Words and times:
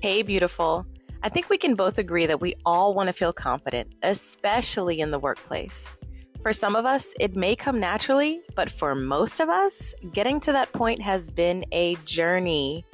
Hey, 0.00 0.22
beautiful. 0.22 0.86
I 1.24 1.28
think 1.28 1.50
we 1.50 1.58
can 1.58 1.74
both 1.74 1.98
agree 1.98 2.26
that 2.26 2.40
we 2.40 2.54
all 2.64 2.94
want 2.94 3.08
to 3.08 3.12
feel 3.12 3.32
confident, 3.32 3.92
especially 4.04 5.00
in 5.00 5.10
the 5.10 5.18
workplace. 5.18 5.90
For 6.40 6.52
some 6.52 6.76
of 6.76 6.86
us, 6.86 7.14
it 7.18 7.34
may 7.34 7.56
come 7.56 7.80
naturally, 7.80 8.40
but 8.54 8.70
for 8.70 8.94
most 8.94 9.40
of 9.40 9.48
us, 9.48 9.96
getting 10.12 10.38
to 10.38 10.52
that 10.52 10.72
point 10.72 11.02
has 11.02 11.30
been 11.30 11.64
a 11.72 11.96
journey. 12.04 12.84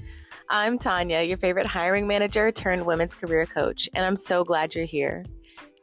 I'm 0.49 0.79
Tanya, 0.79 1.21
your 1.21 1.37
favorite 1.37 1.67
hiring 1.67 2.07
manager 2.07 2.51
turned 2.51 2.87
women's 2.87 3.15
career 3.15 3.45
coach, 3.45 3.87
and 3.95 4.07
I'm 4.07 4.17
so 4.17 4.43
glad 4.43 4.75
you're 4.75 4.87
here. 4.87 5.27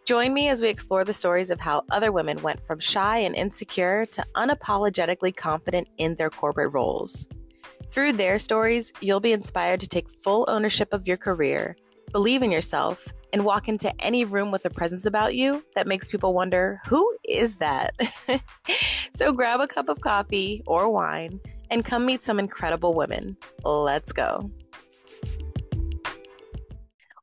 Join 0.08 0.34
me 0.34 0.50
as 0.50 0.64
we 0.64 0.70
explore 0.70 1.06
the 1.06 1.14
stories 1.14 1.52
of 1.52 1.62
how 1.62 1.84
other 1.92 2.12
women 2.12 2.42
went 2.42 2.66
from 2.66 2.80
shy 2.80 3.20
and 3.20 3.36
insecure 3.36 4.08
to 4.08 4.26
unapologetically 4.34 5.36
confident 5.36 5.88
in 6.00 6.16
their 6.16 6.32
corporate 6.32 6.74
roles. 6.74 7.28
Through 7.92 8.14
their 8.14 8.40
stories, 8.40 8.94
you'll 9.02 9.20
be 9.20 9.34
inspired 9.34 9.82
to 9.82 9.88
take 9.88 10.10
full 10.24 10.46
ownership 10.48 10.94
of 10.94 11.10
your 11.10 11.18
career, 11.18 11.76
believe 12.14 12.42
in 12.42 12.50
yourself, 12.50 13.06
and 13.34 13.44
walk 13.44 13.68
into 13.68 13.92
any 14.02 14.24
room 14.24 14.50
with 14.50 14.64
a 14.66 14.70
presence 14.70 15.06
about 15.06 15.36
you 15.36 15.62
that 15.76 15.88
makes 15.88 16.10
people 16.10 16.34
wonder, 16.34 16.80
who 16.86 17.18
is 17.28 17.58
that? 17.58 17.94
so 19.16 19.34
grab 19.34 19.60
a 19.60 19.68
cup 19.68 19.90
of 19.90 20.00
coffee 20.00 20.64
or 20.66 20.90
wine 20.90 21.42
and 21.70 21.84
come 21.84 22.06
meet 22.06 22.24
some 22.24 22.40
incredible 22.40 22.94
women. 22.94 23.36
Let's 23.66 24.14
go. 24.14 24.50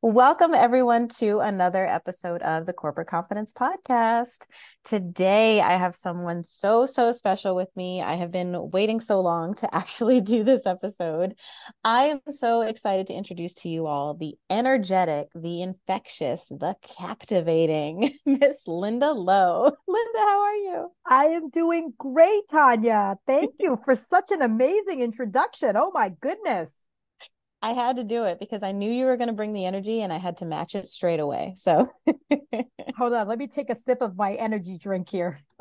Welcome, 0.00 0.54
everyone, 0.54 1.08
to 1.18 1.40
another 1.40 1.84
episode 1.84 2.40
of 2.42 2.66
the 2.66 2.72
Corporate 2.72 3.08
Confidence 3.08 3.52
Podcast. 3.52 4.46
Today, 4.84 5.60
I 5.60 5.72
have 5.72 5.96
someone 5.96 6.44
so, 6.44 6.86
so 6.86 7.10
special 7.10 7.56
with 7.56 7.68
me. 7.76 8.00
I 8.00 8.14
have 8.14 8.30
been 8.30 8.70
waiting 8.70 9.00
so 9.00 9.20
long 9.20 9.54
to 9.54 9.74
actually 9.74 10.20
do 10.20 10.44
this 10.44 10.66
episode. 10.66 11.34
I 11.82 12.02
am 12.04 12.20
so 12.30 12.60
excited 12.60 13.08
to 13.08 13.14
introduce 13.14 13.54
to 13.54 13.68
you 13.68 13.88
all 13.88 14.14
the 14.14 14.36
energetic, 14.48 15.30
the 15.34 15.62
infectious, 15.62 16.46
the 16.46 16.76
captivating 16.80 18.12
Miss 18.24 18.68
Linda 18.68 19.10
Low. 19.10 19.64
Linda, 19.88 20.18
how 20.20 20.40
are 20.42 20.56
you? 20.56 20.92
I 21.08 21.24
am 21.24 21.50
doing 21.50 21.92
great, 21.98 22.42
Tanya. 22.48 23.16
Thank 23.26 23.56
you 23.58 23.76
for 23.84 23.96
such 23.96 24.30
an 24.30 24.42
amazing 24.42 25.00
introduction. 25.00 25.76
Oh, 25.76 25.90
my 25.92 26.10
goodness. 26.20 26.84
I 27.60 27.72
had 27.72 27.96
to 27.96 28.04
do 28.04 28.24
it 28.24 28.38
because 28.38 28.62
I 28.62 28.72
knew 28.72 28.90
you 28.90 29.06
were 29.06 29.16
going 29.16 29.28
to 29.28 29.34
bring 29.34 29.52
the 29.52 29.66
energy 29.66 30.02
and 30.02 30.12
I 30.12 30.18
had 30.18 30.36
to 30.38 30.44
match 30.44 30.74
it 30.74 30.86
straight 30.86 31.20
away. 31.20 31.54
So 31.56 31.90
hold 32.96 33.12
on, 33.12 33.26
let 33.26 33.38
me 33.38 33.48
take 33.48 33.68
a 33.70 33.74
sip 33.74 34.00
of 34.00 34.16
my 34.16 34.34
energy 34.34 34.78
drink 34.78 35.08
here. 35.08 35.40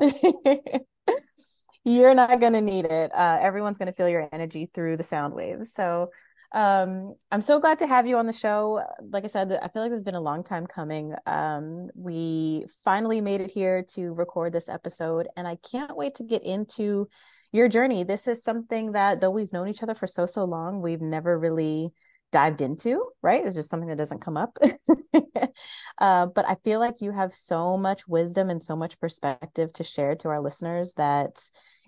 You're 1.84 2.14
not 2.14 2.38
going 2.40 2.52
to 2.52 2.60
need 2.60 2.84
it. 2.84 3.12
Uh, 3.14 3.38
everyone's 3.40 3.78
going 3.78 3.86
to 3.86 3.92
feel 3.92 4.08
your 4.08 4.28
energy 4.32 4.70
through 4.72 4.96
the 4.96 5.02
sound 5.02 5.34
waves. 5.34 5.72
So 5.72 6.10
um, 6.52 7.14
I'm 7.30 7.42
so 7.42 7.60
glad 7.60 7.78
to 7.80 7.86
have 7.86 8.06
you 8.06 8.16
on 8.16 8.26
the 8.26 8.32
show. 8.32 8.82
Like 9.10 9.24
I 9.24 9.28
said, 9.28 9.52
I 9.60 9.68
feel 9.68 9.82
like 9.82 9.90
this 9.90 9.98
has 9.98 10.04
been 10.04 10.14
a 10.14 10.20
long 10.20 10.44
time 10.44 10.66
coming. 10.66 11.14
Um, 11.26 11.90
we 11.94 12.66
finally 12.84 13.20
made 13.20 13.40
it 13.40 13.50
here 13.50 13.82
to 13.94 14.12
record 14.14 14.52
this 14.52 14.68
episode, 14.68 15.28
and 15.36 15.46
I 15.46 15.56
can't 15.56 15.96
wait 15.96 16.14
to 16.16 16.24
get 16.24 16.42
into 16.44 17.08
your 17.52 17.68
journey. 17.68 18.04
This 18.04 18.28
is 18.28 18.42
something 18.42 18.92
that 18.92 19.20
though 19.20 19.30
we've 19.30 19.52
known 19.52 19.68
each 19.68 19.82
other 19.82 19.94
for 19.94 20.06
so 20.06 20.26
so 20.26 20.44
long, 20.44 20.82
we've 20.82 21.00
never 21.00 21.38
really 21.38 21.92
dived 22.30 22.60
into, 22.60 23.06
right? 23.22 23.44
It's 23.44 23.56
just 23.56 23.70
something 23.70 23.88
that 23.88 23.96
doesn't 23.96 24.20
come 24.20 24.36
up. 24.36 24.58
uh, 25.98 26.26
but 26.26 26.48
I 26.48 26.56
feel 26.62 26.78
like 26.78 27.00
you 27.00 27.12
have 27.12 27.32
so 27.32 27.78
much 27.78 28.06
wisdom 28.06 28.50
and 28.50 28.62
so 28.62 28.76
much 28.76 29.00
perspective 29.00 29.72
to 29.74 29.84
share 29.84 30.14
to 30.16 30.28
our 30.28 30.40
listeners 30.40 30.92
that 30.94 31.40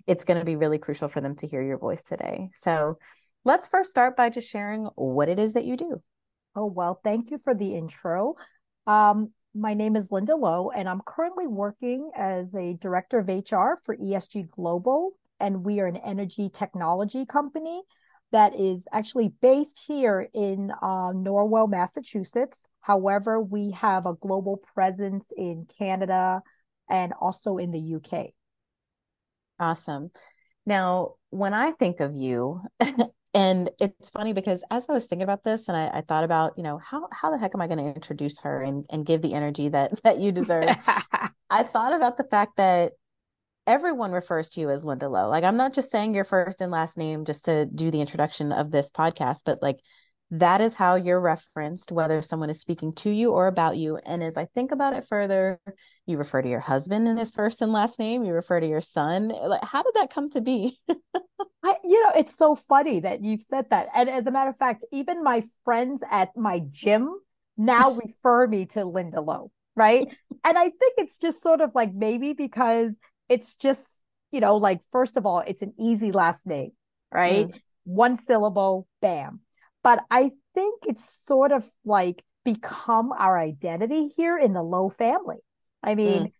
it's 0.07 0.25
going 0.25 0.39
to 0.39 0.45
be 0.45 0.55
really 0.55 0.79
crucial 0.79 1.07
for 1.07 1.21
them 1.21 1.35
to 1.37 1.47
hear 1.47 1.61
your 1.61 1.77
voice 1.77 2.01
today. 2.01 2.49
So 2.53 2.97
let's 3.45 3.67
first 3.67 3.91
start 3.91 4.17
by 4.17 4.29
just 4.29 4.49
sharing 4.49 4.85
what 4.95 5.29
it 5.29 5.37
is 5.37 5.53
that 5.53 5.65
you 5.65 5.77
do. 5.77 6.01
Oh, 6.55 6.65
well, 6.65 6.99
thank 7.03 7.31
you 7.31 7.37
for 7.37 7.53
the 7.53 7.75
intro. 7.75 8.35
Um, 8.87 9.31
my 9.53 9.73
name 9.73 9.95
is 9.95 10.11
Linda 10.11 10.35
Low, 10.35 10.71
and 10.71 10.89
I'm 10.89 11.01
currently 11.05 11.45
working 11.45 12.11
as 12.15 12.55
a 12.55 12.73
director 12.73 13.19
of 13.19 13.27
HR 13.27 13.77
for 13.83 13.95
ESG 13.95 14.49
Global 14.49 15.11
and 15.41 15.65
we 15.65 15.79
are 15.79 15.87
an 15.87 15.97
energy 15.97 16.49
technology 16.53 17.25
company 17.25 17.81
that 18.31 18.57
is 18.57 18.87
actually 18.93 19.33
based 19.41 19.83
here 19.85 20.29
in 20.33 20.71
uh, 20.81 21.11
Norwell, 21.11 21.69
Massachusetts. 21.69 22.67
However, 22.79 23.41
we 23.41 23.71
have 23.71 24.05
a 24.05 24.13
global 24.13 24.57
presence 24.73 25.33
in 25.35 25.67
Canada 25.77 26.41
and 26.89 27.13
also 27.19 27.57
in 27.57 27.71
the 27.71 27.95
UK. 27.95 28.31
Awesome. 29.59 30.11
Now, 30.65 31.15
when 31.29 31.53
I 31.53 31.71
think 31.71 31.99
of 31.99 32.15
you, 32.15 32.61
and 33.33 33.69
it's 33.79 34.09
funny 34.09 34.33
because 34.33 34.63
as 34.71 34.89
I 34.89 34.93
was 34.93 35.05
thinking 35.05 35.23
about 35.23 35.43
this 35.43 35.67
and 35.67 35.77
I, 35.77 35.87
I 35.87 36.01
thought 36.01 36.23
about, 36.23 36.53
you 36.57 36.63
know, 36.63 36.79
how 36.83 37.07
how 37.11 37.31
the 37.31 37.37
heck 37.37 37.51
am 37.53 37.61
I 37.61 37.67
going 37.67 37.79
to 37.79 37.95
introduce 37.95 38.41
her 38.41 38.61
and, 38.61 38.85
and 38.89 39.05
give 39.05 39.21
the 39.21 39.33
energy 39.33 39.69
that 39.69 40.01
that 40.03 40.19
you 40.19 40.31
deserve? 40.31 40.69
I 41.49 41.63
thought 41.63 41.93
about 41.93 42.17
the 42.17 42.23
fact 42.23 42.57
that 42.57 42.93
everyone 43.67 44.11
refers 44.11 44.49
to 44.49 44.61
you 44.61 44.69
as 44.69 44.83
Linda 44.83 45.09
Low. 45.09 45.29
Like 45.29 45.43
I'm 45.43 45.57
not 45.57 45.73
just 45.73 45.91
saying 45.91 46.13
your 46.13 46.23
first 46.23 46.61
and 46.61 46.71
last 46.71 46.97
name 46.97 47.25
just 47.25 47.45
to 47.45 47.65
do 47.65 47.91
the 47.91 48.01
introduction 48.01 48.51
of 48.51 48.71
this 48.71 48.91
podcast, 48.91 49.41
but 49.45 49.61
like 49.61 49.79
that 50.31 50.61
is 50.61 50.75
how 50.75 50.95
you're 50.95 51.19
referenced, 51.19 51.91
whether 51.91 52.21
someone 52.21 52.49
is 52.49 52.59
speaking 52.59 52.93
to 52.93 53.09
you 53.09 53.31
or 53.31 53.47
about 53.47 53.75
you. 53.75 53.97
And 53.97 54.23
as 54.23 54.37
I 54.37 54.45
think 54.45 54.71
about 54.71 54.93
it 54.93 55.05
further, 55.07 55.59
you 56.05 56.17
refer 56.17 56.41
to 56.41 56.49
your 56.49 56.61
husband 56.61 57.07
in 57.07 57.17
his 57.17 57.31
first 57.31 57.61
and 57.61 57.73
last 57.73 57.99
name, 57.99 58.23
you 58.23 58.33
refer 58.33 58.61
to 58.61 58.67
your 58.67 58.81
son. 58.81 59.27
Like, 59.27 59.63
how 59.63 59.83
did 59.83 59.93
that 59.95 60.13
come 60.13 60.29
to 60.29 60.41
be? 60.41 60.79
I, 61.63 61.75
you 61.83 62.01
know, 62.01 62.11
it's 62.15 62.35
so 62.35 62.55
funny 62.55 63.01
that 63.01 63.23
you've 63.23 63.41
said 63.41 63.69
that. 63.71 63.89
And 63.93 64.09
as 64.09 64.25
a 64.25 64.31
matter 64.31 64.49
of 64.49 64.57
fact, 64.57 64.85
even 64.91 65.21
my 65.21 65.43
friends 65.65 66.01
at 66.09 66.35
my 66.37 66.63
gym 66.71 67.13
now 67.57 67.91
refer 68.05 68.47
me 68.47 68.65
to 68.67 68.85
Linda 68.85 69.19
Low, 69.19 69.51
right? 69.75 70.07
and 70.45 70.57
I 70.57 70.63
think 70.63 70.93
it's 70.97 71.17
just 71.17 71.43
sort 71.43 71.59
of 71.59 71.71
like 71.75 71.93
maybe 71.93 72.31
because 72.31 72.97
it's 73.31 73.55
just, 73.55 74.03
you 74.31 74.41
know, 74.41 74.57
like, 74.57 74.81
first 74.91 75.15
of 75.15 75.25
all, 75.25 75.39
it's 75.39 75.61
an 75.61 75.73
easy 75.79 76.11
last 76.11 76.45
name, 76.45 76.71
right? 77.13 77.47
Mm. 77.47 77.59
One 77.85 78.17
syllable, 78.17 78.87
bam. 79.01 79.39
But 79.83 80.03
I 80.11 80.31
think 80.53 80.83
it's 80.85 81.09
sort 81.09 81.53
of 81.53 81.65
like 81.85 82.23
become 82.43 83.13
our 83.13 83.39
identity 83.39 84.07
here 84.07 84.37
in 84.37 84.51
the 84.51 84.61
Low 84.61 84.89
family. 84.89 85.39
I 85.81 85.95
mean, 85.95 86.23
mm. 86.23 86.31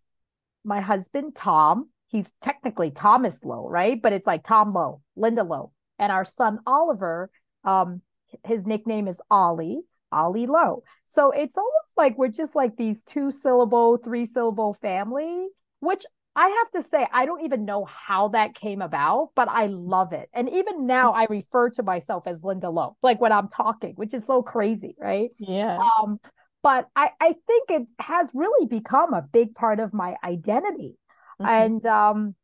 my 0.64 0.82
husband, 0.82 1.34
Tom, 1.34 1.88
he's 2.08 2.30
technically 2.42 2.90
Thomas 2.90 3.42
Low, 3.42 3.66
right? 3.66 4.00
But 4.00 4.12
it's 4.12 4.26
like 4.26 4.44
Tom 4.44 4.74
Low, 4.74 5.00
Linda 5.16 5.44
Low, 5.44 5.72
And 5.98 6.12
our 6.12 6.26
son, 6.26 6.60
Oliver, 6.66 7.30
um, 7.64 8.02
his 8.44 8.66
nickname 8.66 9.08
is 9.08 9.20
Ollie. 9.30 9.80
Ollie 10.12 10.46
Low. 10.46 10.82
So 11.06 11.30
it's 11.30 11.56
almost 11.56 11.96
like 11.96 12.18
we're 12.18 12.28
just 12.28 12.54
like 12.54 12.76
these 12.76 13.02
two 13.02 13.30
syllable, 13.30 13.96
three 13.96 14.26
syllable 14.26 14.74
family, 14.74 15.48
which 15.80 16.04
I 16.34 16.48
have 16.48 16.82
to 16.82 16.88
say, 16.88 17.06
I 17.12 17.26
don't 17.26 17.44
even 17.44 17.66
know 17.66 17.84
how 17.84 18.28
that 18.28 18.54
came 18.54 18.80
about, 18.80 19.30
but 19.34 19.48
I 19.48 19.66
love 19.66 20.12
it. 20.12 20.30
And 20.32 20.48
even 20.48 20.86
now, 20.86 21.12
I 21.12 21.26
refer 21.28 21.68
to 21.70 21.82
myself 21.82 22.26
as 22.26 22.42
Linda 22.42 22.70
Low, 22.70 22.96
like 23.02 23.20
when 23.20 23.32
I'm 23.32 23.48
talking, 23.48 23.94
which 23.96 24.14
is 24.14 24.26
so 24.26 24.42
crazy, 24.42 24.96
right? 24.98 25.30
Yeah. 25.38 25.78
Um, 25.78 26.18
but 26.62 26.88
I, 26.96 27.10
I 27.20 27.34
think 27.46 27.70
it 27.70 27.86
has 27.98 28.30
really 28.32 28.66
become 28.66 29.12
a 29.12 29.20
big 29.20 29.54
part 29.54 29.78
of 29.78 29.92
my 29.92 30.16
identity. 30.24 30.96
Mm-hmm. 31.40 31.46
And 31.46 31.86
um, 31.86 32.34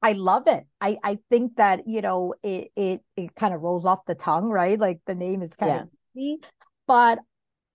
I 0.00 0.12
love 0.12 0.44
it. 0.46 0.64
I, 0.80 0.96
I 1.04 1.18
think 1.28 1.56
that, 1.56 1.86
you 1.86 2.00
know, 2.00 2.34
it, 2.42 2.70
it, 2.74 3.02
it 3.16 3.34
kind 3.34 3.52
of 3.52 3.60
rolls 3.60 3.84
off 3.84 4.06
the 4.06 4.14
tongue, 4.14 4.46
right? 4.46 4.78
Like 4.78 5.00
the 5.06 5.14
name 5.14 5.42
is 5.42 5.52
kind 5.56 5.72
yeah. 5.72 5.82
of 5.82 5.88
easy. 6.16 6.40
But, 6.86 7.18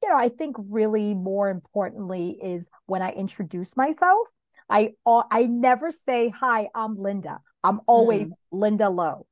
you 0.02 0.10
know, 0.10 0.18
I 0.18 0.30
think 0.30 0.56
really 0.58 1.14
more 1.14 1.50
importantly 1.50 2.40
is 2.42 2.70
when 2.88 3.04
I 3.04 3.12
introduce 3.12 3.78
myself, 3.78 4.28
I 4.70 4.94
I 5.08 5.44
never 5.44 5.92
say 5.92 6.30
hi, 6.30 6.70
I'm 6.74 6.98
Linda. 6.98 7.40
I'm 7.64 7.82
always 7.88 8.30
mm. 8.30 8.34
Linda 8.52 8.90
Low. 8.90 9.26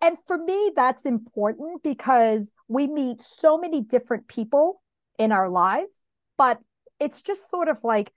And 0.00 0.16
for 0.28 0.38
me, 0.38 0.72
that's 0.76 1.04
important 1.06 1.82
because 1.82 2.52
we 2.68 2.86
meet 2.86 3.20
so 3.20 3.58
many 3.58 3.80
different 3.80 4.28
people 4.28 4.80
in 5.18 5.32
our 5.32 5.48
lives, 5.48 6.00
but 6.38 6.60
it's 7.00 7.20
just 7.20 7.50
sort 7.50 7.68
of 7.68 7.82
like 7.82 8.12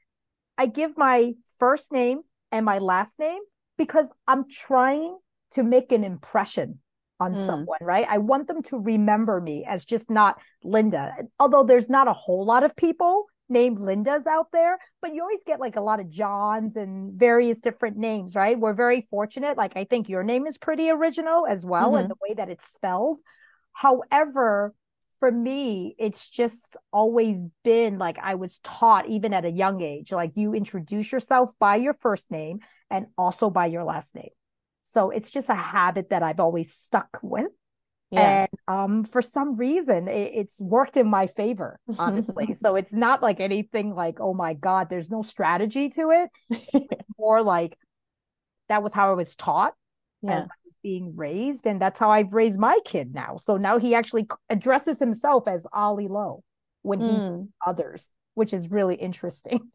I 0.57 0.67
give 0.67 0.95
my 0.97 1.33
first 1.57 1.91
name 1.91 2.21
and 2.51 2.65
my 2.65 2.77
last 2.77 3.17
name 3.19 3.39
because 3.77 4.11
I'm 4.27 4.47
trying 4.47 5.17
to 5.51 5.63
make 5.63 5.91
an 5.91 6.03
impression 6.03 6.79
on 7.19 7.33
mm. 7.33 7.45
someone, 7.45 7.79
right? 7.81 8.05
I 8.09 8.19
want 8.19 8.47
them 8.47 8.61
to 8.63 8.77
remember 8.77 9.41
me 9.41 9.65
as 9.65 9.85
just 9.85 10.09
not 10.09 10.39
Linda. 10.63 11.13
Although 11.39 11.63
there's 11.63 11.89
not 11.89 12.07
a 12.07 12.13
whole 12.13 12.45
lot 12.45 12.63
of 12.63 12.75
people 12.75 13.25
named 13.47 13.79
Lindas 13.79 14.25
out 14.25 14.47
there, 14.51 14.77
but 15.01 15.13
you 15.13 15.21
always 15.21 15.43
get 15.43 15.59
like 15.59 15.75
a 15.75 15.81
lot 15.81 15.99
of 15.99 16.09
Johns 16.09 16.75
and 16.75 17.13
various 17.13 17.61
different 17.61 17.97
names, 17.97 18.35
right? 18.35 18.59
We're 18.59 18.73
very 18.73 19.01
fortunate. 19.01 19.57
Like 19.57 19.77
I 19.77 19.83
think 19.83 20.09
your 20.09 20.23
name 20.23 20.47
is 20.47 20.57
pretty 20.57 20.89
original 20.89 21.45
as 21.47 21.65
well, 21.65 21.91
mm-hmm. 21.91 21.97
and 21.97 22.09
the 22.09 22.15
way 22.27 22.33
that 22.35 22.49
it's 22.49 22.67
spelled. 22.67 23.19
However, 23.73 24.73
for 25.19 25.31
me, 25.31 25.95
it's 25.97 26.29
just 26.29 26.75
always 26.91 27.47
been 27.63 27.97
like 27.97 28.17
I 28.21 28.35
was 28.35 28.59
taught, 28.59 29.07
even 29.07 29.33
at 29.33 29.45
a 29.45 29.51
young 29.51 29.81
age, 29.81 30.11
like 30.11 30.31
you 30.35 30.53
introduce 30.53 31.11
yourself 31.11 31.51
by 31.59 31.77
your 31.77 31.93
first 31.93 32.31
name 32.31 32.59
and 32.89 33.07
also 33.17 33.49
by 33.49 33.67
your 33.67 33.83
last 33.83 34.13
name. 34.15 34.29
So 34.83 35.09
it's 35.09 35.31
just 35.31 35.49
a 35.49 35.55
habit 35.55 36.09
that 36.09 36.21
I've 36.21 36.39
always 36.39 36.73
stuck 36.73 37.19
with. 37.21 37.51
Yeah. 38.11 38.45
And 38.45 38.59
um, 38.67 39.03
for 39.03 39.21
some 39.21 39.55
reason, 39.55 40.07
it, 40.07 40.31
it's 40.35 40.59
worked 40.59 40.97
in 40.97 41.07
my 41.07 41.27
favor, 41.27 41.79
honestly. 41.99 42.53
so 42.53 42.75
it's 42.75 42.93
not 42.93 43.21
like 43.21 43.39
anything 43.39 43.93
like, 43.93 44.19
oh 44.19 44.33
my 44.33 44.53
God, 44.53 44.89
there's 44.89 45.09
no 45.09 45.21
strategy 45.21 45.89
to 45.89 46.11
it. 46.11 46.29
It's 46.49 47.01
more 47.19 47.41
like 47.41 47.77
that 48.69 48.83
was 48.83 48.93
how 48.93 49.11
I 49.11 49.13
was 49.13 49.35
taught 49.35 49.73
yeah. 50.21 50.37
as 50.39 50.43
I 50.43 50.57
was 50.65 50.73
being 50.83 51.15
raised. 51.15 51.65
And 51.65 51.81
that's 51.81 51.99
how 51.99 52.09
I've 52.09 52.33
raised 52.33 52.59
my 52.59 52.77
kid 52.85 53.13
now. 53.13 53.37
So 53.37 53.57
now 53.57 53.79
he 53.79 53.95
actually 53.95 54.27
addresses 54.49 54.99
himself 54.99 55.47
as 55.47 55.67
Ollie 55.73 56.07
Low 56.07 56.43
when 56.83 57.01
he 57.01 57.07
mm. 57.07 57.47
others, 57.65 58.09
which 58.35 58.53
is 58.53 58.71
really 58.71 58.95
interesting 58.95 59.71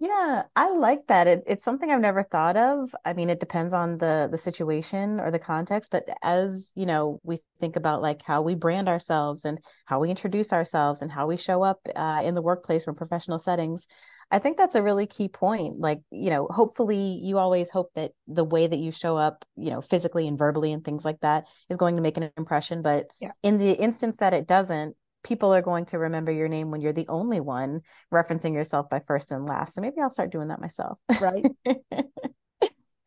yeah, 0.00 0.44
I 0.54 0.70
like 0.70 1.06
that. 1.08 1.26
It, 1.26 1.42
it's 1.46 1.64
something 1.64 1.90
I've 1.90 2.00
never 2.00 2.22
thought 2.22 2.56
of. 2.56 2.94
I 3.04 3.12
mean, 3.12 3.30
it 3.30 3.40
depends 3.40 3.74
on 3.74 3.98
the 3.98 4.28
the 4.30 4.38
situation 4.38 5.20
or 5.20 5.30
the 5.30 5.38
context, 5.38 5.90
but 5.90 6.08
as, 6.22 6.72
you 6.74 6.86
know, 6.86 7.20
we 7.22 7.40
think 7.60 7.76
about 7.76 8.02
like 8.02 8.22
how 8.22 8.42
we 8.42 8.54
brand 8.54 8.88
ourselves 8.88 9.44
and 9.44 9.60
how 9.86 10.00
we 10.00 10.10
introduce 10.10 10.52
ourselves 10.52 11.02
and 11.02 11.10
how 11.10 11.26
we 11.26 11.36
show 11.36 11.62
up 11.62 11.80
uh, 11.94 12.22
in 12.24 12.34
the 12.34 12.42
workplace 12.42 12.86
or 12.86 12.92
professional 12.94 13.38
settings, 13.38 13.86
I 14.30 14.38
think 14.38 14.56
that's 14.56 14.74
a 14.74 14.82
really 14.82 15.06
key 15.06 15.28
point. 15.28 15.78
Like, 15.78 16.00
you 16.10 16.30
know, 16.30 16.48
hopefully 16.50 17.20
you 17.22 17.38
always 17.38 17.70
hope 17.70 17.92
that 17.94 18.12
the 18.26 18.44
way 18.44 18.66
that 18.66 18.78
you 18.78 18.90
show 18.90 19.16
up, 19.16 19.44
you 19.56 19.70
know, 19.70 19.80
physically 19.80 20.26
and 20.26 20.38
verbally 20.38 20.72
and 20.72 20.84
things 20.84 21.04
like 21.04 21.20
that 21.20 21.46
is 21.68 21.76
going 21.76 21.96
to 21.96 22.02
make 22.02 22.16
an 22.16 22.30
impression, 22.36 22.82
but 22.82 23.10
yeah. 23.20 23.32
in 23.42 23.58
the 23.58 23.72
instance 23.72 24.16
that 24.18 24.34
it 24.34 24.46
doesn't, 24.46 24.96
people 25.24 25.52
are 25.52 25.62
going 25.62 25.86
to 25.86 25.98
remember 25.98 26.30
your 26.30 26.48
name 26.48 26.70
when 26.70 26.80
you're 26.80 26.92
the 26.92 27.08
only 27.08 27.40
one 27.40 27.80
referencing 28.12 28.54
yourself 28.54 28.88
by 28.88 29.00
first 29.00 29.32
and 29.32 29.46
last. 29.46 29.74
So 29.74 29.80
maybe 29.80 29.96
I'll 30.00 30.10
start 30.10 30.30
doing 30.30 30.48
that 30.48 30.60
myself. 30.60 30.98
Right. 31.20 31.46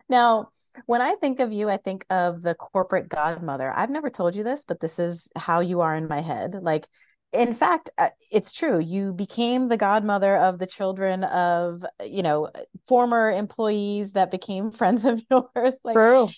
now, 0.09 0.49
when 0.85 1.01
I 1.01 1.15
think 1.15 1.39
of 1.39 1.53
you, 1.53 1.69
I 1.69 1.77
think 1.77 2.05
of 2.09 2.41
the 2.41 2.55
corporate 2.55 3.07
godmother. 3.07 3.71
I've 3.73 3.89
never 3.89 4.09
told 4.09 4.35
you 4.35 4.43
this, 4.43 4.65
but 4.65 4.79
this 4.79 4.99
is 4.99 5.31
how 5.35 5.61
you 5.61 5.81
are 5.81 5.95
in 5.95 6.07
my 6.07 6.21
head. 6.21 6.55
Like, 6.61 6.87
in 7.33 7.53
fact, 7.53 7.89
uh, 7.97 8.09
it's 8.31 8.53
true. 8.53 8.79
You 8.79 9.13
became 9.13 9.67
the 9.67 9.77
godmother 9.77 10.37
of 10.37 10.59
the 10.59 10.67
children 10.67 11.23
of, 11.23 11.85
you 12.03 12.23
know, 12.23 12.49
former 12.87 13.31
employees 13.31 14.13
that 14.13 14.31
became 14.31 14.71
friends 14.71 15.05
of 15.05 15.21
yours. 15.29 15.79
Like, 15.83 15.95
true 15.95 16.29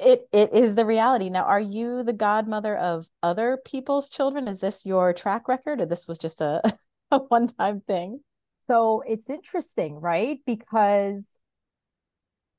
it 0.00 0.28
it 0.32 0.52
is 0.52 0.74
the 0.74 0.86
reality. 0.86 1.30
Now 1.30 1.44
are 1.44 1.60
you 1.60 2.02
the 2.02 2.12
godmother 2.12 2.76
of 2.76 3.06
other 3.22 3.58
people's 3.64 4.08
children? 4.08 4.48
Is 4.48 4.60
this 4.60 4.86
your 4.86 5.12
track 5.12 5.48
record 5.48 5.80
or 5.80 5.86
this 5.86 6.08
was 6.08 6.18
just 6.18 6.40
a, 6.40 6.62
a 7.10 7.18
one-time 7.18 7.80
thing? 7.80 8.20
So 8.66 9.02
it's 9.06 9.30
interesting 9.30 9.94
right? 10.00 10.38
Because 10.46 11.38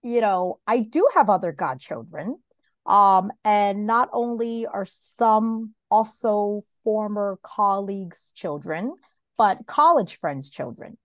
you 0.02 0.22
know 0.22 0.60
i 0.66 0.80
do 0.80 1.08
have 1.14 1.30
other 1.30 1.52
godchildren 1.52 2.38
um 2.86 3.32
and 3.44 3.86
not 3.86 4.10
only 4.14 4.66
are 4.66 4.86
some 4.88 5.74
also 5.92 6.64
former 6.84 7.38
colleagues 7.44 8.32
children 8.36 8.94
but 9.38 9.66
college 9.66 10.18
friends 10.18 10.50
children. 10.50 10.98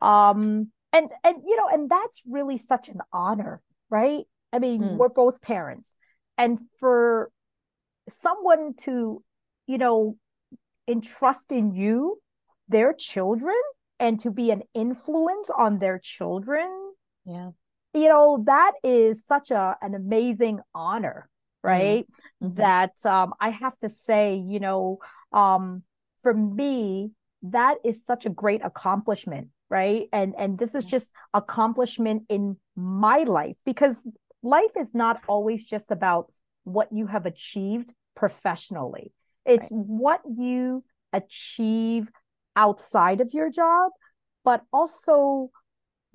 Um 0.00 0.70
and 0.92 1.10
and 1.22 1.36
you 1.46 1.56
know 1.56 1.68
and 1.70 1.88
that's 1.90 2.22
really 2.26 2.58
such 2.58 2.88
an 2.88 3.00
honor 3.12 3.60
right 3.90 4.24
I 4.54 4.60
mean, 4.60 4.80
mm. 4.80 4.96
we're 4.96 5.08
both 5.08 5.42
parents. 5.42 5.96
And 6.38 6.60
for 6.78 7.30
someone 8.08 8.74
to, 8.82 9.22
you 9.66 9.78
know, 9.78 10.16
entrust 10.86 11.50
in 11.50 11.72
you 11.72 12.20
their 12.68 12.92
children 12.92 13.56
and 13.98 14.20
to 14.20 14.30
be 14.30 14.52
an 14.52 14.62
influence 14.72 15.50
on 15.58 15.78
their 15.78 15.98
children. 15.98 16.68
Yeah. 17.24 17.50
You 17.94 18.08
know, 18.08 18.44
that 18.46 18.72
is 18.84 19.26
such 19.26 19.50
a 19.50 19.76
an 19.82 19.94
amazing 19.94 20.60
honor, 20.72 21.28
mm-hmm. 21.64 21.68
right? 21.68 22.06
Mm-hmm. 22.42 22.54
That 22.54 22.92
um 23.04 23.34
I 23.40 23.50
have 23.50 23.76
to 23.78 23.88
say, 23.88 24.36
you 24.36 24.60
know, 24.60 24.98
um 25.32 25.82
for 26.22 26.32
me, 26.32 27.10
that 27.42 27.78
is 27.84 28.04
such 28.04 28.24
a 28.24 28.30
great 28.30 28.60
accomplishment 28.64 29.48
right 29.70 30.08
and 30.12 30.34
and 30.36 30.58
this 30.58 30.74
is 30.74 30.84
just 30.84 31.14
accomplishment 31.32 32.22
in 32.28 32.56
my 32.76 33.18
life 33.18 33.56
because 33.64 34.06
life 34.44 34.76
is 34.78 34.94
not 34.94 35.20
always 35.26 35.64
just 35.64 35.90
about 35.90 36.32
what 36.64 36.88
you 36.92 37.06
have 37.06 37.26
achieved 37.26 37.92
professionally. 38.14 39.12
It's 39.44 39.70
right. 39.70 39.86
what 39.86 40.20
you 40.36 40.84
achieve 41.12 42.10
outside 42.56 43.20
of 43.20 43.34
your 43.34 43.50
job, 43.50 43.92
but 44.44 44.62
also 44.72 45.50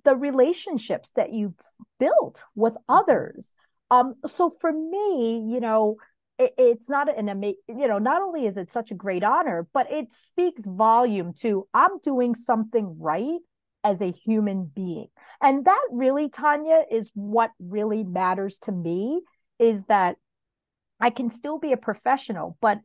the 0.04 0.16
relationships 0.16 1.12
that 1.16 1.34
you've 1.34 1.60
built 2.00 2.44
with 2.56 2.74
mm-hmm. 2.74 2.96
others. 2.96 3.54
Um, 3.92 4.16
so 4.26 4.50
for 4.50 4.72
me, 4.72 5.46
you 5.52 5.60
know, 5.60 5.98
it, 6.38 6.54
it's 6.58 6.90
not 6.90 7.16
an 7.16 7.28
amazing, 7.28 7.58
you 7.68 7.88
know, 7.88 7.98
not 7.98 8.22
only 8.22 8.46
is 8.46 8.58
it 8.58 8.72
such 8.72 8.92
a 8.92 8.96
great 8.96 9.24
honor, 9.24 9.68
but 9.74 9.92
it 9.92 10.12
speaks 10.12 10.64
volume 10.66 11.34
to 11.42 11.68
I'm 11.74 12.00
doing 12.04 12.36
something 12.36 12.98
right 13.00 13.40
as 13.84 14.02
a 14.02 14.12
human 14.12 14.72
being. 14.74 15.08
And 15.42 15.66
that 15.66 15.82
really, 15.92 16.30
Tanya, 16.30 16.84
is 16.92 17.12
what 17.14 17.52
really 17.60 18.04
matters 18.04 18.58
to 18.60 18.72
me 18.72 19.22
is 19.58 19.84
that 19.86 20.18
I 21.00 21.10
can 21.10 21.30
still 21.30 21.60
be 21.60 21.72
a 21.72 21.78
professional, 21.78 22.58
but 22.62 22.80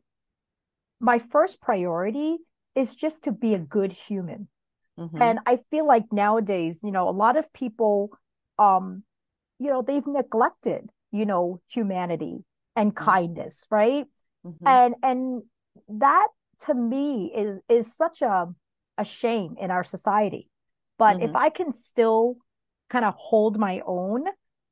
my 0.99 1.19
first 1.19 1.61
priority 1.61 2.37
is 2.75 2.95
just 2.95 3.23
to 3.23 3.31
be 3.31 3.53
a 3.53 3.59
good 3.59 3.91
human. 3.91 4.47
Mm-hmm. 4.97 5.21
And 5.21 5.39
I 5.45 5.57
feel 5.69 5.85
like 5.85 6.05
nowadays, 6.11 6.79
you 6.81 6.91
know, 6.91 7.09
a 7.09 7.11
lot 7.11 7.35
of 7.35 7.51
people, 7.51 8.11
um, 8.57 9.03
you 9.59 9.69
know, 9.69 9.81
they've 9.81 10.07
neglected, 10.07 10.89
you 11.11 11.25
know, 11.25 11.61
humanity 11.67 12.45
and 12.75 12.95
mm-hmm. 12.95 13.05
kindness, 13.05 13.65
right? 13.69 14.05
Mm-hmm. 14.45 14.67
And 14.67 14.95
and 15.03 15.43
that 15.89 16.27
to 16.61 16.73
me 16.73 17.33
is 17.35 17.59
is 17.67 17.93
such 17.93 18.21
a 18.21 18.47
a 18.97 19.03
shame 19.03 19.55
in 19.59 19.71
our 19.71 19.83
society 19.83 20.49
but 20.97 21.17
mm-hmm. 21.17 21.29
if 21.29 21.35
I 21.35 21.49
can 21.49 21.71
still 21.71 22.37
kind 22.89 23.05
of 23.05 23.15
hold 23.15 23.57
my 23.57 23.81
own 23.85 24.25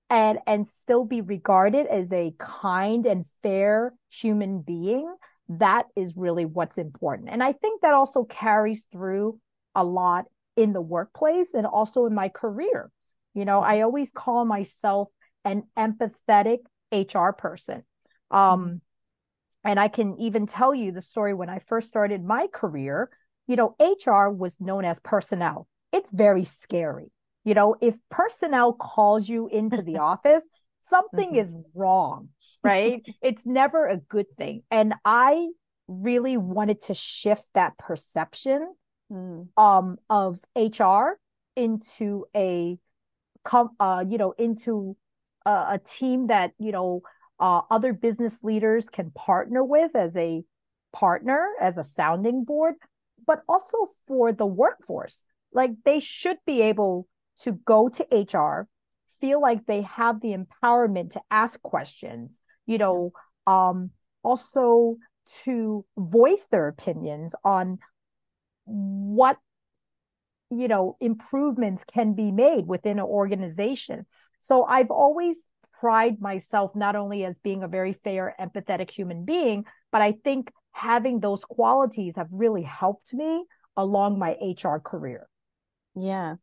and 0.10 0.40
and 0.46 0.68
still 0.68 1.06
be 1.06 1.22
regarded 1.22 1.88
as 1.88 2.14
a 2.14 2.34
kind 2.38 3.06
and 3.06 3.26
fair 3.42 3.94
human 4.10 4.62
being, 4.62 5.14
that 5.50 5.88
is 5.96 6.16
really 6.18 6.46
what's 6.46 6.78
important. 6.78 7.30
And 7.30 7.44
I 7.44 7.54
think 7.54 7.82
that 7.82 7.94
also 7.94 8.24
carries 8.24 8.86
through 8.92 9.40
a 9.76 9.84
lot 9.84 10.26
in 10.56 10.74
the 10.74 10.82
workplace 10.82 11.54
and 11.54 11.66
also 11.66 12.06
in 12.06 12.14
my 12.14 12.30
career. 12.30 12.92
You 13.34 13.46
know, 13.46 13.62
I 13.62 13.82
always 13.82 14.12
call 14.12 14.46
myself 14.46 15.10
an 15.44 15.64
empathetic 15.78 16.60
HR 16.92 17.32
person. 17.32 17.84
Um, 18.30 18.66
mm-hmm. 18.66 18.76
and 19.64 19.80
I 19.80 19.88
can 19.88 20.20
even 20.20 20.46
tell 20.46 20.74
you 20.74 20.92
the 20.92 21.02
story 21.02 21.34
when 21.34 21.50
I 21.50 21.60
first 21.60 21.88
started 21.88 22.24
my 22.24 22.48
career. 22.48 23.10
You 23.48 23.56
know, 23.56 23.76
HR 23.80 24.30
was 24.32 24.62
known 24.62 24.86
as 24.86 25.00
personnel 25.00 25.68
it's 25.94 26.12
very 26.12 26.44
scary. 26.44 27.12
You 27.46 27.54
know, 27.54 27.76
if 27.82 27.96
personnel 28.10 28.74
calls 28.74 29.30
you 29.30 29.48
into 29.48 29.82
the 29.82 29.98
office, 30.00 30.48
something 30.82 31.30
mm-hmm. 31.30 31.40
is 31.40 31.58
wrong, 31.74 32.30
right? 32.64 33.02
it's 33.22 33.46
never 33.46 33.88
a 33.88 33.98
good 33.98 34.28
thing. 34.38 34.64
And 34.72 34.96
I 35.06 35.48
really 35.88 36.36
wanted 36.38 36.82
to 36.82 36.94
shift 36.94 37.48
that 37.54 37.78
perception 37.78 38.74
mm. 39.12 39.48
um, 39.58 39.98
of 40.10 40.40
HR 40.56 41.20
into 41.56 42.26
a 42.36 42.78
com- 43.44 43.76
uh, 43.80 44.04
you 44.08 44.18
know 44.18 44.32
into 44.38 44.96
a, 45.46 45.50
a 45.50 45.82
team 45.86 46.28
that 46.28 46.52
you 46.58 46.72
know 46.72 47.02
uh, 47.40 47.62
other 47.70 47.94
business 47.94 48.44
leaders 48.44 48.90
can 48.90 49.12
partner 49.12 49.64
with 49.64 49.96
as 49.96 50.16
a 50.18 50.44
partner 50.92 51.50
as 51.60 51.78
a 51.78 51.84
sounding 51.84 52.44
board 52.44 52.76
but 53.26 53.42
also 53.48 53.78
for 54.08 54.32
the 54.32 54.46
workforce 54.46 55.26
like 55.54 55.72
they 55.86 56.00
should 56.00 56.38
be 56.46 56.62
able 56.62 57.08
to 57.42 57.54
go 57.66 57.90
to 57.90 58.06
HR, 58.12 58.68
feel 59.20 59.42
like 59.42 59.66
they 59.66 59.82
have 59.84 60.22
the 60.22 60.36
empowerment 60.36 61.12
to 61.12 61.22
ask 61.32 61.62
questions, 61.62 62.42
you 62.66 62.78
know, 62.78 63.12
um, 63.48 63.92
also 64.24 64.98
to 65.44 65.86
voice 65.98 66.48
their 66.52 66.68
opinions 66.68 67.34
on 67.44 67.80
what 68.66 69.38
you 70.50 70.68
know 70.68 70.98
improvements 71.00 71.84
can 71.84 72.14
be 72.14 72.32
made 72.32 72.68
within 72.68 73.00
an 73.00 73.06
organization. 73.06 74.06
So 74.40 74.66
i've 74.66 74.92
always 74.92 75.48
pride 75.80 76.22
myself 76.22 76.76
not 76.76 76.96
only 76.96 77.26
as 77.26 77.38
being 77.40 77.64
a 77.64 77.68
very 77.68 77.94
fair 77.94 78.36
empathetic 78.40 78.92
human 78.92 79.26
being 79.26 79.66
but 79.92 80.02
i 80.02 80.14
think 80.24 80.52
having 80.72 81.20
those 81.20 81.44
qualities 81.44 82.16
have 82.16 82.28
really 82.32 82.62
helped 82.62 83.14
me 83.14 83.46
along 83.76 84.20
my 84.20 84.38
hr 84.64 84.78
career 84.78 85.28
yeah. 85.96 86.36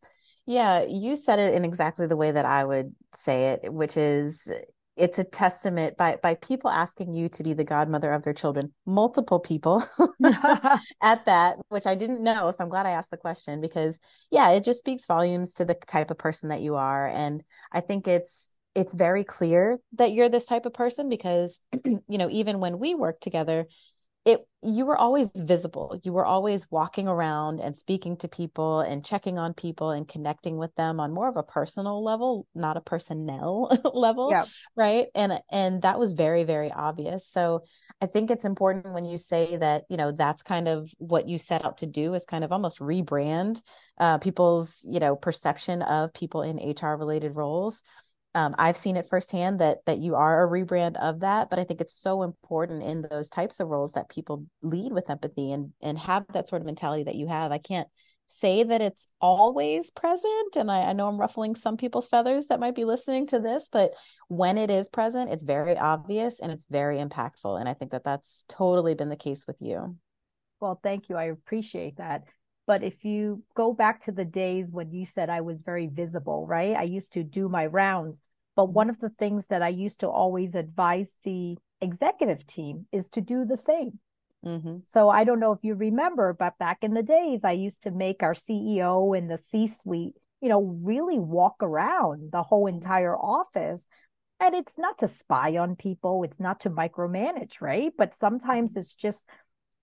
Yeah, 0.47 0.85
you 0.89 1.17
said 1.17 1.39
it 1.39 1.55
in 1.55 1.65
exactly 1.65 2.07
the 2.07 2.17
way 2.17 2.33
that 2.33 2.45
I 2.45 2.65
would 2.65 2.95
say 3.15 3.51
it, 3.51 3.73
which 3.73 3.97
is 3.97 4.53
it's 4.97 5.19
a 5.19 5.25
testament 5.25 5.97
by 5.97 6.17
by 6.23 6.35
people 6.35 6.71
asking 6.71 7.15
you 7.15 7.29
to 7.31 7.43
be 7.43 7.53
the 7.53 7.65
godmother 7.65 8.13
of 8.13 8.23
their 8.23 8.35
children, 8.35 8.73
multiple 8.87 9.41
people 9.41 9.83
at 11.03 11.25
that, 11.27 11.57
which 11.69 11.87
I 11.87 11.95
didn't 11.95 12.23
know, 12.23 12.51
so 12.51 12.65
I'm 12.65 12.71
glad 12.71 12.87
I 12.87 12.91
asked 12.91 13.11
the 13.11 13.17
question 13.17 13.61
because 13.61 13.99
yeah, 14.31 14.51
it 14.51 14.65
just 14.65 14.81
speaks 14.81 15.07
volumes 15.07 15.55
to 15.55 15.65
the 15.65 15.75
type 15.75 16.11
of 16.11 16.19
person 16.19 16.49
that 16.49 16.63
you 16.63 16.75
are 16.75 17.07
and 17.07 17.43
I 17.73 17.81
think 17.81 18.09
it's 18.09 18.51
it's 18.75 18.95
very 18.95 19.25
clear 19.25 19.79
that 19.95 20.13
you're 20.13 20.29
this 20.29 20.47
type 20.47 20.65
of 20.65 20.73
person 20.73 21.09
because 21.09 21.61
you 21.85 22.01
know 22.09 22.29
even 22.31 22.61
when 22.61 22.79
we 22.79 22.95
work 22.95 23.21
together 23.21 23.67
it 24.25 24.41
you 24.63 24.85
were 24.85 24.97
always 24.97 25.31
visible. 25.35 25.99
You 26.03 26.13
were 26.13 26.27
always 26.27 26.71
walking 26.71 27.09
around 27.09 27.61
and 27.61 27.75
speaking 27.75 28.19
to 28.19 28.29
people 28.29 28.81
and 28.81 29.03
checking 29.03 29.39
on 29.39 29.55
people 29.55 29.91
and 29.91 30.07
connecting 30.07 30.59
with 30.59 30.75
them 30.75 31.01
on 31.01 31.15
more 31.15 31.29
of 31.29 31.39
a 31.39 31.43
personal 31.43 32.05
level 32.05 32.47
not 32.55 32.77
a 32.77 32.83
personnel 32.83 33.71
level 33.95 34.29
yeah. 34.31 34.45
right? 34.77 35.07
And 35.15 35.41
and 35.51 35.83
that 35.83 35.99
was 35.99 36.13
very 36.13 36.45
very 36.45 36.71
obvious. 36.71 37.27
So 37.27 37.63
i 38.03 38.07
think 38.07 38.31
it's 38.31 38.45
important 38.45 38.95
when 38.95 39.05
you 39.05 39.19
say 39.19 39.57
that 39.57 39.85
you 39.89 39.97
know 39.97 40.13
that's 40.13 40.43
kind 40.43 40.69
of 40.69 40.91
what 40.99 41.29
you 41.29 41.39
set 41.39 41.65
out 41.65 41.79
to 41.79 41.87
do 41.87 42.15
is 42.15 42.25
kind 42.25 42.45
of 42.45 42.53
almost 42.53 42.79
rebrand 42.81 43.61
uh, 43.99 44.19
people's 44.19 44.85
you 44.89 45.01
know 45.01 45.17
perception 45.17 45.83
of 45.83 46.13
people 46.15 46.43
in 46.43 46.57
hr 46.57 46.97
related 46.97 47.37
roles 47.37 47.83
um, 48.35 48.55
I've 48.59 48.77
seen 48.77 48.97
it 48.97 49.07
firsthand 49.07 49.61
that 49.61 49.79
that 49.87 49.99
you 49.99 50.15
are 50.15 50.45
a 50.45 50.51
rebrand 50.51 50.97
of 50.97 51.21
that, 51.21 51.51
but 51.51 51.59
I 51.59 51.65
think 51.65 51.81
it's 51.81 51.95
so 51.95 52.23
important 52.23 52.83
in 52.83 53.03
those 53.03 53.29
types 53.29 53.59
of 53.59 53.69
roles 53.69 53.93
that 53.93 54.09
people 54.09 54.47
lead 54.63 54.93
with 54.93 55.11
empathy 55.11 55.53
and 55.53 55.73
and 55.83 55.99
have 55.99 56.27
that 56.33 56.49
sort 56.49 56.63
of 56.63 56.67
mentality 56.67 57.05
that 57.05 57.17
you 57.17 57.27
have. 57.27 57.51
I 57.51 57.59
can't 57.59 57.89
say 58.29 58.63
that 58.63 58.81
it's 58.81 59.09
always 59.21 59.91
present, 59.91 60.55
and 60.55 60.71
I, 60.71 60.83
I 60.83 60.93
know 60.93 61.09
I'm 61.09 61.21
ruffling 61.21 61.57
some 61.57 61.77
people's 61.77 62.07
feathers 62.07 62.47
that 62.47 62.61
might 62.61 62.77
be 62.77 62.85
listening 62.85 63.27
to 63.29 63.41
this, 63.41 63.69
but 63.71 63.93
when 64.29 64.57
it 64.57 64.71
is 64.71 64.89
present, 64.89 65.33
it's 65.33 65.43
very 65.43 65.77
obvious 65.77 66.39
and 66.39 66.53
it's 66.53 66.67
very 66.67 66.99
impactful, 66.99 67.59
and 67.59 67.69
I 67.69 67.75
think 67.75 67.91
that 67.91 68.05
that's 68.05 68.45
totally 68.49 68.95
been 68.95 69.09
the 69.09 69.17
case 69.17 69.49
with 69.49 69.61
you. 69.61 69.97
Well, 70.61 70.79
thank 70.81 71.09
you. 71.09 71.17
I 71.17 71.25
appreciate 71.25 71.97
that. 71.97 72.23
But 72.71 72.85
if 72.85 73.05
you 73.05 73.43
go 73.57 73.73
back 73.75 73.99
to 74.03 74.13
the 74.13 74.25
days 74.25 74.69
when 74.71 74.93
you 74.93 75.05
said 75.05 75.29
I 75.29 75.41
was 75.41 75.61
very 75.61 75.89
visible, 75.89 76.47
right? 76.47 76.77
I 76.77 76.85
used 76.85 77.13
to 77.15 77.25
do 77.25 77.49
my 77.49 77.67
rounds. 77.67 78.21
But 78.55 78.67
mm-hmm. 78.67 78.75
one 78.75 78.91
of 78.91 79.01
the 79.01 79.09
things 79.09 79.49
that 79.49 79.61
I 79.61 79.71
used 79.71 79.99
to 80.01 80.09
always 80.09 80.55
advise 80.55 81.17
the 81.25 81.59
executive 81.81 82.47
team 82.47 82.87
is 82.93 83.09
to 83.09 83.21
do 83.21 83.45
the 83.45 83.57
same. 83.57 83.99
Mm-hmm. 84.47 84.77
So 84.85 85.09
I 85.09 85.25
don't 85.25 85.41
know 85.41 85.51
if 85.51 85.65
you 85.65 85.75
remember, 85.75 86.33
but 86.33 86.59
back 86.59 86.85
in 86.85 86.95
the 86.95 87.03
days, 87.03 87.43
I 87.43 87.51
used 87.51 87.83
to 87.83 87.91
make 87.91 88.23
our 88.23 88.35
CEO 88.35 89.19
and 89.19 89.29
the 89.29 89.37
C 89.37 89.67
suite, 89.67 90.15
you 90.41 90.49
know, 90.49 90.63
really 90.63 91.19
walk 91.19 91.57
around 91.63 92.31
the 92.31 92.45
whole 92.45 92.69
entire 92.69 93.17
office. 93.17 93.89
And 94.39 94.55
it's 94.55 94.79
not 94.79 94.97
to 94.99 95.09
spy 95.09 95.57
on 95.57 95.75
people, 95.75 96.23
it's 96.23 96.39
not 96.39 96.61
to 96.61 96.71
micromanage, 96.71 97.61
right? 97.61 97.93
But 97.99 98.15
sometimes 98.15 98.77
it's 98.77 98.95
just 98.95 99.29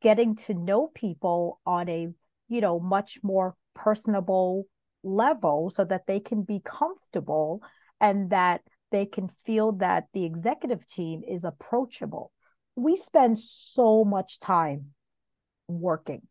getting 0.02 0.38
to 0.38 0.54
know 0.54 0.88
people 0.96 1.60
on 1.66 1.90
a 1.90 2.14
you 2.48 2.62
know, 2.62 2.80
much 2.80 3.20
more 3.24 3.56
personable 3.74 4.66
level 5.04 5.70
so 5.70 5.86
that 5.86 6.08
they 6.08 6.20
can 6.20 6.44
be 6.44 6.62
comfortable 6.64 7.62
and 8.00 8.30
that 8.30 8.62
they 8.92 9.06
can 9.06 9.28
feel 9.28 9.74
that 9.74 10.06
the 10.14 10.26
executive 10.26 10.88
team 10.88 11.22
is 11.28 11.44
approachable. 11.44 12.32
We 12.76 12.96
spend 12.96 13.40
so 13.40 14.04
much 14.04 14.40
time 14.40 14.94
working, 15.68 16.22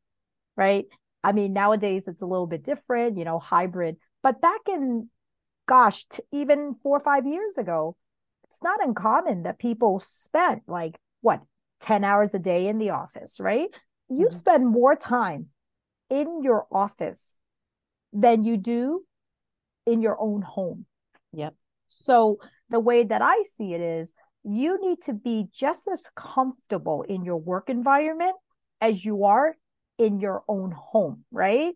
right? 0.56 0.86
I 1.22 1.32
mean, 1.32 1.52
nowadays 1.52 2.06
it's 2.06 2.22
a 2.22 2.26
little 2.26 2.46
bit 2.46 2.62
different, 2.62 3.18
you 3.18 3.24
know, 3.24 3.38
hybrid, 3.38 3.96
but 4.22 4.40
back 4.40 4.60
in, 4.68 5.10
gosh, 5.66 6.04
t- 6.04 6.22
even 6.32 6.76
four 6.82 6.96
or 6.96 7.00
five 7.00 7.26
years 7.26 7.58
ago, 7.58 7.96
it's 8.44 8.62
not 8.62 8.84
uncommon 8.84 9.42
that 9.42 9.58
people 9.58 10.00
spent 10.00 10.62
like 10.66 10.96
what, 11.20 11.42
10 11.80 12.04
hours 12.04 12.32
a 12.32 12.38
day 12.38 12.68
in 12.68 12.78
the 12.78 12.90
office, 12.90 13.38
right? 13.40 13.68
You 14.08 14.26
mm-hmm. 14.26 14.34
spend 14.34 14.66
more 14.66 14.94
time 14.94 15.48
in 16.10 16.42
your 16.42 16.66
office 16.70 17.38
than 18.12 18.44
you 18.44 18.56
do 18.56 19.04
in 19.84 20.02
your 20.02 20.20
own 20.20 20.42
home. 20.42 20.86
Yep. 21.32 21.54
So 21.88 22.38
the 22.70 22.80
way 22.80 23.04
that 23.04 23.22
I 23.22 23.42
see 23.42 23.74
it 23.74 23.80
is 23.80 24.14
you 24.44 24.80
need 24.80 25.02
to 25.02 25.12
be 25.12 25.46
just 25.52 25.88
as 25.88 26.02
comfortable 26.14 27.02
in 27.02 27.24
your 27.24 27.36
work 27.36 27.68
environment 27.68 28.34
as 28.80 29.04
you 29.04 29.24
are 29.24 29.56
in 29.98 30.20
your 30.20 30.42
own 30.48 30.72
home, 30.72 31.24
right? 31.30 31.74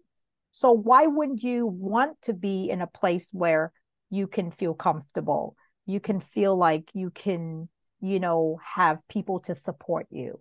So 0.52 0.72
why 0.72 1.06
wouldn't 1.06 1.42
you 1.42 1.66
want 1.66 2.20
to 2.22 2.32
be 2.32 2.70
in 2.70 2.80
a 2.80 2.86
place 2.86 3.28
where 3.32 3.72
you 4.10 4.26
can 4.26 4.50
feel 4.50 4.74
comfortable? 4.74 5.56
You 5.86 6.00
can 6.00 6.20
feel 6.20 6.56
like 6.56 6.90
you 6.92 7.10
can, 7.10 7.68
you 8.00 8.20
know, 8.20 8.58
have 8.74 9.06
people 9.08 9.40
to 9.40 9.54
support 9.54 10.06
you 10.10 10.40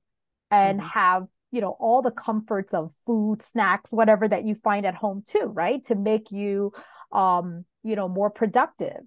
and 0.51 0.79
mm-hmm. 0.79 0.89
have 0.89 1.27
you 1.51 1.61
know 1.61 1.75
all 1.79 2.01
the 2.01 2.11
comforts 2.11 2.73
of 2.73 2.91
food 3.05 3.41
snacks 3.41 3.91
whatever 3.91 4.27
that 4.27 4.45
you 4.45 4.55
find 4.55 4.85
at 4.85 4.95
home 4.95 5.23
too 5.27 5.51
right? 5.53 5.83
To 5.85 5.95
make 5.95 6.31
you 6.31 6.71
um 7.11 7.65
you 7.83 7.95
know 7.95 8.07
more 8.07 8.29
productive. 8.29 9.01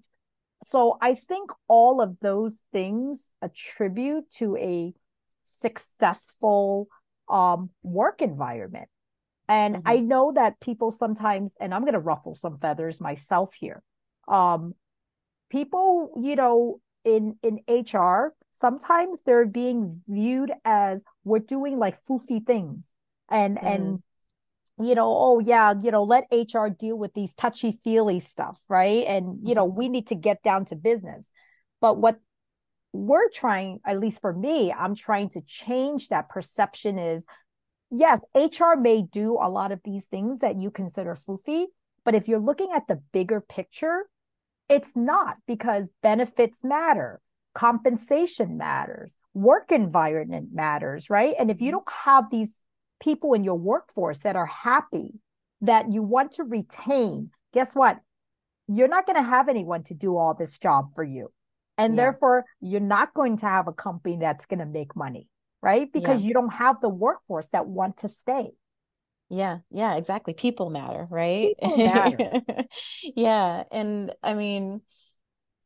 So 0.63 0.97
i 1.01 1.15
think 1.15 1.51
all 1.67 2.01
of 2.01 2.17
those 2.21 2.61
things 2.71 3.31
attribute 3.41 4.29
to 4.37 4.57
a 4.57 4.93
successful 5.43 6.87
um 7.29 7.69
work 7.83 8.21
environment. 8.21 8.89
And 9.47 9.75
mm-hmm. 9.75 9.87
i 9.87 9.99
know 9.99 10.31
that 10.33 10.59
people 10.59 10.91
sometimes 10.91 11.55
and 11.59 11.73
i'm 11.73 11.81
going 11.81 11.93
to 11.93 11.99
ruffle 11.99 12.35
some 12.35 12.57
feathers 12.57 13.01
myself 13.01 13.53
here 13.53 13.83
um 14.27 14.73
people 15.49 16.11
you 16.21 16.35
know 16.35 16.79
in 17.03 17.35
in 17.43 17.59
hr 17.67 18.33
sometimes 18.53 19.21
they're 19.25 19.45
being 19.45 20.01
viewed 20.07 20.53
as 20.63 21.03
we're 21.25 21.39
doing 21.39 21.77
like 21.77 21.97
foofy 22.05 22.45
things. 22.45 22.93
And 23.29 23.57
mm. 23.57 23.65
and 23.65 24.03
you 24.79 24.95
know 24.95 25.13
oh 25.15 25.39
yeah 25.39 25.75
you 25.79 25.91
know 25.91 26.01
let 26.03 26.25
hr 26.31 26.67
deal 26.67 26.97
with 26.97 27.13
these 27.13 27.35
touchy 27.35 27.71
feely 27.71 28.19
stuff 28.19 28.59
right? 28.69 29.05
And 29.05 29.39
you 29.47 29.55
know 29.55 29.65
we 29.65 29.89
need 29.89 30.07
to 30.07 30.15
get 30.15 30.41
down 30.43 30.65
to 30.65 30.75
business. 30.75 31.29
But 31.81 31.97
what 31.97 32.19
we're 32.93 33.29
trying 33.29 33.79
at 33.85 33.99
least 33.99 34.21
for 34.21 34.31
me 34.31 34.71
i'm 34.71 34.95
trying 34.95 35.27
to 35.27 35.41
change 35.41 36.09
that 36.09 36.29
perception 36.29 36.99
is 36.99 37.25
yes 37.89 38.23
hr 38.35 38.79
may 38.79 39.01
do 39.01 39.37
a 39.41 39.49
lot 39.49 39.71
of 39.71 39.81
these 39.83 40.05
things 40.05 40.39
that 40.39 40.61
you 40.61 40.69
consider 40.69 41.15
foofy 41.15 41.65
but 42.05 42.13
if 42.13 42.27
you're 42.27 42.39
looking 42.39 42.69
at 42.71 42.87
the 42.87 43.01
bigger 43.11 43.41
picture 43.41 44.03
it's 44.69 44.95
not 44.95 45.37
because 45.47 45.89
benefits 46.03 46.63
matter 46.63 47.19
compensation 47.53 48.57
matters, 48.57 49.17
work 49.33 49.71
environment 49.71 50.49
matters, 50.53 51.09
right? 51.09 51.35
And 51.39 51.51
if 51.51 51.61
you 51.61 51.67
mm-hmm. 51.67 51.77
don't 51.77 51.91
have 52.05 52.25
these 52.31 52.59
people 52.99 53.33
in 53.33 53.43
your 53.43 53.57
workforce 53.57 54.19
that 54.19 54.35
are 54.35 54.45
happy, 54.45 55.11
that 55.61 55.91
you 55.91 56.01
want 56.01 56.33
to 56.33 56.43
retain, 56.43 57.31
guess 57.53 57.75
what? 57.75 57.99
You're 58.67 58.87
not 58.87 59.05
going 59.05 59.17
to 59.17 59.29
have 59.29 59.49
anyone 59.49 59.83
to 59.83 59.93
do 59.93 60.17
all 60.17 60.33
this 60.33 60.57
job 60.57 60.93
for 60.95 61.03
you. 61.03 61.31
And 61.77 61.95
yeah. 61.95 62.03
therefore, 62.03 62.45
you're 62.61 62.79
not 62.79 63.13
going 63.13 63.37
to 63.37 63.45
have 63.45 63.67
a 63.67 63.73
company 63.73 64.17
that's 64.19 64.45
going 64.45 64.59
to 64.59 64.65
make 64.65 64.95
money, 64.95 65.27
right? 65.61 65.91
Because 65.91 66.21
yeah. 66.21 66.27
you 66.27 66.33
don't 66.33 66.53
have 66.53 66.81
the 66.81 66.89
workforce 66.89 67.49
that 67.49 67.67
want 67.67 67.97
to 67.97 68.09
stay. 68.09 68.51
Yeah, 69.29 69.59
yeah, 69.71 69.95
exactly. 69.95 70.33
People 70.33 70.69
matter, 70.69 71.07
right? 71.09 71.55
People 71.61 71.77
matter. 71.77 72.41
yeah. 73.15 73.63
And 73.71 74.13
I 74.21 74.35
mean, 74.35 74.81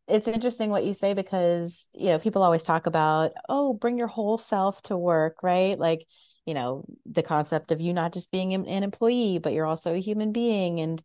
it's 0.08 0.28
interesting 0.28 0.70
what 0.70 0.86
you 0.86 0.94
say 0.94 1.14
because 1.14 1.90
you 1.94 2.08
know 2.08 2.20
people 2.20 2.42
always 2.42 2.64
talk 2.64 2.86
about 2.86 3.32
oh 3.50 3.74
bring 3.74 3.98
your 3.98 4.08
whole 4.08 4.38
self 4.38 4.82
to 4.84 4.98
work 4.98 5.44
right? 5.44 5.78
Like 5.78 6.06
you 6.46 6.54
know 6.54 6.86
the 7.06 7.24
concept 7.24 7.72
of 7.72 7.82
you 7.82 7.94
not 7.94 8.14
just 8.14 8.32
being 8.32 8.54
an 8.54 8.84
employee 8.84 9.40
but 9.40 9.54
you're 9.54 9.66
also 9.66 9.94
a 9.94 10.00
human 10.00 10.32
being. 10.32 10.80
And 10.80 11.02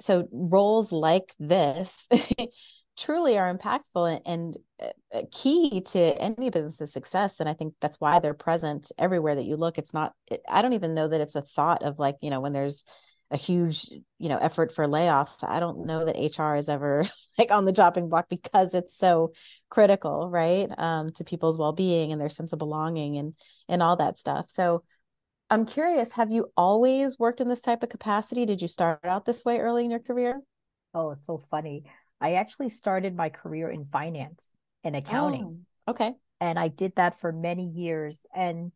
so 0.00 0.28
roles 0.32 0.92
like 0.92 1.34
this 1.38 2.08
truly 2.98 3.38
are 3.38 3.56
impactful 3.56 4.20
and, 4.26 4.56
and, 4.80 4.92
uh, 5.14 5.22
key 5.30 5.80
to 5.80 5.98
any 5.98 6.50
business's 6.50 6.92
success. 6.92 7.40
And 7.40 7.48
i 7.48 7.54
think 7.54 7.74
that's 7.80 8.00
why 8.00 8.18
they're 8.18 8.34
present 8.34 8.92
everywhere 8.98 9.34
that 9.34 9.44
you 9.44 9.56
look. 9.56 9.78
It's 9.78 9.94
not 9.94 10.12
i 10.48 10.60
don't 10.60 10.74
even 10.74 10.94
know 10.94 11.08
that 11.08 11.20
it's 11.20 11.36
a 11.36 11.42
thought 11.42 11.82
of 11.82 11.98
like 11.98 12.16
you 12.20 12.30
know 12.30 12.40
when 12.40 12.52
there's 12.52 12.84
a 13.32 13.36
huge 13.36 13.88
you 14.18 14.28
know 14.28 14.36
effort 14.36 14.72
for 14.72 14.86
layoffs. 14.86 15.42
I 15.42 15.58
don't 15.58 15.86
know 15.86 16.04
that 16.04 16.38
hr 16.38 16.56
is 16.56 16.68
ever 16.68 17.04
like 17.38 17.50
on 17.50 17.64
the 17.64 17.72
chopping 17.72 18.08
block 18.08 18.28
because 18.28 18.74
it's 18.74 18.96
so 18.96 19.32
critical 19.70 20.28
right 20.28 20.70
um, 20.78 21.12
to 21.12 21.24
people's 21.24 21.58
well-being 21.58 22.12
and 22.12 22.20
their 22.20 22.28
sense 22.28 22.52
of 22.52 22.58
belonging 22.58 23.16
and 23.16 23.34
and 23.68 23.82
all 23.82 23.96
that 23.96 24.18
stuff. 24.18 24.46
So 24.48 24.84
i'm 25.50 25.66
curious 25.66 26.12
have 26.12 26.30
you 26.30 26.50
always 26.56 27.18
worked 27.18 27.40
in 27.40 27.48
this 27.48 27.62
type 27.62 27.82
of 27.82 27.88
capacity? 27.88 28.44
Did 28.46 28.62
you 28.62 28.68
start 28.68 29.00
out 29.04 29.24
this 29.24 29.44
way 29.44 29.58
early 29.58 29.84
in 29.84 29.90
your 29.90 30.00
career? 30.00 30.40
Oh 30.94 31.12
it's 31.12 31.26
so 31.26 31.38
funny. 31.38 31.84
I 32.20 32.34
actually 32.34 32.68
started 32.68 33.16
my 33.16 33.30
career 33.30 33.68
in 33.70 33.84
finance 33.84 34.56
and 34.84 34.94
accounting. 34.94 35.64
Oh, 35.88 35.92
okay. 35.92 36.12
And 36.40 36.58
i 36.58 36.68
did 36.68 36.94
that 36.96 37.18
for 37.18 37.32
many 37.32 37.66
years. 37.66 38.26
And 38.34 38.72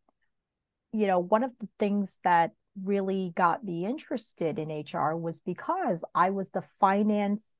you 0.93 1.05
know 1.05 1.19
one 1.19 1.43
of 1.43 1.51
the 1.59 1.69
things 1.77 2.17
that 2.23 2.53
really 2.83 3.33
got 3.35 3.63
me 3.63 3.85
interested 3.85 4.59
in 4.59 4.69
HR 4.69 5.15
was 5.15 5.39
because 5.39 6.03
I 6.13 6.29
was 6.29 6.49
the 6.49 6.61
finance 6.61 7.55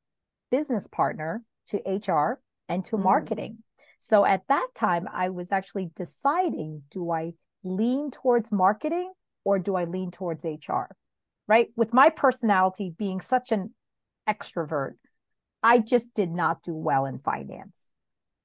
business 0.51 0.87
partner 0.87 1.43
to 1.67 1.77
HR 1.77 2.39
and 2.69 2.83
to 2.85 2.97
mm. 2.97 3.03
marketing. 3.03 3.63
So 3.99 4.25
at 4.25 4.43
that 4.47 4.67
time, 4.75 5.07
I 5.11 5.29
was 5.29 5.51
actually 5.51 5.89
deciding 5.95 6.83
do 6.91 7.11
I 7.11 7.33
lean 7.63 8.11
towards 8.11 8.51
marketing 8.51 9.11
or 9.43 9.59
do 9.59 9.75
I 9.75 9.85
lean 9.85 10.11
towards 10.11 10.45
HR? 10.45 10.95
Right. 11.47 11.69
With 11.75 11.93
my 11.93 12.09
personality 12.09 12.93
being 12.97 13.21
such 13.21 13.51
an 13.51 13.73
extrovert, 14.27 14.93
I 15.63 15.79
just 15.79 16.13
did 16.13 16.29
not 16.29 16.61
do 16.61 16.73
well 16.73 17.05
in 17.05 17.19
finance. 17.19 17.89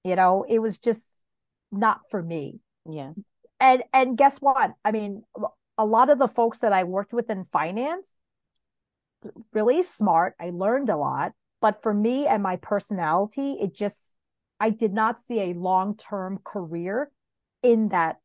You 0.04 0.16
know, 0.16 0.44
it 0.48 0.60
was 0.60 0.78
just 0.78 1.22
not 1.70 2.00
for 2.10 2.22
me. 2.22 2.60
Yeah. 2.88 3.12
And 3.60 3.82
and 3.92 4.16
guess 4.16 4.38
what? 4.38 4.72
I 4.84 4.90
mean, 4.90 5.22
a 5.78 5.84
lot 5.84 6.10
of 6.10 6.18
the 6.18 6.28
folks 6.28 6.58
that 6.58 6.72
I 6.72 6.84
worked 6.84 7.12
with 7.12 7.30
in 7.30 7.44
finance 7.44 8.14
really 9.52 9.82
smart. 9.82 10.34
I 10.40 10.50
learned 10.50 10.88
a 10.88 10.96
lot, 10.96 11.32
but 11.60 11.82
for 11.82 11.94
me 11.94 12.26
and 12.26 12.42
my 12.42 12.56
personality, 12.56 13.52
it 13.60 13.74
just 13.74 14.16
I 14.60 14.70
did 14.70 14.92
not 14.92 15.20
see 15.20 15.40
a 15.40 15.54
long-term 15.54 16.40
career 16.44 17.10
in 17.62 17.88
that 17.88 18.18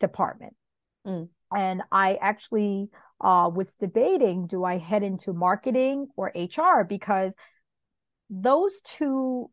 department. 0.00 0.56
Mm. 1.06 1.28
And 1.56 1.82
I 1.92 2.18
actually 2.20 2.88
uh, 3.20 3.50
was 3.54 3.76
debating 3.76 4.46
do 4.46 4.64
I 4.64 4.78
head 4.78 5.02
into 5.02 5.32
marketing 5.32 6.08
or 6.16 6.32
HR 6.34 6.84
because 6.84 7.32
those 8.28 8.80
two 8.82 9.50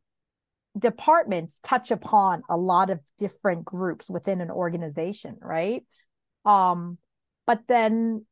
departments 0.77 1.59
touch 1.61 1.91
upon 1.91 2.41
a 2.49 2.57
lot 2.57 2.89
of 2.89 2.99
different 3.19 3.63
groups 3.63 4.09
within 4.09 4.41
an 4.41 4.49
organization, 4.49 5.37
right? 5.39 5.83
Um, 6.45 6.97
but 7.45 7.61
then 7.67 8.25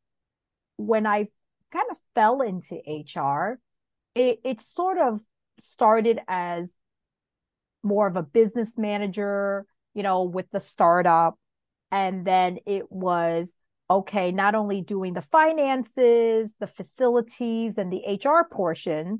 when 0.77 1.05
I 1.05 1.27
kind 1.71 1.87
of 1.89 1.97
fell 2.15 2.41
into 2.41 2.75
HR, 2.87 3.59
it, 4.15 4.39
it 4.43 4.61
sort 4.61 4.97
of 4.97 5.21
started 5.59 6.19
as 6.27 6.75
more 7.83 8.07
of 8.07 8.15
a 8.15 8.23
business 8.23 8.77
manager, 8.77 9.65
you 9.93 10.03
know, 10.03 10.23
with 10.23 10.49
the 10.51 10.59
startup. 10.59 11.37
And 11.91 12.25
then 12.25 12.59
it 12.65 12.91
was 12.91 13.55
okay, 13.89 14.31
not 14.31 14.55
only 14.55 14.81
doing 14.81 15.13
the 15.13 15.21
finances, 15.21 16.55
the 16.59 16.67
facilities, 16.67 17.77
and 17.77 17.91
the 17.91 18.19
HR 18.23 18.47
portion 18.49 19.19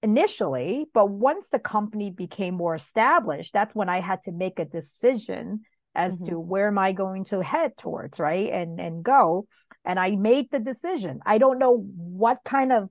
initially, 0.00 0.86
but 0.94 1.10
once 1.10 1.48
the 1.48 1.58
company 1.58 2.10
became 2.10 2.54
more 2.54 2.76
established, 2.76 3.52
that's 3.52 3.74
when 3.74 3.88
I 3.88 4.00
had 4.00 4.22
to 4.22 4.32
make 4.32 4.60
a 4.60 4.64
decision 4.64 5.62
as 5.94 6.16
mm-hmm. 6.16 6.26
to 6.26 6.40
where 6.40 6.68
am 6.68 6.78
I 6.78 6.92
going 6.92 7.24
to 7.26 7.42
head 7.42 7.76
towards, 7.76 8.18
right? 8.18 8.50
And 8.50 8.80
and 8.80 9.04
go. 9.04 9.46
And 9.84 9.98
I 9.98 10.16
made 10.16 10.50
the 10.50 10.58
decision. 10.58 11.20
I 11.26 11.38
don't 11.38 11.58
know 11.58 11.76
what 11.96 12.38
kind 12.44 12.72
of 12.72 12.88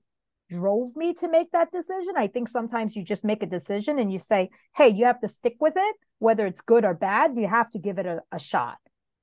drove 0.50 0.94
me 0.96 1.14
to 1.14 1.28
make 1.28 1.50
that 1.52 1.72
decision. 1.72 2.14
I 2.16 2.28
think 2.28 2.48
sometimes 2.48 2.94
you 2.94 3.02
just 3.02 3.24
make 3.24 3.42
a 3.42 3.46
decision 3.46 3.98
and 3.98 4.12
you 4.12 4.18
say, 4.18 4.50
hey, 4.76 4.88
you 4.88 5.06
have 5.06 5.20
to 5.20 5.28
stick 5.28 5.56
with 5.60 5.74
it, 5.76 5.96
whether 6.18 6.46
it's 6.46 6.60
good 6.60 6.84
or 6.84 6.94
bad, 6.94 7.32
you 7.36 7.48
have 7.48 7.70
to 7.70 7.78
give 7.78 7.98
it 7.98 8.06
a, 8.06 8.20
a 8.30 8.38
shot. 8.38 8.76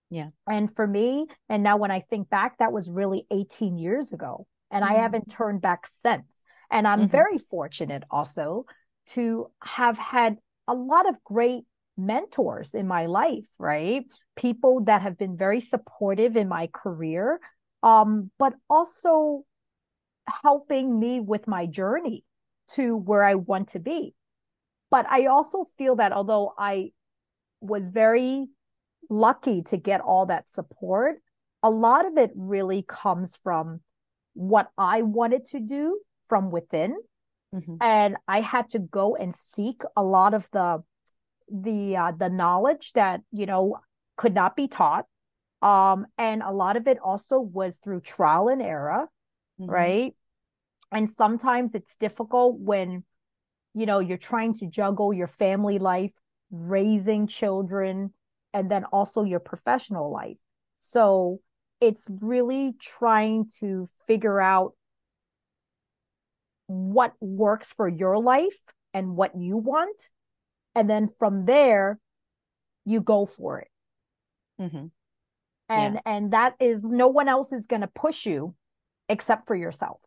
Yeah. 0.09 0.29
And 0.47 0.73
for 0.73 0.85
me, 0.85 1.27
and 1.47 1.63
now 1.63 1.77
when 1.77 1.91
I 1.91 2.01
think 2.01 2.29
back, 2.29 2.57
that 2.57 2.73
was 2.73 2.91
really 2.91 3.25
18 3.31 3.77
years 3.77 4.11
ago. 4.11 4.45
And 4.69 4.83
mm-hmm. 4.83 4.93
I 4.93 4.97
haven't 4.97 5.31
turned 5.31 5.61
back 5.61 5.87
since. 6.01 6.43
And 6.69 6.87
I'm 6.87 6.99
mm-hmm. 6.99 7.07
very 7.07 7.37
fortunate 7.37 8.03
also 8.11 8.65
to 9.11 9.47
have 9.63 9.97
had 9.97 10.37
a 10.67 10.73
lot 10.73 11.07
of 11.07 11.23
great 11.23 11.63
mentors 11.97 12.73
in 12.73 12.87
my 12.87 13.05
life, 13.05 13.47
right? 13.59 14.05
People 14.35 14.83
that 14.85 15.01
have 15.01 15.17
been 15.17 15.37
very 15.37 15.59
supportive 15.59 16.35
in 16.35 16.47
my 16.47 16.67
career, 16.67 17.39
um, 17.83 18.31
but 18.39 18.53
also 18.69 19.43
helping 20.43 20.99
me 20.99 21.19
with 21.19 21.47
my 21.47 21.65
journey 21.65 22.23
to 22.75 22.97
where 22.97 23.23
I 23.23 23.35
want 23.35 23.69
to 23.69 23.79
be. 23.79 24.15
But 24.89 25.05
I 25.09 25.25
also 25.25 25.63
feel 25.77 25.95
that 25.97 26.11
although 26.11 26.53
I 26.57 26.91
was 27.61 27.85
very 27.85 28.47
lucky 29.11 29.61
to 29.61 29.77
get 29.77 30.01
all 30.01 30.25
that 30.27 30.49
support. 30.49 31.21
A 31.61 31.69
lot 31.69 32.05
of 32.05 32.17
it 32.17 32.31
really 32.35 32.83
comes 32.87 33.35
from 33.35 33.81
what 34.33 34.69
I 34.77 35.03
wanted 35.03 35.45
to 35.47 35.59
do 35.59 35.99
from 36.25 36.49
within. 36.49 36.95
Mm-hmm. 37.53 37.75
And 37.81 38.17
I 38.27 38.39
had 38.41 38.69
to 38.71 38.79
go 38.79 39.15
and 39.15 39.35
seek 39.35 39.83
a 39.95 40.03
lot 40.03 40.33
of 40.33 40.49
the 40.51 40.81
the 41.51 41.97
uh, 41.97 42.11
the 42.11 42.29
knowledge 42.29 42.93
that 42.93 43.21
you 43.31 43.45
know 43.45 43.77
could 44.17 44.33
not 44.33 44.55
be 44.55 44.67
taught 44.67 45.05
um 45.61 46.05
and 46.17 46.41
a 46.41 46.51
lot 46.51 46.77
of 46.77 46.87
it 46.87 46.97
also 47.03 47.39
was 47.39 47.77
through 47.77 48.01
trial 48.01 48.47
and 48.47 48.61
error 48.61 49.07
mm-hmm. 49.59 49.69
right 49.69 50.15
and 50.91 51.09
sometimes 51.09 51.75
it's 51.75 51.95
difficult 51.95 52.57
when 52.59 53.03
you 53.73 53.85
know 53.85 53.99
you're 53.99 54.17
trying 54.17 54.53
to 54.53 54.67
juggle 54.67 55.13
your 55.13 55.27
family 55.27 55.79
life 55.79 56.13
raising 56.51 57.27
children 57.27 58.13
and 58.53 58.69
then 58.69 58.83
also 58.85 59.23
your 59.23 59.39
professional 59.39 60.11
life. 60.11 60.37
So 60.77 61.39
it's 61.79 62.07
really 62.21 62.73
trying 62.79 63.49
to 63.59 63.87
figure 64.05 64.39
out 64.39 64.73
what 66.67 67.13
works 67.19 67.71
for 67.71 67.87
your 67.87 68.19
life 68.19 68.59
and 68.93 69.15
what 69.15 69.35
you 69.35 69.57
want. 69.57 70.09
And 70.75 70.89
then 70.89 71.09
from 71.19 71.45
there, 71.45 71.99
you 72.85 73.01
go 73.01 73.25
for 73.25 73.59
it. 73.59 73.67
Mm-hmm. 74.59 74.87
And, 75.69 75.93
yeah. 75.95 76.01
and 76.05 76.31
that 76.33 76.55
is 76.59 76.83
no 76.83 77.07
one 77.07 77.27
else 77.27 77.53
is 77.53 77.65
going 77.65 77.81
to 77.81 77.87
push 77.87 78.25
you 78.25 78.55
except 79.09 79.47
for 79.47 79.55
yourself. 79.55 79.99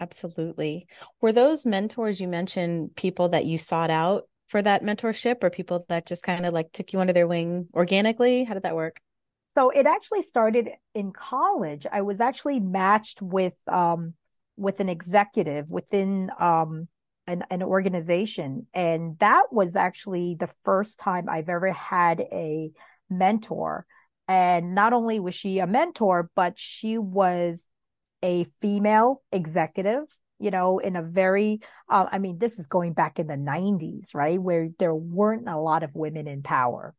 Absolutely. 0.00 0.86
Were 1.20 1.32
those 1.32 1.66
mentors 1.66 2.20
you 2.20 2.28
mentioned 2.28 2.94
people 2.96 3.30
that 3.30 3.46
you 3.46 3.58
sought 3.58 3.90
out 3.90 4.24
for 4.48 4.62
that 4.62 4.82
mentorship 4.82 5.42
or 5.42 5.50
people 5.50 5.84
that 5.88 6.06
just 6.06 6.22
kind 6.22 6.46
of 6.46 6.54
like 6.54 6.72
took 6.72 6.92
you 6.92 7.00
under 7.00 7.12
their 7.12 7.26
wing 7.26 7.68
organically? 7.74 8.44
How 8.44 8.54
did 8.54 8.62
that 8.62 8.76
work? 8.76 9.00
So 9.48 9.70
it 9.70 9.86
actually 9.86 10.22
started 10.22 10.70
in 10.94 11.12
college. 11.12 11.86
I 11.90 12.02
was 12.02 12.20
actually 12.20 12.60
matched 12.60 13.20
with 13.22 13.54
um 13.66 14.14
with 14.56 14.80
an 14.80 14.88
executive 14.88 15.68
within 15.68 16.30
um 16.38 16.88
an, 17.28 17.44
an 17.50 17.62
organization. 17.62 18.66
And 18.74 19.16
that 19.18 19.52
was 19.52 19.76
actually 19.76 20.34
the 20.34 20.52
first 20.64 20.98
time 20.98 21.28
I've 21.28 21.48
ever 21.48 21.72
had 21.72 22.20
a 22.20 22.72
mentor. 23.08 23.86
And 24.26 24.74
not 24.74 24.92
only 24.92 25.20
was 25.20 25.34
she 25.34 25.60
a 25.60 25.66
mentor, 25.66 26.30
but 26.34 26.54
she 26.56 26.98
was 26.98 27.66
a 28.22 28.44
female 28.60 29.22
executive 29.30 30.04
you 30.40 30.50
know, 30.50 30.78
in 30.78 30.96
a 30.96 31.02
very, 31.02 31.60
uh, 31.88 32.06
I 32.10 32.18
mean, 32.18 32.38
this 32.38 32.58
is 32.58 32.66
going 32.66 32.92
back 32.92 33.18
in 33.18 33.26
the 33.26 33.34
90s, 33.34 34.14
right? 34.14 34.40
Where 34.40 34.68
there 34.78 34.94
weren't 34.94 35.48
a 35.48 35.58
lot 35.58 35.82
of 35.82 35.94
women 35.94 36.28
in 36.28 36.42
power. 36.42 36.94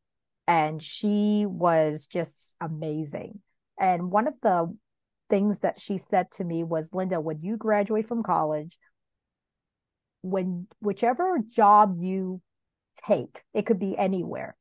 And 0.47 0.81
she 0.81 1.45
was 1.47 2.05
just 2.07 2.55
amazing. 2.59 3.39
And 3.79 4.11
one 4.11 4.27
of 4.27 4.33
the 4.41 4.75
things 5.29 5.59
that 5.59 5.79
she 5.79 5.97
said 5.97 6.31
to 6.31 6.43
me 6.43 6.63
was, 6.63 6.93
Linda, 6.93 7.21
when 7.21 7.41
you 7.41 7.55
graduate 7.55 8.07
from 8.07 8.23
college, 8.23 8.77
when 10.21 10.67
whichever 10.81 11.39
job 11.47 11.97
you 11.99 12.41
take, 13.07 13.43
it 13.53 13.65
could 13.65 13.79
be 13.79 13.97
anywhere, 13.97 14.55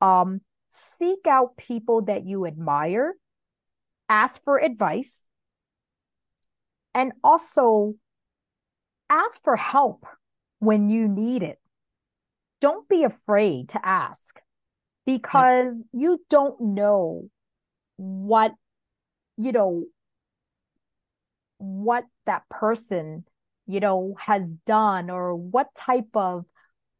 um, 0.00 0.40
seek 0.70 1.26
out 1.26 1.56
people 1.56 2.02
that 2.02 2.26
you 2.26 2.46
admire, 2.46 3.14
ask 4.08 4.42
for 4.42 4.58
advice, 4.58 5.26
and 6.94 7.12
also 7.22 7.94
ask 9.10 9.42
for 9.42 9.56
help 9.56 10.06
when 10.58 10.88
you 10.88 11.08
need 11.08 11.42
it. 11.42 11.58
Don't 12.60 12.88
be 12.88 13.04
afraid 13.04 13.68
to 13.70 13.86
ask 13.86 14.40
because 15.04 15.84
you 15.92 16.20
don't 16.30 16.60
know 16.60 17.28
what, 17.96 18.54
you 19.36 19.52
know, 19.52 19.84
what 21.58 22.04
that 22.24 22.48
person, 22.48 23.24
you 23.66 23.80
know, 23.80 24.14
has 24.18 24.52
done 24.66 25.10
or 25.10 25.34
what 25.34 25.74
type 25.74 26.14
of 26.14 26.44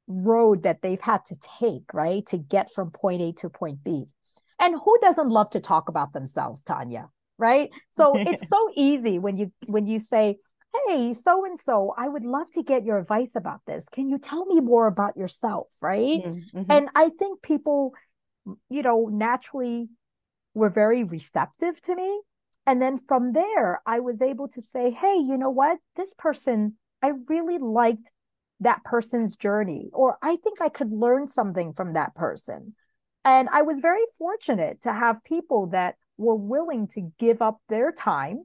road 0.09 0.63
that 0.65 0.83
they've 0.83 1.01
had 1.01 1.25
to 1.27 1.37
take, 1.61 1.93
right? 1.93 2.27
To 2.27 2.39
get 2.39 2.73
from 2.73 2.91
point 2.91 3.23
A 3.23 3.33
to 3.41 3.49
point 3.49 3.83
B. 3.85 4.07
And 4.61 4.75
who 4.83 4.99
doesn't 5.01 5.29
love 5.29 5.51
to 5.51 5.61
talk 5.61 5.89
about 5.89 6.13
themselves, 6.13 6.63
Tanya? 6.63 7.11
Right. 7.39 7.71
So 7.91 8.13
it's 8.17 8.49
so 8.49 8.71
easy 8.75 9.19
when 9.19 9.37
you, 9.37 9.53
when 9.67 9.87
you 9.87 9.99
say, 9.99 10.37
hey, 10.87 11.15
so 11.15 11.45
and 11.45 11.59
so, 11.59 11.95
I 11.97 12.09
would 12.09 12.25
love 12.25 12.51
to 12.53 12.63
get 12.63 12.85
your 12.85 12.99
advice 12.99 13.35
about 13.35 13.61
this. 13.67 13.89
Can 13.89 14.09
you 14.09 14.19
tell 14.19 14.45
me 14.47 14.61
more 14.61 14.87
about 14.87 15.17
yourself? 15.17 15.69
Right. 15.81 16.25
Mm-hmm. 16.25 16.63
And 16.71 16.89
I 16.95 17.11
think 17.19 17.43
people, 17.43 17.93
you 18.69 18.83
know, 18.83 19.09
naturally 19.11 19.89
were 20.55 20.71
very 20.71 21.05
receptive 21.05 21.81
to 21.83 21.95
me. 21.95 22.21
And 22.67 22.83
then 22.83 22.99
from 22.99 23.33
there, 23.33 23.81
I 23.87 24.01
was 24.01 24.21
able 24.21 24.49
to 24.49 24.63
say, 24.63 24.91
hey, 24.91 25.17
you 25.17 25.39
know 25.39 25.51
what? 25.51 25.79
This 25.95 26.15
person, 26.19 26.77
I 27.03 27.13
really 27.29 27.59
liked 27.59 28.11
that 28.61 28.83
person's 28.85 29.37
journey, 29.37 29.91
or 29.93 30.19
I 30.23 30.37
think 30.37 30.61
I 30.61 30.69
could 30.69 30.91
learn 30.91 31.29
something 31.29 31.75
from 31.75 31.93
that 31.93 32.15
person. 32.15 32.75
And 33.25 33.49
I 33.53 33.63
was 33.63 33.79
very 33.79 34.05
fortunate 34.19 34.83
to 34.83 34.93
have 34.93 35.23
people 35.25 35.69
that 35.69 35.97
were 36.17 36.37
willing 36.37 36.89
to 36.89 37.13
give 37.19 37.43
up 37.43 37.61
their 37.69 37.93
time 37.93 38.45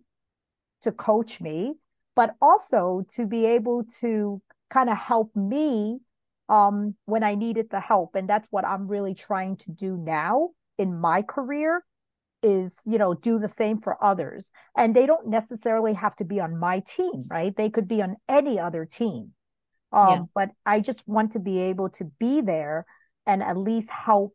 to 0.81 0.91
coach 0.91 1.39
me 1.39 1.75
but 2.15 2.35
also 2.41 3.05
to 3.09 3.25
be 3.25 3.45
able 3.45 3.83
to 3.99 4.41
kind 4.69 4.89
of 4.89 4.97
help 4.97 5.35
me 5.35 5.99
um, 6.49 6.95
when 7.05 7.23
I 7.23 7.35
needed 7.35 7.69
the 7.69 7.79
help. 7.79 8.15
And 8.15 8.29
that's 8.29 8.47
what 8.51 8.65
I'm 8.65 8.87
really 8.87 9.13
trying 9.13 9.57
to 9.57 9.71
do 9.71 9.97
now 9.97 10.49
in 10.77 10.99
my 10.99 11.21
career 11.21 11.83
is 12.43 12.81
you 12.85 12.97
know 12.97 13.13
do 13.13 13.39
the 13.39 13.47
same 13.47 13.79
for 13.79 14.03
others. 14.03 14.51
And 14.75 14.95
they 14.95 15.05
don't 15.05 15.27
necessarily 15.27 15.93
have 15.93 16.15
to 16.17 16.25
be 16.25 16.39
on 16.39 16.57
my 16.57 16.81
team 16.81 17.23
right? 17.29 17.55
They 17.55 17.69
could 17.69 17.87
be 17.87 18.01
on 18.01 18.17
any 18.27 18.59
other 18.59 18.85
team. 18.85 19.33
Um, 19.93 20.09
yeah. 20.09 20.23
but 20.33 20.49
i 20.65 20.79
just 20.79 21.05
want 21.05 21.33
to 21.33 21.39
be 21.39 21.59
able 21.59 21.89
to 21.89 22.05
be 22.17 22.39
there 22.39 22.85
and 23.25 23.43
at 23.43 23.57
least 23.57 23.89
help 23.91 24.33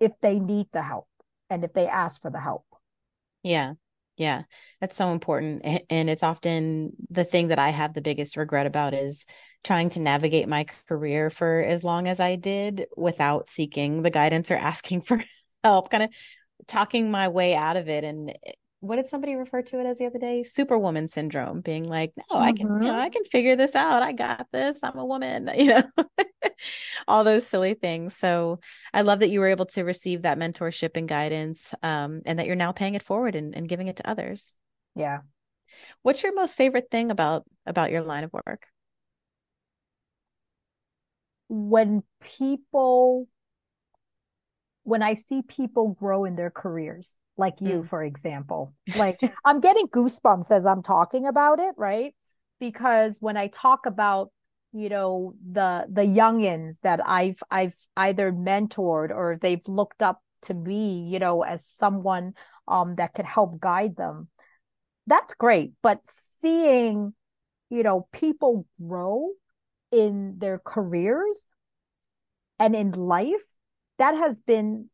if 0.00 0.12
they 0.22 0.38
need 0.38 0.66
the 0.72 0.82
help 0.82 1.08
and 1.50 1.64
if 1.64 1.72
they 1.72 1.86
ask 1.86 2.20
for 2.20 2.30
the 2.30 2.40
help. 2.40 2.64
Yeah. 3.42 3.74
Yeah. 4.16 4.42
That's 4.80 4.96
so 4.96 5.10
important. 5.10 5.62
And 5.90 6.08
it's 6.08 6.22
often 6.22 6.92
the 7.10 7.24
thing 7.24 7.48
that 7.48 7.58
i 7.58 7.70
have 7.70 7.94
the 7.94 8.00
biggest 8.00 8.36
regret 8.36 8.66
about 8.66 8.94
is 8.94 9.26
trying 9.62 9.90
to 9.90 10.00
navigate 10.00 10.48
my 10.48 10.66
career 10.88 11.30
for 11.30 11.60
as 11.62 11.82
long 11.82 12.06
as 12.06 12.20
i 12.20 12.36
did 12.36 12.86
without 12.96 13.48
seeking 13.48 14.02
the 14.02 14.10
guidance 14.10 14.50
or 14.50 14.56
asking 14.56 15.00
for 15.08 15.22
help, 15.64 15.90
kind 15.90 16.04
of 16.04 16.10
talking 16.66 17.10
my 17.10 17.28
way 17.28 17.54
out 17.54 17.76
of 17.76 17.88
it. 17.88 18.04
And 18.04 18.36
what 18.80 18.96
did 18.96 19.08
somebody 19.08 19.34
refer 19.34 19.62
to 19.62 19.80
it 19.80 19.86
as 19.86 19.98
the 19.98 20.06
other 20.06 20.18
day? 20.18 20.42
Superwoman 20.42 21.08
syndrome, 21.08 21.62
being 21.62 21.84
like, 21.84 22.12
no, 22.16 22.36
mm-hmm. 22.36 22.42
I 22.42 22.52
can, 22.52 22.66
you 22.66 22.72
know, 22.74 22.86
mm-hmm. 22.86 23.00
I 23.00 23.08
can 23.08 23.24
figure 23.24 23.56
this 23.56 23.74
out. 23.74 24.02
I 24.02 24.12
got 24.12 24.46
this. 24.52 24.80
I'm 24.82 24.98
a 24.98 25.06
woman, 25.06 25.50
you 25.56 25.66
know, 25.66 25.82
all 27.08 27.24
those 27.24 27.46
silly 27.46 27.74
things. 27.74 28.14
So 28.14 28.60
I 28.92 29.02
love 29.02 29.20
that 29.20 29.30
you 29.30 29.40
were 29.40 29.48
able 29.48 29.66
to 29.66 29.84
receive 29.84 30.22
that 30.22 30.38
mentorship 30.38 30.96
and 30.96 31.08
guidance, 31.08 31.74
um, 31.82 32.20
and 32.26 32.38
that 32.38 32.46
you're 32.46 32.56
now 32.56 32.72
paying 32.72 32.94
it 32.94 33.02
forward 33.02 33.34
and, 33.34 33.56
and 33.56 33.68
giving 33.68 33.88
it 33.88 33.96
to 33.96 34.08
others. 34.08 34.56
Yeah. 34.94 35.20
What's 36.02 36.22
your 36.22 36.34
most 36.34 36.56
favorite 36.56 36.90
thing 36.90 37.10
about 37.10 37.44
about 37.66 37.90
your 37.90 38.02
line 38.02 38.24
of 38.24 38.32
work? 38.32 38.66
When 41.48 42.02
people 42.20 43.28
when 44.84 45.02
I 45.02 45.14
see 45.14 45.42
people 45.42 45.90
grow 45.98 46.24
in 46.24 46.36
their 46.36 46.50
careers, 46.50 47.08
like 47.36 47.54
you, 47.60 47.82
mm. 47.82 47.88
for 47.88 48.02
example, 48.02 48.72
like 48.96 49.20
I'm 49.44 49.60
getting 49.60 49.88
goosebumps 49.88 50.50
as 50.50 50.64
I'm 50.64 50.82
talking 50.82 51.26
about 51.26 51.58
it, 51.58 51.74
right? 51.76 52.14
Because 52.60 53.16
when 53.20 53.36
I 53.36 53.48
talk 53.48 53.86
about, 53.86 54.30
you 54.72 54.88
know, 54.88 55.34
the 55.50 55.86
the 55.90 56.02
youngins 56.02 56.80
that 56.82 57.00
I've 57.04 57.42
I've 57.50 57.76
either 57.96 58.32
mentored 58.32 59.10
or 59.10 59.38
they've 59.40 59.66
looked 59.66 60.02
up 60.02 60.22
to 60.42 60.54
me, 60.54 61.08
you 61.08 61.18
know, 61.18 61.42
as 61.42 61.66
someone 61.66 62.34
um 62.68 62.94
that 62.96 63.14
could 63.14 63.26
help 63.26 63.58
guide 63.58 63.96
them, 63.96 64.28
that's 65.06 65.34
great. 65.34 65.72
But 65.82 66.00
seeing, 66.04 67.14
you 67.70 67.82
know, 67.82 68.06
people 68.12 68.66
grow 68.80 69.30
in 69.90 70.38
their 70.38 70.58
careers 70.58 71.46
and 72.58 72.74
in 72.76 72.92
life 72.92 73.44
that 73.98 74.14
has 74.14 74.40
been 74.40 74.88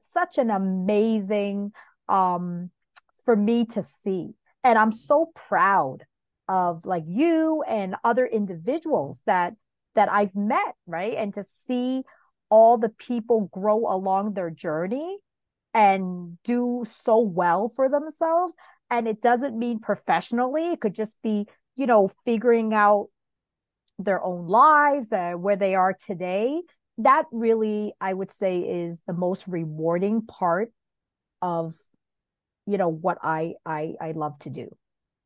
such 0.00 0.38
an 0.38 0.50
amazing 0.50 1.72
um 2.08 2.70
for 3.24 3.36
me 3.36 3.64
to 3.64 3.82
see. 3.82 4.34
And 4.64 4.78
i'm 4.78 4.92
so 4.92 5.30
proud 5.34 6.04
of 6.48 6.86
like 6.86 7.04
you 7.06 7.64
and 7.66 7.96
other 8.04 8.24
individuals 8.26 9.22
that 9.26 9.54
that 9.94 10.10
i've 10.10 10.34
met 10.36 10.74
right? 10.86 11.14
And 11.14 11.34
to 11.34 11.44
see 11.44 12.02
all 12.48 12.78
the 12.78 12.88
people 12.90 13.50
grow 13.52 13.92
along 13.92 14.34
their 14.34 14.50
journey 14.50 15.18
and 15.74 16.38
do 16.44 16.84
so 16.86 17.18
well 17.18 17.68
for 17.68 17.88
themselves. 17.88 18.54
And 18.88 19.08
it 19.08 19.20
doesn't 19.20 19.58
mean 19.58 19.80
professionally. 19.80 20.70
It 20.72 20.80
could 20.80 20.94
just 20.94 21.16
be 21.22 21.46
you 21.76 21.86
know 21.86 22.10
figuring 22.24 22.72
out 22.74 23.08
their 23.98 24.22
own 24.22 24.46
lives 24.46 25.12
uh, 25.12 25.32
where 25.32 25.56
they 25.56 25.74
are 25.74 25.94
today 25.94 26.62
that 26.98 27.26
really 27.32 27.92
i 28.00 28.12
would 28.12 28.30
say 28.30 28.58
is 28.58 29.00
the 29.06 29.12
most 29.12 29.46
rewarding 29.46 30.22
part 30.22 30.70
of 31.42 31.74
you 32.66 32.78
know 32.78 32.88
what 32.88 33.18
i 33.22 33.54
i 33.64 33.94
i 34.00 34.12
love 34.12 34.38
to 34.38 34.50
do 34.50 34.68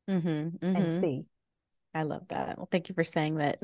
mm-hmm, 0.09 0.27
mm-hmm. 0.29 0.75
and 0.75 1.01
see 1.01 1.25
I 1.93 2.03
love 2.03 2.23
that. 2.29 2.57
Well, 2.57 2.69
thank 2.71 2.89
you 2.89 2.95
for 2.95 3.03
saying 3.03 3.35
that. 3.35 3.59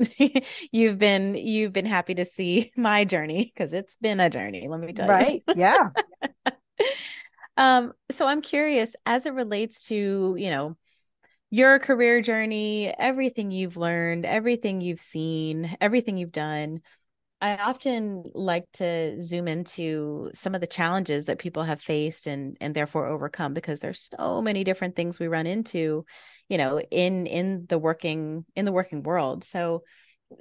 you've 0.72 0.98
been 0.98 1.34
you've 1.34 1.72
been 1.72 1.86
happy 1.86 2.14
to 2.16 2.24
see 2.24 2.72
my 2.76 3.04
journey 3.04 3.50
because 3.54 3.72
it's 3.72 3.96
been 3.96 4.20
a 4.20 4.30
journey. 4.30 4.68
Let 4.68 4.80
me 4.80 4.92
tell 4.92 5.08
right? 5.08 5.42
you. 5.46 5.54
Right? 5.54 5.90
Yeah. 6.36 6.52
um. 7.56 7.92
So 8.10 8.26
I'm 8.26 8.42
curious, 8.42 8.96
as 9.06 9.26
it 9.26 9.32
relates 9.32 9.86
to 9.88 10.34
you 10.38 10.50
know 10.50 10.76
your 11.50 11.78
career 11.78 12.20
journey, 12.20 12.92
everything 12.98 13.50
you've 13.50 13.78
learned, 13.78 14.26
everything 14.26 14.82
you've 14.82 15.00
seen, 15.00 15.76
everything 15.80 16.18
you've 16.18 16.32
done. 16.32 16.80
I 17.40 17.56
often 17.56 18.24
like 18.34 18.64
to 18.74 19.20
zoom 19.22 19.46
into 19.46 20.30
some 20.34 20.56
of 20.56 20.60
the 20.60 20.66
challenges 20.66 21.26
that 21.26 21.38
people 21.38 21.62
have 21.62 21.80
faced 21.80 22.26
and 22.26 22.56
and 22.60 22.74
therefore 22.74 23.06
overcome 23.06 23.54
because 23.54 23.78
there's 23.78 24.10
so 24.18 24.42
many 24.42 24.64
different 24.64 24.96
things 24.96 25.20
we 25.20 25.28
run 25.28 25.46
into, 25.46 26.04
you 26.48 26.58
know, 26.58 26.80
in 26.80 27.26
in 27.26 27.66
the 27.68 27.78
working 27.78 28.44
in 28.56 28.64
the 28.64 28.72
working 28.72 29.04
world. 29.04 29.44
So 29.44 29.84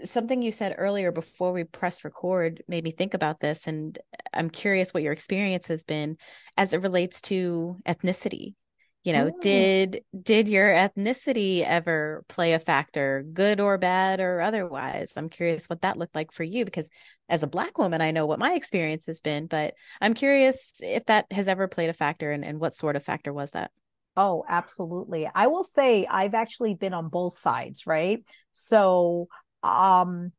something 0.04 0.42
you 0.42 0.52
said 0.52 0.76
earlier 0.78 1.12
before 1.12 1.54
we 1.54 1.64
press 1.64 2.04
record 2.04 2.64
made 2.68 2.84
me 2.84 2.92
think 2.92 3.14
about 3.14 3.40
this 3.40 3.68
and 3.68 3.98
I'm 4.34 4.50
curious 4.50 4.94
what 4.94 5.04
your 5.04 5.14
experience 5.14 5.68
has 5.68 5.84
been 5.84 6.18
as 6.58 6.74
it 6.74 6.82
relates 6.82 7.22
to 7.22 7.78
ethnicity 7.88 8.56
you 9.04 9.14
know 9.14 9.32
oh. 9.34 9.38
did 9.42 10.02
did 10.22 10.48
your 10.48 10.70
ethnicity 10.70 11.64
ever 11.64 12.26
play 12.28 12.54
a 12.54 12.60
factor 12.60 13.26
good 13.34 13.60
or 13.60 13.78
bad 13.78 14.20
or 14.20 14.42
otherwise? 14.42 15.14
I'm 15.16 15.30
curious 15.30 15.70
what 15.70 15.82
that 15.82 15.98
looked 15.98 16.16
like 16.16 16.32
for 16.32 16.44
you 16.44 16.66
because 16.66 16.90
as 17.30 17.44
a 17.44 17.48
black 17.48 17.78
woman 17.78 18.02
i 18.02 18.12
know 18.12 18.26
what 18.26 18.40
my 18.40 18.54
experience 18.54 19.06
has 19.06 19.22
been 19.22 19.48
but 19.48 19.74
i'm 20.02 20.14
curious 20.14 20.80
if 20.82 21.06
that 21.06 21.26
has 21.32 21.48
ever 21.48 21.68
played 21.68 21.90
a 21.90 21.94
factor 21.94 22.32
and, 22.32 22.44
and 22.44 22.60
what 22.60 22.74
sort 22.74 22.96
of 22.96 23.04
factor 23.04 23.34
was 23.34 23.52
that? 23.52 23.72
Oh 24.16 24.44
absolutely. 24.50 25.30
I 25.34 25.48
will 25.48 25.64
say 25.64 26.06
i've 26.06 26.34
actually 26.34 26.74
been 26.74 26.94
on 26.94 27.10
both 27.10 27.40
sides 27.40 27.86
right? 27.88 28.24
So 28.52 29.28
um 29.64 30.32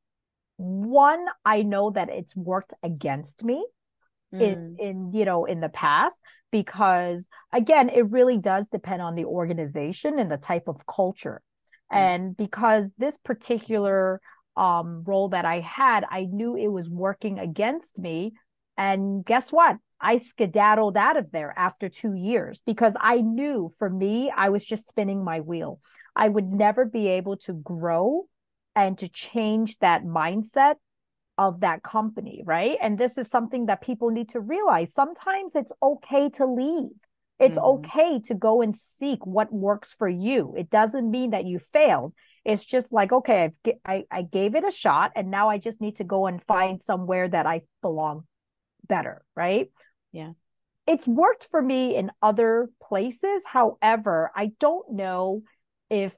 one 0.57 1.25
i 1.45 1.63
know 1.63 1.91
that 1.91 2.09
it's 2.09 2.35
worked 2.35 2.75
against 2.83 3.45
me 3.45 3.65
mm. 4.33 4.41
in 4.41 4.77
in 4.79 5.13
you 5.13 5.25
know 5.25 5.45
in 5.45 5.61
the 5.61 5.69
past 5.69 6.21
because 6.51 7.29
again 7.53 7.89
it 7.89 8.11
really 8.11 8.39
does 8.39 8.69
depend 8.69 9.03
on 9.03 9.15
the 9.15 9.25
organization 9.25 10.19
and 10.19 10.31
the 10.31 10.37
type 10.37 10.69
of 10.69 10.87
culture 10.87 11.43
mm. 11.93 11.97
and 11.97 12.37
because 12.37 12.93
this 12.99 13.17
particular 13.19 14.21
um, 14.57 15.05
role 15.07 15.29
that 15.29 15.45
i 15.45 15.61
had 15.61 16.05
i 16.11 16.25
knew 16.25 16.57
it 16.57 16.69
was 16.69 16.89
working 16.89 17.39
against 17.39 17.99
me 17.99 18.33
and 18.77 19.25
guess 19.25 19.51
what 19.53 19.77
i 20.01 20.17
skedaddled 20.17 20.97
out 20.97 21.17
of 21.17 21.31
there 21.31 21.55
after 21.57 21.89
two 21.89 22.15
years 22.15 22.61
because 22.67 22.95
i 23.01 23.21
knew 23.21 23.71
for 23.79 23.89
me 23.89 24.33
i 24.37 24.49
was 24.49 24.65
just 24.65 24.87
spinning 24.87 25.25
my 25.25 25.41
wheel 25.41 25.79
i 26.17 26.29
would 26.29 26.47
never 26.47 26.85
be 26.85 27.09
able 27.09 27.37
to 27.37 27.53
grow 27.53 28.27
and 28.75 28.99
to 28.99 29.09
change 29.09 29.79
that 29.79 30.05
mindset 30.05 30.75
of 31.39 31.61
that 31.61 31.83
company, 31.85 32.43
right? 32.45 32.77
And 32.83 32.99
this 32.99 33.17
is 33.17 33.29
something 33.29 33.67
that 33.67 33.81
people 33.81 34.11
need 34.11 34.31
to 34.31 34.41
realize. 34.41 34.93
Sometimes 34.93 35.55
it's 35.55 35.73
okay 35.81 36.29
to 36.31 36.45
leave. 36.45 37.07
It's 37.39 37.57
mm-hmm. 37.57 37.87
okay 37.87 38.21
to 38.27 38.35
go 38.35 38.61
and 38.61 38.75
seek 38.75 39.25
what 39.25 39.53
works 39.53 39.95
for 39.95 40.09
you. 40.09 40.55
It 40.59 40.69
doesn't 40.69 41.09
mean 41.09 41.31
that 41.31 41.45
you 41.45 41.61
failed. 41.61 42.13
It's 42.45 42.65
just 42.65 42.93
like, 42.93 43.13
okay, 43.13 43.45
I've, 43.45 43.75
I, 43.85 44.05
I 44.11 44.23
gave 44.23 44.57
it 44.57 44.65
a 44.65 44.71
shot 44.71 45.13
and 45.15 45.31
now 45.31 45.49
I 45.49 45.59
just 45.59 45.81
need 45.81 45.97
to 45.97 46.05
go 46.05 46.27
and 46.27 46.43
find 46.43 46.83
somewhere 46.83 47.29
that 47.29 47.47
I 47.47 47.61
belong 47.83 48.25
better, 48.87 49.23
right? 49.37 49.71
Yeah. 50.11 50.33
It's 50.87 51.07
worked 51.07 51.45
for 51.45 51.63
me 51.63 51.95
in 51.95 52.11
other 52.21 52.71
places. 52.83 53.43
However, 53.47 54.33
I 54.35 54.53
don't 54.59 54.93
know 54.93 55.43
if 55.91 56.15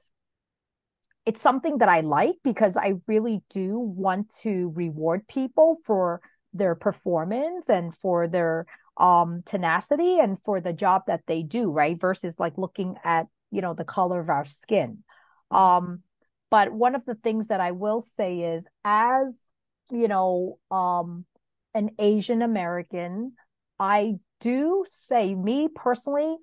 it's 1.25 1.41
something 1.41 1.77
that 1.79 1.89
I 1.89 2.01
like 2.01 2.35
because 2.43 2.77
I 2.77 2.93
really 3.07 3.41
do 3.49 3.79
want 3.79 4.33
to 4.41 4.71
reward 4.75 5.27
people 5.27 5.77
for 5.85 6.21
their 6.53 6.75
performance 6.75 7.69
and 7.69 7.95
for 7.95 8.27
their 8.27 8.65
um 8.97 9.41
tenacity 9.45 10.19
and 10.19 10.37
for 10.37 10.59
the 10.59 10.73
job 10.73 11.03
that 11.07 11.21
they 11.27 11.43
do, 11.43 11.71
right? 11.71 11.99
Versus 11.99 12.39
like 12.39 12.57
looking 12.57 12.95
at, 13.03 13.27
you 13.51 13.61
know, 13.61 13.73
the 13.73 13.85
color 13.85 14.19
of 14.19 14.29
our 14.29 14.45
skin. 14.45 15.03
Um 15.51 16.01
but 16.49 16.73
one 16.73 16.95
of 16.95 17.05
the 17.05 17.15
things 17.15 17.47
that 17.47 17.61
I 17.61 17.71
will 17.71 18.01
say 18.01 18.41
is 18.41 18.67
as, 18.83 19.41
you 19.91 20.07
know, 20.07 20.57
um 20.69 21.25
an 21.73 21.91
Asian 21.99 22.41
American, 22.41 23.33
I 23.79 24.15
do 24.41 24.85
say 24.89 25.33
me 25.33 25.69
personally, 25.73 26.35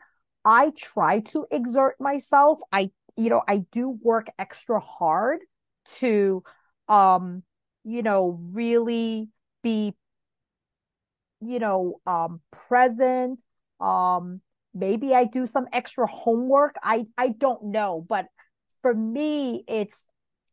I 0.44 0.72
try 0.76 1.20
to 1.20 1.46
exert 1.50 1.96
myself. 2.00 2.60
I 2.72 2.90
you 3.18 3.30
know, 3.30 3.42
I 3.46 3.66
do 3.72 3.90
work 3.90 4.28
extra 4.38 4.78
hard 4.78 5.40
to, 5.96 6.42
um, 6.88 7.42
you 7.84 8.02
know, 8.02 8.38
really 8.52 9.28
be, 9.62 9.94
you 11.40 11.58
know, 11.58 12.00
um, 12.06 12.40
present. 12.52 13.42
Um, 13.80 14.40
maybe 14.72 15.14
I 15.14 15.24
do 15.24 15.46
some 15.46 15.66
extra 15.72 16.06
homework. 16.06 16.76
I, 16.82 17.06
I 17.16 17.30
don't 17.30 17.64
know, 17.66 18.06
but 18.08 18.26
for 18.82 18.94
me, 18.94 19.64
it's, 19.66 20.06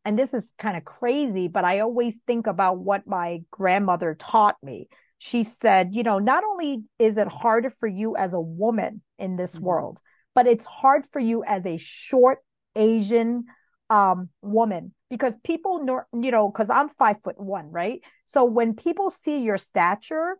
and 0.04 0.18
this 0.18 0.34
is 0.34 0.52
kind 0.58 0.76
of 0.76 0.84
crazy, 0.84 1.46
but 1.46 1.64
I 1.64 1.80
always 1.80 2.20
think 2.26 2.48
about 2.48 2.78
what 2.78 3.06
my 3.06 3.42
grandmother 3.52 4.16
taught 4.18 4.56
me. 4.62 4.88
she 5.18 5.44
said, 5.44 5.94
you 5.94 6.02
know, 6.02 6.18
not 6.18 6.44
only 6.44 6.84
is 6.98 7.16
it 7.16 7.28
harder 7.28 7.70
for 7.70 7.86
you 7.86 8.16
as 8.16 8.34
a 8.34 8.40
woman 8.40 9.02
in 9.18 9.36
this 9.36 9.56
mm-hmm. 9.56 9.64
world, 9.64 10.00
but 10.34 10.46
it's 10.46 10.66
hard 10.66 11.06
for 11.06 11.20
you 11.20 11.42
as 11.44 11.64
a 11.64 11.78
short 11.78 12.40
Asian 12.76 13.44
um, 13.90 14.28
woman 14.42 14.92
because 15.10 15.34
people 15.44 15.84
know, 15.84 16.02
you 16.12 16.30
know, 16.30 16.48
because 16.48 16.70
I'm 16.70 16.88
five 16.88 17.16
foot 17.22 17.40
one, 17.40 17.70
right? 17.70 18.00
So 18.24 18.44
when 18.44 18.74
people 18.74 19.10
see 19.10 19.42
your 19.42 19.58
stature, 19.58 20.36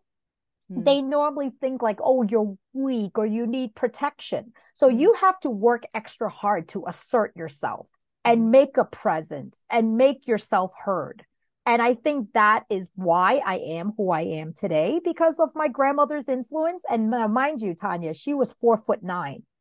mm. 0.71 0.83
they 0.83 1.01
normally 1.01 1.51
think 1.61 1.81
like, 1.81 1.99
oh, 2.03 2.23
you're 2.23 2.57
weak 2.73 3.17
or 3.17 3.25
you 3.25 3.47
need 3.47 3.75
protection. 3.75 4.53
So 4.73 4.89
mm. 4.89 4.99
you 4.99 5.13
have 5.13 5.39
to 5.41 5.49
work 5.49 5.83
extra 5.93 6.29
hard 6.29 6.67
to 6.69 6.85
assert 6.87 7.35
yourself 7.35 7.87
and 8.25 8.41
mm. 8.41 8.49
make 8.49 8.77
a 8.77 8.85
presence 8.85 9.57
and 9.69 9.97
make 9.97 10.27
yourself 10.27 10.73
heard. 10.77 11.23
And 11.65 11.81
I 11.81 11.95
think 11.95 12.29
that 12.33 12.63
is 12.69 12.87
why 12.95 13.41
I 13.45 13.57
am 13.57 13.91
who 13.97 14.09
I 14.09 14.21
am 14.21 14.53
today 14.53 15.01
because 15.03 15.37
of 15.37 15.49
my 15.53 15.67
grandmother's 15.67 16.29
influence. 16.29 16.83
And 16.89 17.13
uh, 17.13 17.27
mind 17.27 17.61
you, 17.61 17.75
Tanya, 17.75 18.13
she 18.13 18.33
was 18.33 18.53
four 18.53 18.77
foot 18.77 19.03
nine. 19.03 19.43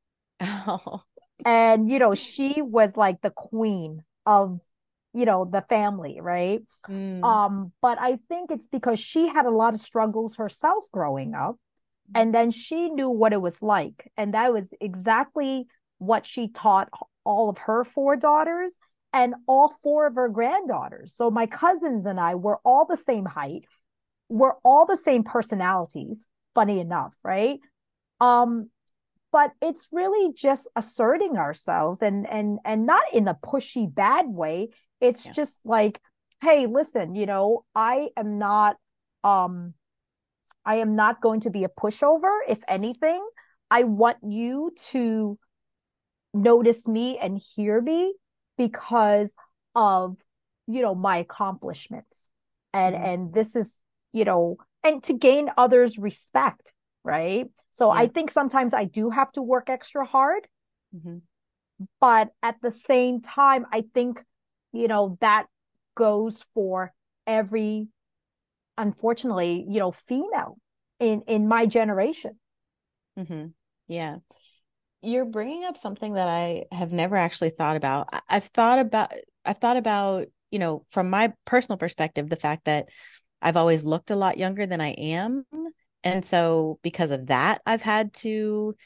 Oh. 0.68 1.02
And, 1.44 1.90
you 1.90 1.98
know, 1.98 2.14
she 2.14 2.62
was 2.62 2.96
like 2.96 3.20
the 3.20 3.30
queen 3.30 4.02
of, 4.24 4.60
you 5.12 5.24
know, 5.24 5.44
the 5.44 5.62
family, 5.62 6.20
right? 6.20 6.62
Mm. 6.88 7.22
Um, 7.24 7.72
but 7.82 7.98
I 8.00 8.18
think 8.28 8.50
it's 8.50 8.66
because 8.66 8.98
she 8.98 9.28
had 9.28 9.46
a 9.46 9.50
lot 9.50 9.74
of 9.74 9.80
struggles 9.80 10.36
herself 10.36 10.84
growing 10.92 11.34
up. 11.34 11.56
And 12.14 12.34
then 12.34 12.52
she 12.52 12.88
knew 12.88 13.10
what 13.10 13.32
it 13.32 13.40
was 13.40 13.60
like. 13.60 14.12
And 14.16 14.34
that 14.34 14.52
was 14.52 14.70
exactly 14.80 15.66
what 15.98 16.24
she 16.24 16.48
taught 16.48 16.88
all 17.24 17.48
of 17.48 17.58
her 17.58 17.84
four 17.84 18.16
daughters 18.16 18.78
and 19.12 19.34
all 19.48 19.74
four 19.82 20.06
of 20.06 20.14
her 20.14 20.28
granddaughters. 20.28 21.14
So 21.16 21.30
my 21.30 21.46
cousins 21.46 22.06
and 22.06 22.20
I 22.20 22.36
were 22.36 22.60
all 22.64 22.86
the 22.86 22.96
same 22.96 23.24
height. 23.24 23.64
We're 24.28 24.54
all 24.64 24.86
the 24.86 24.96
same 24.96 25.24
personalities, 25.24 26.26
funny 26.54 26.80
enough, 26.80 27.16
right? 27.24 27.58
Um, 28.20 28.70
but 29.32 29.52
it's 29.60 29.88
really 29.92 30.32
just 30.34 30.68
asserting 30.76 31.36
ourselves 31.36 32.02
and 32.02 32.28
and 32.28 32.58
and 32.64 32.86
not 32.86 33.02
in 33.12 33.28
a 33.28 33.34
pushy 33.34 33.92
bad 33.92 34.26
way. 34.28 34.68
It's 35.00 35.26
yeah. 35.26 35.32
just 35.32 35.60
like, 35.64 36.00
hey, 36.40 36.66
listen, 36.66 37.14
you 37.14 37.26
know, 37.26 37.64
I 37.74 38.08
am 38.16 38.38
not 38.38 38.76
um 39.24 39.74
I 40.64 40.76
am 40.76 40.96
not 40.96 41.20
going 41.20 41.40
to 41.40 41.50
be 41.50 41.64
a 41.64 41.68
pushover. 41.68 42.38
If 42.48 42.58
anything, 42.68 43.24
I 43.70 43.84
want 43.84 44.18
you 44.22 44.72
to 44.90 45.38
notice 46.34 46.86
me 46.86 47.18
and 47.18 47.40
hear 47.54 47.80
me 47.80 48.14
because 48.58 49.34
of 49.74 50.16
you 50.66 50.82
know 50.82 50.94
my 50.94 51.18
accomplishments 51.18 52.30
and 52.72 52.94
mm-hmm. 52.94 53.04
and 53.04 53.34
this 53.34 53.56
is 53.56 53.80
you 54.12 54.24
know 54.24 54.56
and 54.82 55.02
to 55.04 55.12
gain 55.12 55.50
others 55.56 55.98
respect 55.98 56.72
right 57.06 57.48
so 57.70 57.92
yeah. 57.92 58.00
i 58.00 58.06
think 58.06 58.30
sometimes 58.30 58.74
i 58.74 58.84
do 58.84 59.10
have 59.10 59.30
to 59.32 59.42
work 59.42 59.70
extra 59.70 60.04
hard 60.04 60.46
mm-hmm. 60.94 61.18
but 62.00 62.30
at 62.42 62.56
the 62.62 62.72
same 62.72 63.20
time 63.20 63.64
i 63.72 63.84
think 63.94 64.22
you 64.72 64.88
know 64.88 65.16
that 65.20 65.46
goes 65.94 66.44
for 66.54 66.92
every 67.26 67.86
unfortunately 68.76 69.64
you 69.68 69.78
know 69.78 69.92
female 69.92 70.58
in 71.00 71.22
in 71.22 71.48
my 71.48 71.66
generation 71.66 72.38
mm-hmm. 73.18 73.46
yeah 73.88 74.16
you're 75.06 75.24
bringing 75.24 75.64
up 75.64 75.76
something 75.76 76.14
that 76.14 76.28
I 76.28 76.64
have 76.72 76.92
never 76.92 77.16
actually 77.16 77.50
thought 77.50 77.76
about. 77.76 78.08
I've 78.28 78.44
thought 78.44 78.80
about 78.80 79.12
I've 79.44 79.58
thought 79.58 79.76
about, 79.76 80.26
you 80.50 80.58
know, 80.58 80.84
from 80.90 81.10
my 81.10 81.32
personal 81.44 81.78
perspective, 81.78 82.28
the 82.28 82.36
fact 82.36 82.64
that 82.64 82.88
I've 83.40 83.56
always 83.56 83.84
looked 83.84 84.10
a 84.10 84.16
lot 84.16 84.38
younger 84.38 84.66
than 84.66 84.80
I 84.80 84.88
am. 84.90 85.44
And 86.04 86.24
so 86.24 86.78
because 86.82 87.10
of 87.10 87.28
that, 87.28 87.60
I've 87.66 87.82
had 87.82 88.12
to 88.14 88.76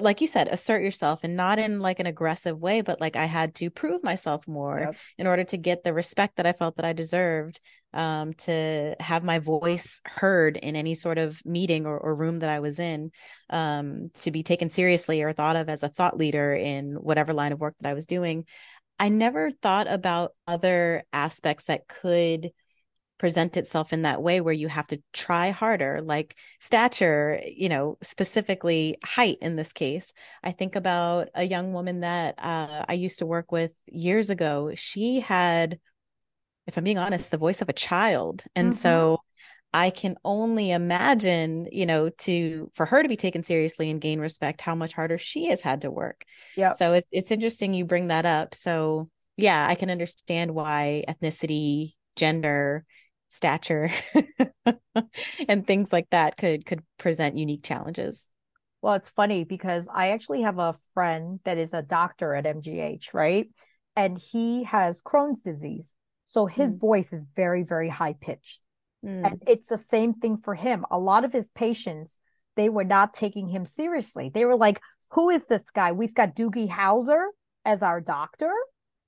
like 0.00 0.20
you 0.20 0.26
said 0.26 0.48
assert 0.48 0.82
yourself 0.82 1.22
and 1.22 1.36
not 1.36 1.58
in 1.58 1.78
like 1.78 2.00
an 2.00 2.06
aggressive 2.06 2.58
way 2.58 2.80
but 2.80 3.00
like 3.00 3.14
i 3.16 3.26
had 3.26 3.54
to 3.54 3.70
prove 3.70 4.02
myself 4.02 4.46
more 4.48 4.80
yep. 4.80 4.96
in 5.18 5.26
order 5.26 5.44
to 5.44 5.56
get 5.56 5.84
the 5.84 5.94
respect 5.94 6.36
that 6.36 6.46
i 6.46 6.52
felt 6.52 6.76
that 6.76 6.84
i 6.84 6.92
deserved 6.92 7.60
um, 7.92 8.32
to 8.34 8.96
have 8.98 9.22
my 9.22 9.38
voice 9.38 10.00
heard 10.04 10.56
in 10.56 10.74
any 10.74 10.96
sort 10.96 11.16
of 11.16 11.40
meeting 11.44 11.86
or, 11.86 11.96
or 11.96 12.16
room 12.16 12.38
that 12.38 12.50
i 12.50 12.58
was 12.58 12.78
in 12.78 13.10
um, 13.50 14.10
to 14.18 14.30
be 14.30 14.42
taken 14.42 14.68
seriously 14.68 15.22
or 15.22 15.32
thought 15.32 15.56
of 15.56 15.68
as 15.68 15.82
a 15.82 15.88
thought 15.88 16.16
leader 16.16 16.52
in 16.54 16.94
whatever 16.94 17.32
line 17.32 17.52
of 17.52 17.60
work 17.60 17.74
that 17.78 17.88
i 17.88 17.94
was 17.94 18.06
doing 18.06 18.44
i 18.98 19.08
never 19.08 19.50
thought 19.50 19.86
about 19.88 20.32
other 20.48 21.04
aspects 21.12 21.64
that 21.64 21.86
could 21.86 22.50
present 23.18 23.56
itself 23.56 23.92
in 23.92 24.02
that 24.02 24.22
way 24.22 24.40
where 24.40 24.54
you 24.54 24.68
have 24.68 24.86
to 24.88 25.00
try 25.12 25.50
harder 25.50 26.00
like 26.02 26.36
stature 26.58 27.40
you 27.46 27.68
know 27.68 27.96
specifically 28.02 28.96
height 29.04 29.38
in 29.40 29.56
this 29.56 29.72
case. 29.72 30.12
I 30.42 30.50
think 30.50 30.74
about 30.76 31.28
a 31.34 31.44
young 31.44 31.72
woman 31.72 32.00
that 32.00 32.34
uh, 32.38 32.84
i 32.88 32.94
used 32.94 33.20
to 33.20 33.26
work 33.26 33.52
with 33.52 33.70
years 33.86 34.30
ago. 34.30 34.72
She 34.74 35.20
had 35.20 35.78
if 36.66 36.76
i'm 36.76 36.84
being 36.84 36.98
honest 36.98 37.30
the 37.30 37.38
voice 37.38 37.62
of 37.62 37.68
a 37.68 37.74
child. 37.74 38.42
And 38.54 38.68
mm-hmm. 38.68 38.74
so 38.74 39.20
i 39.72 39.90
can 39.90 40.16
only 40.24 40.70
imagine 40.70 41.66
you 41.70 41.86
know 41.86 42.08
to 42.08 42.70
for 42.74 42.86
her 42.86 43.02
to 43.02 43.08
be 43.08 43.16
taken 43.16 43.42
seriously 43.44 43.90
and 43.90 44.00
gain 44.00 44.20
respect 44.20 44.60
how 44.60 44.74
much 44.74 44.94
harder 44.94 45.18
she 45.18 45.46
has 45.46 45.62
had 45.62 45.82
to 45.82 45.90
work. 45.90 46.24
Yeah 46.56 46.72
so 46.72 46.94
it's, 46.94 47.06
it's 47.12 47.30
interesting 47.30 47.74
you 47.74 47.84
bring 47.84 48.08
that 48.08 48.26
up. 48.26 48.54
So 48.54 49.06
yeah 49.36 49.66
i 49.68 49.74
can 49.74 49.90
understand 49.90 50.52
why 50.52 51.04
ethnicity 51.08 51.94
gender 52.16 52.84
stature 53.34 53.90
and 55.48 55.66
things 55.66 55.92
like 55.92 56.08
that 56.10 56.36
could 56.36 56.64
could 56.64 56.82
present 56.98 57.36
unique 57.36 57.64
challenges. 57.64 58.28
Well 58.80 58.94
it's 58.94 59.08
funny 59.08 59.44
because 59.44 59.88
i 59.92 60.10
actually 60.10 60.42
have 60.42 60.58
a 60.58 60.76
friend 60.92 61.40
that 61.44 61.58
is 61.58 61.72
a 61.72 61.82
doctor 61.82 62.34
at 62.34 62.44
mgh 62.44 63.12
right? 63.12 63.48
And 63.96 64.18
he 64.18 64.64
has 64.64 65.02
crohn's 65.02 65.42
disease. 65.42 65.96
So 66.26 66.46
his 66.46 66.76
mm. 66.76 66.80
voice 66.80 67.12
is 67.12 67.26
very 67.34 67.64
very 67.64 67.88
high 67.88 68.14
pitched. 68.20 68.60
Mm. 69.04 69.26
and 69.26 69.42
it's 69.46 69.68
the 69.68 69.78
same 69.78 70.14
thing 70.14 70.38
for 70.38 70.54
him. 70.54 70.86
A 70.90 70.98
lot 70.98 71.24
of 71.24 71.32
his 71.32 71.50
patients 71.50 72.20
they 72.56 72.68
were 72.68 72.84
not 72.84 73.14
taking 73.14 73.48
him 73.48 73.66
seriously. 73.66 74.30
They 74.32 74.44
were 74.44 74.56
like 74.56 74.80
who 75.10 75.30
is 75.30 75.46
this 75.46 75.70
guy? 75.70 75.92
We've 75.92 76.14
got 76.14 76.36
doogie 76.36 76.68
howser 76.68 77.26
as 77.64 77.82
our 77.82 78.00
doctor. 78.00 78.52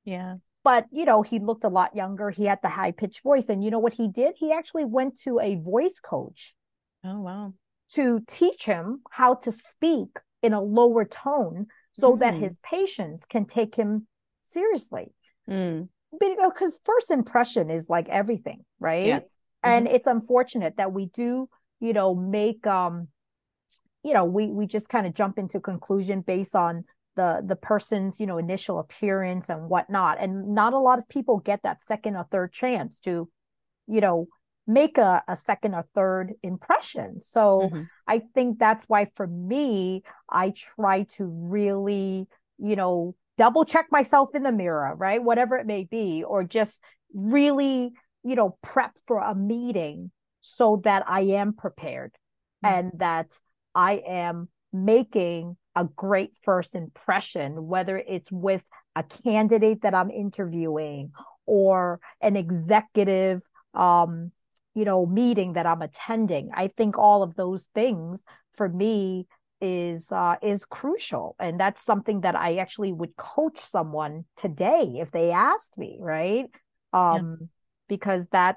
Yeah 0.05 0.37
but 0.67 0.87
you 0.91 1.05
know 1.05 1.23
he 1.23 1.39
looked 1.39 1.63
a 1.63 1.69
lot 1.69 1.95
younger 1.95 2.29
he 2.29 2.45
had 2.45 2.59
the 2.61 2.69
high 2.69 2.91
pitched 2.91 3.23
voice 3.23 3.49
and 3.49 3.63
you 3.63 3.71
know 3.71 3.79
what 3.79 3.93
he 3.93 4.09
did 4.09 4.35
he 4.37 4.53
actually 4.53 4.85
went 4.85 5.17
to 5.17 5.39
a 5.39 5.55
voice 5.55 6.01
coach 6.01 6.57
oh 7.05 7.21
wow 7.21 7.53
to 7.89 8.21
teach 8.27 8.65
him 8.65 9.01
how 9.13 9.33
to 9.33 9.53
speak 9.53 10.09
in 10.43 10.53
a 10.53 10.61
lower 10.61 11.05
tone 11.05 11.67
so 11.93 12.15
mm. 12.17 12.19
that 12.19 12.35
his 12.35 12.59
patients 12.65 13.25
can 13.25 13.45
take 13.45 13.77
him 13.77 14.09
seriously 14.43 15.13
mm. 15.49 15.89
because 16.19 16.81
first 16.85 17.13
impression 17.13 17.71
is 17.71 17.89
like 17.89 18.09
everything 18.09 18.65
right 18.81 19.07
yeah. 19.07 19.19
mm-hmm. 19.21 19.71
and 19.71 19.87
it's 19.87 20.09
unfortunate 20.09 20.75
that 20.79 20.93
we 20.93 21.07
do 21.15 21.49
you 21.79 21.93
know 21.93 22.13
make 22.13 22.67
um 22.67 23.07
you 24.03 24.13
know 24.13 24.25
we 24.25 24.49
we 24.49 24.67
just 24.67 24.89
kind 24.89 25.07
of 25.07 25.15
jump 25.15 25.39
into 25.39 25.61
conclusion 25.61 26.23
based 26.23 26.57
on 26.57 26.85
the 27.17 27.43
the 27.45 27.57
person's 27.57 28.21
you 28.21 28.27
know 28.27 28.39
initial 28.39 28.79
appearance 28.79 29.49
and 29.49 29.69
whatnot 29.69 30.19
and 30.21 30.55
not 30.55 30.73
a 30.73 30.79
lot 30.79 30.99
of 30.99 31.09
people 31.09 31.39
get 31.39 31.63
that 31.63 31.81
second 31.81 32.15
or 32.15 32.25
third 32.25 32.53
chance 32.53 32.99
to 32.99 33.29
you 33.87 34.01
know 34.01 34.27
make 34.69 34.99
a, 34.99 35.23
a 35.29 35.37
second 35.37 35.75
or 35.75 35.85
third 35.95 36.35
impression 36.43 37.19
so 37.19 37.69
mm-hmm. 37.73 37.83
i 38.07 38.21
think 38.35 38.59
that's 38.59 38.85
why 38.85 39.07
for 39.15 39.27
me 39.27 40.03
i 40.31 40.53
try 40.55 41.05
to 41.05 41.25
really 41.25 42.27
you 42.59 42.77
know 42.77 43.15
double 43.39 43.65
check 43.65 43.87
myself 43.91 44.35
in 44.35 44.43
the 44.43 44.53
mirror 44.53 44.95
right 44.97 45.23
whatever 45.23 45.57
it 45.57 45.67
may 45.67 45.85
be 45.85 46.23
or 46.25 46.45
just 46.45 46.83
really 47.15 47.93
you 48.23 48.35
know 48.35 48.57
prep 48.63 48.93
for 49.07 49.19
a 49.21 49.35
meeting 49.35 50.11
so 50.41 50.81
that 50.85 51.05
i 51.07 51.21
am 51.21 51.53
prepared 51.53 52.13
mm-hmm. 52.65 52.75
and 52.75 52.93
that 52.97 53.39
i 53.75 54.03
am 54.07 54.49
making 54.73 55.57
a 55.77 55.85
great 55.85 56.33
first 56.43 56.75
impression, 56.75 57.67
whether 57.67 57.99
it's 57.99 58.33
with 58.33 58.65
a 58.97 59.03
candidate 59.03 59.83
that 59.83 59.95
I'm 59.95 60.11
interviewing 60.11 61.13
or 61.45 62.01
an 62.23 62.35
executive, 62.35 63.43
um, 63.75 64.33
you 64.75 64.87
know, 64.87 65.05
meeting 65.05 65.53
that 65.53 65.67
I'm 65.67 65.83
attending. 65.83 66.51
I 66.55 66.69
think 66.69 66.99
all 66.99 67.23
of 67.23 67.37
those 67.37 67.69
things 67.75 68.25
for 68.53 68.69
me 68.69 69.27
is 69.61 70.11
uh, 70.11 70.37
is 70.43 70.65
crucial, 70.65 71.37
and 71.39 71.61
that's 71.61 71.83
something 71.83 72.23
that 72.23 72.35
I 72.35 72.57
actually 72.57 72.93
would 72.93 73.17
coach 73.17 73.59
someone 73.59 74.25
today 74.37 74.97
if 74.99 75.11
they 75.11 75.31
asked 75.31 75.79
me, 75.79 75.99
right? 76.01 76.47
Um, 76.93 77.39
yeah. 77.41 77.47
Because 77.89 78.27
that 78.29 78.57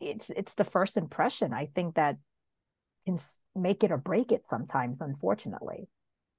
it's 0.00 0.30
it's 0.30 0.54
the 0.54 0.64
first 0.64 0.96
impression. 0.96 1.52
I 1.52 1.66
think 1.74 1.96
that 1.96 2.16
can 3.04 3.18
make 3.54 3.82
it 3.84 3.90
or 3.90 3.98
break 3.98 4.32
it 4.32 4.46
sometimes, 4.46 5.00
unfortunately. 5.00 5.88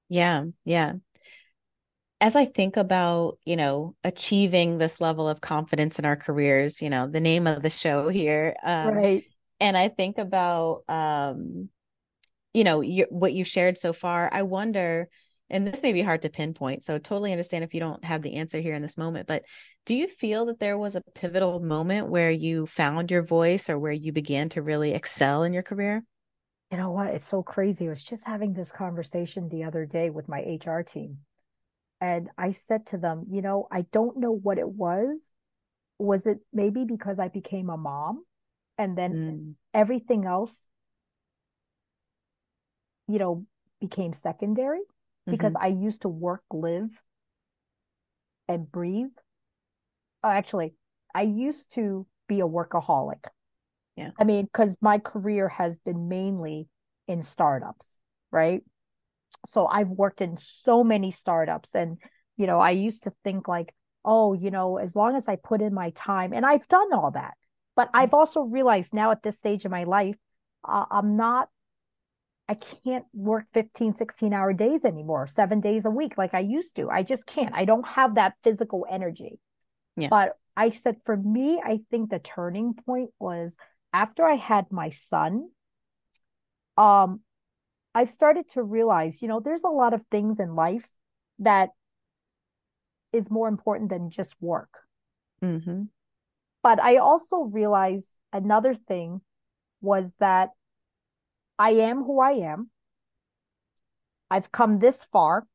Yeah, 0.08 0.44
yeah. 0.64 0.94
As 2.20 2.36
I 2.36 2.44
think 2.46 2.76
about, 2.76 3.38
you 3.44 3.56
know, 3.56 3.96
achieving 4.02 4.78
this 4.78 5.00
level 5.00 5.28
of 5.28 5.40
confidence 5.40 5.98
in 5.98 6.04
our 6.04 6.16
careers, 6.16 6.80
you 6.80 6.88
know, 6.88 7.06
the 7.06 7.20
name 7.20 7.46
of 7.46 7.62
the 7.62 7.70
show 7.70 8.08
here, 8.08 8.54
um, 8.64 8.94
right. 8.94 9.24
and 9.60 9.76
I 9.76 9.88
think 9.88 10.18
about 10.18 10.82
um 10.88 11.68
you 12.52 12.64
know 12.64 12.80
you, 12.80 13.06
what 13.10 13.34
you've 13.34 13.48
shared 13.48 13.76
so 13.76 13.92
far. 13.92 14.30
I 14.32 14.42
wonder 14.42 15.08
and 15.50 15.66
this 15.66 15.82
may 15.82 15.92
be 15.92 16.02
hard 16.02 16.22
to 16.22 16.30
pinpoint 16.30 16.82
so 16.82 16.98
totally 16.98 17.32
understand 17.32 17.64
if 17.64 17.74
you 17.74 17.80
don't 17.80 18.04
have 18.04 18.22
the 18.22 18.34
answer 18.34 18.58
here 18.58 18.74
in 18.74 18.82
this 18.82 18.96
moment 18.96 19.26
but 19.26 19.44
do 19.86 19.94
you 19.94 20.08
feel 20.08 20.46
that 20.46 20.58
there 20.58 20.78
was 20.78 20.94
a 20.96 21.02
pivotal 21.14 21.60
moment 21.60 22.08
where 22.08 22.30
you 22.30 22.66
found 22.66 23.10
your 23.10 23.22
voice 23.22 23.68
or 23.68 23.78
where 23.78 23.92
you 23.92 24.12
began 24.12 24.48
to 24.48 24.62
really 24.62 24.94
excel 24.94 25.42
in 25.42 25.52
your 25.52 25.62
career 25.62 26.02
you 26.74 26.80
know 26.80 26.90
what 26.90 27.06
it's 27.06 27.28
so 27.28 27.40
crazy 27.40 27.86
i 27.86 27.90
was 27.90 28.02
just 28.02 28.24
having 28.24 28.52
this 28.52 28.72
conversation 28.72 29.48
the 29.48 29.62
other 29.62 29.86
day 29.86 30.10
with 30.10 30.28
my 30.28 30.58
hr 30.66 30.80
team 30.80 31.18
and 32.00 32.28
i 32.36 32.50
said 32.50 32.84
to 32.84 32.98
them 32.98 33.24
you 33.30 33.40
know 33.40 33.68
i 33.70 33.82
don't 33.92 34.16
know 34.16 34.32
what 34.32 34.58
it 34.58 34.68
was 34.68 35.30
was 36.00 36.26
it 36.26 36.38
maybe 36.52 36.84
because 36.84 37.20
i 37.20 37.28
became 37.28 37.70
a 37.70 37.76
mom 37.76 38.24
and 38.76 38.98
then 38.98 39.12
mm. 39.14 39.54
everything 39.72 40.24
else 40.24 40.66
you 43.06 43.20
know 43.20 43.46
became 43.80 44.12
secondary 44.12 44.80
because 45.26 45.54
mm-hmm. 45.54 45.64
I 45.64 45.68
used 45.68 46.02
to 46.02 46.08
work, 46.08 46.42
live, 46.52 47.00
and 48.48 48.70
breathe. 48.70 49.12
Oh, 50.22 50.28
actually, 50.28 50.74
I 51.14 51.22
used 51.22 51.72
to 51.74 52.06
be 52.28 52.40
a 52.40 52.46
workaholic. 52.46 53.26
Yeah. 53.96 54.10
I 54.18 54.24
mean, 54.24 54.44
because 54.46 54.76
my 54.80 54.98
career 54.98 55.48
has 55.48 55.78
been 55.78 56.08
mainly 56.08 56.68
in 57.06 57.22
startups, 57.22 58.00
right? 58.30 58.62
So 59.46 59.66
I've 59.66 59.90
worked 59.90 60.20
in 60.20 60.36
so 60.36 60.82
many 60.82 61.10
startups. 61.10 61.74
And, 61.74 61.98
you 62.36 62.46
know, 62.46 62.58
I 62.58 62.70
used 62.70 63.04
to 63.04 63.12
think 63.22 63.46
like, 63.46 63.72
oh, 64.04 64.34
you 64.34 64.50
know, 64.50 64.78
as 64.78 64.96
long 64.96 65.16
as 65.16 65.28
I 65.28 65.36
put 65.36 65.62
in 65.62 65.72
my 65.72 65.90
time, 65.90 66.32
and 66.32 66.44
I've 66.44 66.66
done 66.68 66.92
all 66.92 67.12
that. 67.12 67.34
But 67.76 67.90
I've 67.94 68.08
mm-hmm. 68.08 68.16
also 68.16 68.40
realized 68.40 68.94
now 68.94 69.10
at 69.10 69.22
this 69.22 69.38
stage 69.38 69.64
of 69.64 69.70
my 69.70 69.84
life, 69.84 70.16
uh, 70.66 70.86
I'm 70.90 71.16
not 71.16 71.48
I 72.48 72.54
can't 72.54 73.06
work 73.14 73.46
15, 73.54 73.94
16 73.94 74.32
hour 74.32 74.52
days 74.52 74.84
anymore, 74.84 75.26
seven 75.26 75.60
days 75.60 75.86
a 75.86 75.90
week 75.90 76.18
like 76.18 76.34
I 76.34 76.40
used 76.40 76.76
to. 76.76 76.90
I 76.90 77.02
just 77.02 77.26
can't. 77.26 77.54
I 77.54 77.64
don't 77.64 77.86
have 77.88 78.16
that 78.16 78.34
physical 78.42 78.86
energy. 78.90 79.38
Yeah. 79.96 80.08
But 80.08 80.32
I 80.56 80.70
said, 80.70 80.96
for 81.06 81.16
me, 81.16 81.60
I 81.64 81.80
think 81.90 82.10
the 82.10 82.18
turning 82.18 82.74
point 82.74 83.10
was 83.18 83.56
after 83.94 84.26
I 84.26 84.34
had 84.34 84.72
my 84.72 84.90
son. 84.90 85.50
Um, 86.76 87.20
I 87.94 88.04
started 88.04 88.48
to 88.50 88.62
realize, 88.62 89.22
you 89.22 89.28
know, 89.28 89.38
there's 89.38 89.62
a 89.62 89.68
lot 89.68 89.94
of 89.94 90.02
things 90.10 90.40
in 90.40 90.56
life 90.56 90.88
that 91.38 91.70
is 93.12 93.30
more 93.30 93.46
important 93.46 93.90
than 93.90 94.10
just 94.10 94.34
work. 94.40 94.80
Mm-hmm. 95.40 95.84
But 96.64 96.82
I 96.82 96.96
also 96.96 97.42
realized 97.42 98.16
another 98.32 98.74
thing 98.74 99.20
was 99.80 100.14
that 100.18 100.50
I 101.56 101.70
am 101.70 101.98
who 101.98 102.20
I 102.20 102.32
am. 102.32 102.70
I've 104.28 104.50
come 104.50 104.80
this 104.80 105.04
far. 105.04 105.46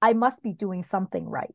I 0.00 0.14
must 0.14 0.42
be 0.42 0.54
doing 0.54 0.82
something 0.82 1.28
right. 1.28 1.54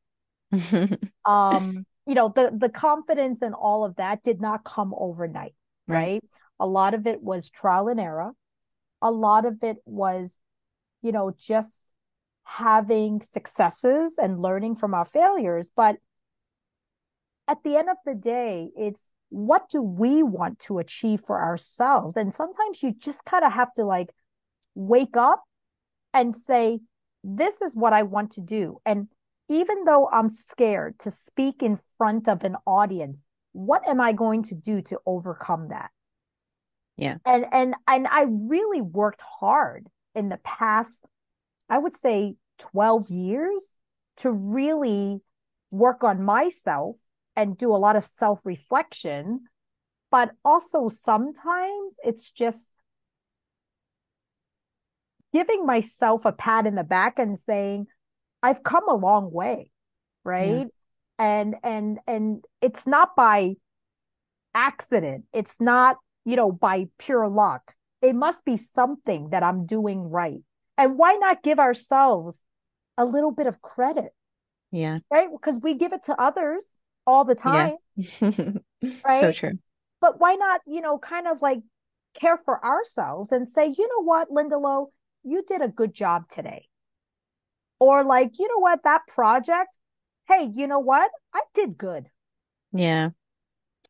um, 1.25 1.85
you 2.05 2.15
know, 2.15 2.31
the 2.35 2.51
the 2.55 2.69
confidence 2.69 3.41
and 3.41 3.53
all 3.53 3.83
of 3.83 3.95
that 3.95 4.23
did 4.23 4.41
not 4.41 4.63
come 4.63 4.93
overnight, 4.97 5.53
right? 5.87 5.97
right? 5.97 6.23
A 6.59 6.67
lot 6.67 6.93
of 6.93 7.07
it 7.07 7.21
was 7.21 7.49
trial 7.49 7.87
and 7.87 7.99
error. 7.99 8.31
A 9.01 9.11
lot 9.11 9.45
of 9.45 9.63
it 9.63 9.77
was, 9.85 10.39
you 11.01 11.11
know, 11.11 11.33
just 11.37 11.93
having 12.43 13.21
successes 13.21 14.17
and 14.21 14.41
learning 14.41 14.75
from 14.75 14.93
our 14.93 15.05
failures. 15.05 15.71
But 15.75 15.97
at 17.47 17.63
the 17.63 17.75
end 17.75 17.89
of 17.89 17.97
the 18.05 18.15
day, 18.15 18.69
it's 18.77 19.09
what 19.29 19.69
do 19.69 19.81
we 19.81 20.23
want 20.23 20.59
to 20.59 20.79
achieve 20.79 21.21
for 21.25 21.41
ourselves? 21.41 22.17
And 22.17 22.33
sometimes 22.33 22.83
you 22.83 22.93
just 22.93 23.23
kind 23.25 23.45
of 23.45 23.53
have 23.53 23.71
to 23.73 23.85
like 23.85 24.11
wake 24.75 25.15
up 25.15 25.41
and 26.13 26.35
say, 26.35 26.79
this 27.23 27.61
is 27.61 27.73
what 27.73 27.93
I 27.93 28.03
want 28.03 28.31
to 28.33 28.41
do. 28.41 28.79
And 28.85 29.07
even 29.51 29.83
though 29.83 30.07
I'm 30.09 30.29
scared 30.29 30.97
to 30.99 31.11
speak 31.11 31.61
in 31.61 31.77
front 31.97 32.29
of 32.29 32.45
an 32.45 32.55
audience, 32.65 33.21
what 33.51 33.85
am 33.85 33.99
I 33.99 34.13
going 34.13 34.43
to 34.43 34.55
do 34.55 34.81
to 34.83 34.99
overcome 35.05 35.67
that? 35.67 35.91
Yeah. 36.95 37.17
And 37.25 37.45
and 37.51 37.75
and 37.85 38.07
I 38.07 38.27
really 38.29 38.81
worked 38.81 39.21
hard 39.21 39.87
in 40.15 40.29
the 40.29 40.37
past, 40.37 41.05
I 41.69 41.77
would 41.79 41.93
say 41.93 42.35
12 42.59 43.09
years 43.09 43.77
to 44.17 44.31
really 44.31 45.19
work 45.69 46.05
on 46.05 46.23
myself 46.23 46.95
and 47.35 47.57
do 47.57 47.75
a 47.75 47.77
lot 47.77 47.97
of 47.97 48.05
self 48.05 48.45
reflection. 48.45 49.41
But 50.11 50.31
also 50.45 50.87
sometimes 50.87 51.93
it's 52.03 52.31
just 52.31 52.73
giving 55.33 55.65
myself 55.65 56.23
a 56.23 56.31
pat 56.31 56.67
in 56.67 56.75
the 56.75 56.83
back 56.85 57.19
and 57.19 57.37
saying, 57.37 57.87
I've 58.43 58.63
come 58.63 58.88
a 58.89 58.95
long 58.95 59.32
way. 59.32 59.71
Right. 60.23 60.49
Yeah. 60.49 60.63
And, 61.19 61.56
and, 61.63 61.99
and 62.08 62.43
it's 62.62 62.88
not 62.88 63.15
by 63.15 63.56
accident. 64.54 65.25
It's 65.34 65.60
not, 65.60 65.97
you 66.25 66.36
know, 66.36 66.51
by 66.51 66.88
pure 66.97 67.27
luck. 67.27 67.73
It 68.01 68.15
must 68.15 68.43
be 68.45 68.58
something 68.58 69.30
that 69.30 69.43
I'm 69.43 69.65
doing 69.65 70.10
right. 70.10 70.39
And 70.77 70.97
why 70.97 71.13
not 71.13 71.43
give 71.43 71.60
ourselves 71.60 72.41
a 72.97 73.06
little 73.06 73.32
bit 73.32 73.45
of 73.47 73.62
credit? 73.62 74.12
Yeah. 74.71 74.97
Right. 75.12 75.27
Because 75.32 75.60
we 75.62 75.75
give 75.75 75.93
it 75.93 76.04
to 76.04 76.19
others 76.19 76.75
all 77.06 77.25
the 77.25 77.36
time. 77.36 77.75
Yeah. 77.95 78.97
right. 79.06 79.19
So 79.19 79.32
true. 79.32 79.60
But 79.99 80.19
why 80.19 80.34
not, 80.34 80.62
you 80.65 80.82
know, 80.82 80.97
kind 80.97 81.27
of 81.27 81.43
like 81.43 81.60
care 82.15 82.38
for 82.38 82.63
ourselves 82.65 83.32
and 83.32 83.47
say, 83.47 83.67
you 83.67 83.88
know 83.88 84.04
what, 84.04 84.32
Linda 84.32 84.58
Low, 84.58 84.91
you 85.23 85.43
did 85.47 85.62
a 85.62 85.67
good 85.67 85.93
job 85.93 86.27
today. 86.27 86.67
Or 87.81 88.03
like, 88.03 88.37
you 88.37 88.47
know 88.47 88.59
what, 88.59 88.83
that 88.83 89.01
project, 89.07 89.75
hey, 90.27 90.51
you 90.53 90.67
know 90.67 90.79
what? 90.79 91.09
I 91.33 91.41
did 91.55 91.79
good. 91.79 92.05
Yeah. 92.71 93.09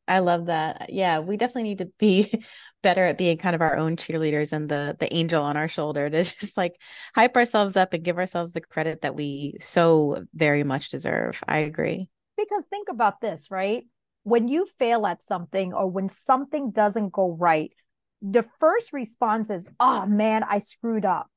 I 0.07 0.19
love 0.19 0.45
that. 0.45 0.91
Yeah, 0.93 1.19
we 1.19 1.35
definitely 1.35 1.69
need 1.69 1.79
to 1.79 1.91
be 1.99 2.43
better 2.83 3.05
at 3.05 3.17
being 3.17 3.37
kind 3.37 3.53
of 3.53 3.61
our 3.61 3.75
own 3.75 3.97
cheerleaders 3.97 4.53
and 4.53 4.69
the 4.69 4.95
the 4.97 5.13
angel 5.13 5.43
on 5.43 5.57
our 5.57 5.67
shoulder 5.67 6.09
to 6.09 6.23
just 6.39 6.55
like 6.55 6.79
hype 7.13 7.35
ourselves 7.35 7.75
up 7.75 7.93
and 7.93 8.03
give 8.03 8.17
ourselves 8.17 8.53
the 8.53 8.61
credit 8.61 9.01
that 9.01 9.13
we 9.13 9.57
so 9.59 10.23
very 10.33 10.63
much 10.63 10.89
deserve. 10.89 11.43
I 11.45 11.59
agree. 11.59 12.07
Because 12.37 12.63
think 12.69 12.87
about 12.89 13.19
this, 13.19 13.51
right? 13.51 13.83
When 14.23 14.47
you 14.47 14.67
fail 14.79 15.05
at 15.05 15.21
something 15.21 15.73
or 15.73 15.87
when 15.87 16.07
something 16.07 16.71
doesn't 16.71 17.11
go 17.11 17.33
right, 17.33 17.73
the 18.21 18.45
first 18.59 18.93
response 18.93 19.49
is, 19.49 19.69
oh 19.81 20.05
man, 20.05 20.43
I 20.43 20.59
screwed 20.59 21.05
up. 21.05 21.27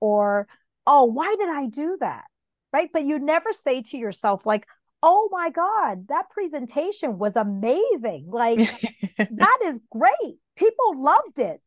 Or, 0.00 0.46
oh, 0.86 1.04
why 1.04 1.34
did 1.38 1.48
I 1.48 1.66
do 1.66 1.96
that? 2.00 2.24
Right. 2.72 2.90
But 2.92 3.04
you 3.04 3.18
never 3.18 3.52
say 3.52 3.82
to 3.82 3.96
yourself, 3.98 4.46
like, 4.46 4.66
oh 5.02 5.28
my 5.30 5.50
God, 5.50 6.08
that 6.08 6.30
presentation 6.30 7.18
was 7.18 7.36
amazing. 7.36 8.26
Like, 8.28 8.58
that 9.18 9.58
is 9.64 9.80
great. 9.90 10.36
People 10.56 11.02
loved 11.02 11.38
it. 11.38 11.60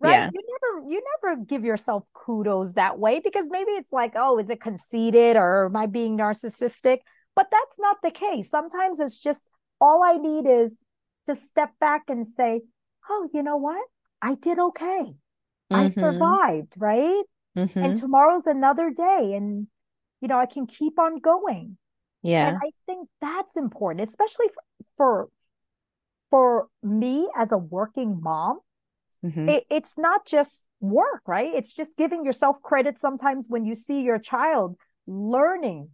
Right. 0.00 0.12
Yeah. 0.12 0.30
You 0.32 0.40
never, 0.62 0.90
you 0.90 1.02
never 1.22 1.44
give 1.44 1.64
yourself 1.64 2.04
kudos 2.14 2.74
that 2.74 2.98
way 3.00 3.20
because 3.20 3.48
maybe 3.50 3.72
it's 3.72 3.92
like, 3.92 4.12
oh, 4.14 4.38
is 4.38 4.48
it 4.48 4.60
conceited 4.60 5.36
or 5.36 5.66
am 5.66 5.76
I 5.76 5.86
being 5.86 6.16
narcissistic? 6.16 6.98
But 7.34 7.48
that's 7.50 7.78
not 7.78 7.96
the 8.02 8.12
case. 8.12 8.48
Sometimes 8.48 9.00
it's 9.00 9.18
just 9.18 9.48
all 9.80 10.04
I 10.04 10.16
need 10.16 10.46
is 10.46 10.78
to 11.26 11.34
step 11.34 11.72
back 11.80 12.04
and 12.08 12.26
say, 12.26 12.60
oh, 13.08 13.28
you 13.32 13.42
know 13.42 13.56
what? 13.56 13.84
I 14.22 14.34
did 14.34 14.58
okay. 14.58 15.14
Mm-hmm. 15.72 15.74
I 15.74 15.88
survived, 15.88 16.74
right? 16.78 17.22
Mm-hmm. 17.58 17.78
And 17.78 17.96
tomorrow's 17.96 18.46
another 18.46 18.90
day. 18.90 19.34
And, 19.34 19.66
you 20.20 20.28
know, 20.28 20.38
I 20.38 20.46
can 20.46 20.66
keep 20.66 20.98
on 20.98 21.18
going. 21.18 21.76
Yeah. 22.22 22.48
And 22.48 22.56
I 22.58 22.70
think 22.86 23.08
that's 23.20 23.56
important, 23.56 24.08
especially 24.08 24.46
for, 24.48 24.62
for, 24.96 25.28
for 26.30 26.68
me 26.82 27.28
as 27.36 27.52
a 27.52 27.58
working 27.58 28.20
mom. 28.22 28.60
Mm-hmm. 29.24 29.48
It, 29.48 29.64
it's 29.70 29.98
not 29.98 30.26
just 30.26 30.68
work, 30.80 31.22
right? 31.26 31.52
It's 31.52 31.72
just 31.72 31.96
giving 31.96 32.24
yourself 32.24 32.62
credit 32.62 32.98
sometimes 32.98 33.46
when 33.48 33.64
you 33.64 33.74
see 33.74 34.02
your 34.02 34.18
child 34.18 34.76
learning 35.06 35.90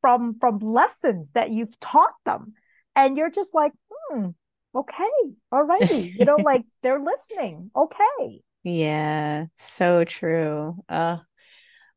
from 0.00 0.36
from 0.38 0.58
lessons 0.58 1.30
that 1.32 1.50
you've 1.50 1.78
taught 1.80 2.14
them 2.24 2.54
and 2.96 3.16
you're 3.16 3.30
just 3.30 3.54
like 3.54 3.72
hmm 3.90 4.28
okay 4.74 5.04
all 5.52 5.62
righty 5.62 6.14
you 6.18 6.24
know 6.24 6.36
like 6.44 6.64
they're 6.82 7.00
listening 7.00 7.70
okay 7.74 8.40
yeah 8.62 9.46
so 9.56 10.04
true 10.04 10.76
uh 10.88 11.18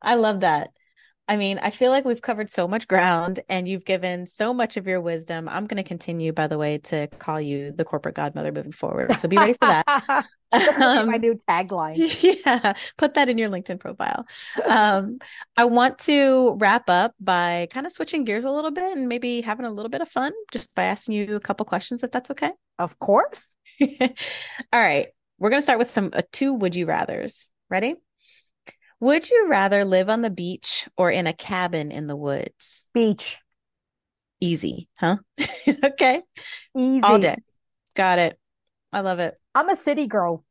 i 0.01 0.15
love 0.15 0.41
that 0.41 0.69
I 1.27 1.37
mean, 1.37 1.57
I 1.57 1.69
feel 1.69 1.89
like 1.89 2.03
we've 2.03 2.21
covered 2.21 2.51
so 2.51 2.67
much 2.67 2.85
ground 2.87 3.39
and 3.47 3.65
you've 3.65 3.85
given 3.85 4.27
so 4.27 4.53
much 4.53 4.75
of 4.75 4.87
your 4.87 4.99
wisdom. 4.99 5.47
I'm 5.47 5.67
going 5.67 5.81
to 5.81 5.87
continue, 5.87 6.33
by 6.33 6.47
the 6.47 6.57
way, 6.57 6.79
to 6.79 7.07
call 7.07 7.39
you 7.39 7.71
the 7.71 7.85
corporate 7.85 8.15
godmother 8.15 8.51
moving 8.51 8.73
forward. 8.73 9.17
So 9.17 9.29
be 9.29 9.37
ready 9.37 9.53
for 9.53 9.67
that. 9.67 9.85
um, 10.51 11.09
my 11.09 11.17
new 11.17 11.39
tagline. 11.49 11.97
Yeah, 12.45 12.73
put 12.97 13.13
that 13.13 13.29
in 13.29 13.37
your 13.37 13.49
LinkedIn 13.49 13.79
profile. 13.79 14.25
Um, 14.67 15.19
I 15.55 15.65
want 15.65 15.97
to 15.99 16.55
wrap 16.59 16.89
up 16.89 17.13
by 17.21 17.67
kind 17.71 17.85
of 17.85 17.93
switching 17.93 18.25
gears 18.25 18.43
a 18.43 18.51
little 18.51 18.71
bit 18.71 18.97
and 18.97 19.07
maybe 19.07 19.39
having 19.41 19.65
a 19.65 19.71
little 19.71 19.89
bit 19.89 20.01
of 20.01 20.09
fun 20.09 20.33
just 20.51 20.75
by 20.75 20.83
asking 20.83 21.15
you 21.15 21.37
a 21.37 21.39
couple 21.39 21.65
questions, 21.65 22.03
if 22.03 22.11
that's 22.11 22.31
okay. 22.31 22.51
Of 22.77 22.99
course. 22.99 23.47
All 23.81 23.87
right. 24.73 25.07
We're 25.43 25.49
going 25.49 25.59
to 25.59 25.63
start 25.63 25.79
with 25.79 25.89
some 25.89 26.11
uh, 26.13 26.21
two 26.31 26.53
would 26.53 26.73
you 26.73 26.85
rathers. 26.85 27.47
Ready? 27.69 27.95
Would 29.01 29.29
you 29.29 29.49
rather 29.49 29.83
live 29.83 30.09
on 30.09 30.21
the 30.21 30.29
beach 30.29 30.87
or 30.95 31.11
in 31.11 31.27
a 31.27 31.33
cabin 31.33 31.91
in 31.91 32.07
the 32.07 32.15
woods? 32.15 32.85
Beach. 32.93 33.39
Easy, 34.39 34.87
huh? 34.97 35.17
okay. 35.83 36.21
Easy. 36.77 37.03
All 37.03 37.19
day. 37.19 37.35
Got 37.93 38.19
it. 38.19 38.39
I 38.93 39.01
love 39.01 39.19
it. 39.19 39.37
I'm 39.53 39.67
a 39.67 39.75
city 39.75 40.07
girl. 40.07 40.45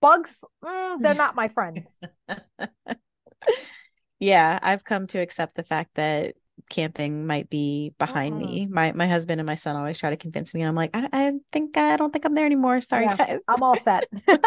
Bugs, 0.00 0.30
mm, 0.64 1.00
they're 1.00 1.14
not 1.16 1.34
my 1.34 1.48
friends. 1.48 1.80
yeah, 4.20 4.60
I've 4.62 4.84
come 4.84 5.08
to 5.08 5.18
accept 5.18 5.56
the 5.56 5.64
fact 5.64 5.96
that 5.96 6.36
camping 6.70 7.26
might 7.26 7.50
be 7.50 7.92
behind 7.98 8.34
Mm-mm. 8.34 8.38
me. 8.38 8.66
My 8.66 8.92
my 8.92 9.06
husband 9.06 9.40
and 9.40 9.46
my 9.46 9.54
son 9.56 9.76
always 9.76 9.98
try 9.98 10.10
to 10.10 10.16
convince 10.16 10.54
me, 10.54 10.62
and 10.62 10.68
I'm 10.68 10.74
like, 10.74 10.90
I, 10.94 11.08
I 11.12 11.32
think 11.52 11.76
I 11.76 11.96
don't 11.96 12.10
think 12.12 12.24
I'm 12.24 12.34
there 12.34 12.46
anymore. 12.46 12.80
Sorry, 12.80 13.06
Yeah, 13.06 13.08
guys. 13.08 13.40
I'm 13.48 13.62
all 13.62 13.76
set. 13.76 14.08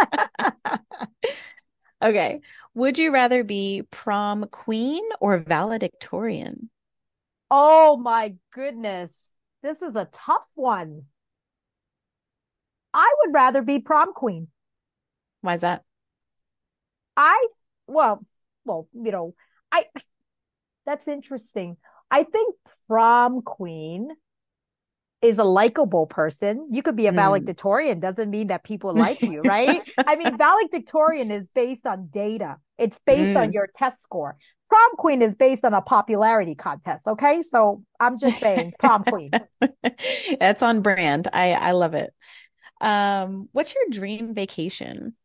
okay. 2.02 2.42
Would 2.74 2.98
you 2.98 3.12
rather 3.12 3.44
be 3.44 3.84
prom 3.92 4.46
queen 4.52 5.04
or 5.20 5.38
valedictorian? 5.40 6.70
oh 7.52 7.98
my 7.98 8.36
goodness. 8.54 9.14
This 9.64 9.82
is 9.82 9.96
a 9.96 10.08
tough 10.12 10.48
one. 10.56 11.04
I 12.94 13.14
would 13.20 13.34
rather 13.34 13.62
be 13.62 13.80
prom 13.80 14.14
queen. 14.14 14.50
Why 15.42 15.56
is 15.56 15.62
that? 15.62 15.84
I, 17.16 17.48
well, 17.88 18.26
well, 18.66 18.88
you 18.94 19.12
know, 19.12 19.34
I, 19.72 19.86
that's 20.88 21.08
interesting. 21.08 21.78
I 22.12 22.24
think 22.24 22.56
prom 22.88 23.44
queen 23.44 24.10
is 25.22 25.40
a 25.40 25.44
likable 25.44 26.06
person. 26.08 26.68
You 26.70 26.84
could 26.84 26.96
be 26.96 27.08
a 27.08 27.12
Mm. 27.12 27.16
valedictorian, 27.16 28.00
doesn't 28.00 28.30
mean 28.30 28.48
that 28.48 28.64
people 28.64 28.94
like 28.96 29.26
you, 29.26 29.42
right? 29.42 29.84
I 30.06 30.16
mean, 30.16 30.38
valedictorian 30.38 31.32
is 31.32 31.50
based 31.50 31.88
on 31.88 32.08
data. 32.10 32.58
It's 32.78 33.00
based 33.06 33.36
on 33.36 33.52
Mm. 33.52 33.54
your 33.54 33.68
test 33.76 34.02
score. 34.02 34.38
Prom 34.70 34.92
queen 34.98 35.22
is 35.22 35.36
based 35.36 35.66
on 35.66 35.74
a 35.74 35.82
popularity 35.82 36.56
contest. 36.56 37.08
Okay. 37.08 37.42
So 37.42 37.84
I'm 38.00 38.18
just 38.20 38.40
saying 38.40 38.76
prom 38.80 39.04
queen. 39.06 39.38
That's 40.40 40.62
on 40.64 40.82
brand. 40.82 41.28
I 41.34 41.54
I 41.54 41.72
love 41.72 41.94
it. 41.94 42.14
Um, 42.82 43.50
what's 43.54 43.76
your 43.76 43.86
dream 43.92 44.34
vacation? 44.34 45.16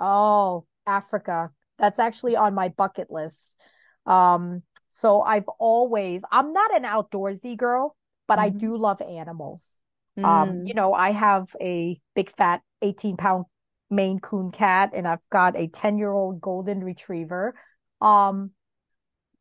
Oh, 0.00 0.66
Africa. 0.86 1.50
That's 1.78 1.98
actually 1.98 2.36
on 2.36 2.54
my 2.54 2.68
bucket 2.70 3.10
list. 3.10 3.60
Um, 4.06 4.62
so 4.88 5.20
I've 5.20 5.48
always, 5.58 6.22
I'm 6.30 6.52
not 6.52 6.74
an 6.74 6.84
outdoorsy 6.84 7.56
girl, 7.56 7.96
but 8.26 8.38
I 8.38 8.50
Mhm. 8.50 8.58
do 8.58 8.76
love 8.76 9.00
animals. 9.02 9.78
Um, 10.22 10.62
Mm. 10.62 10.66
you 10.66 10.74
know, 10.74 10.94
I 10.94 11.12
have 11.12 11.54
a 11.60 12.00
big 12.14 12.30
fat 12.30 12.62
18 12.82 13.16
pound 13.16 13.44
Maine 13.90 14.18
Coon 14.18 14.50
cat 14.50 14.90
and 14.94 15.06
I've 15.06 15.28
got 15.30 15.56
a 15.56 15.68
10 15.68 15.98
year 15.98 16.12
old 16.12 16.40
golden 16.40 16.82
retriever. 16.82 17.54
Um, 18.00 18.52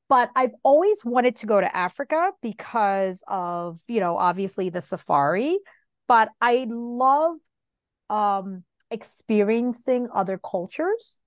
but 0.07 0.29
I've 0.35 0.53
always 0.63 1.03
wanted 1.03 1.37
to 1.37 1.47
go 1.47 1.59
to 1.59 1.75
Africa 1.75 2.31
because 2.41 3.23
of, 3.27 3.79
you 3.87 3.99
know, 3.99 4.17
obviously 4.17 4.69
the 4.69 4.81
safari, 4.81 5.57
but 6.07 6.29
I 6.41 6.67
love 6.69 7.37
um 8.09 8.63
experiencing 8.91 10.09
other 10.13 10.37
cultures. 10.39 11.19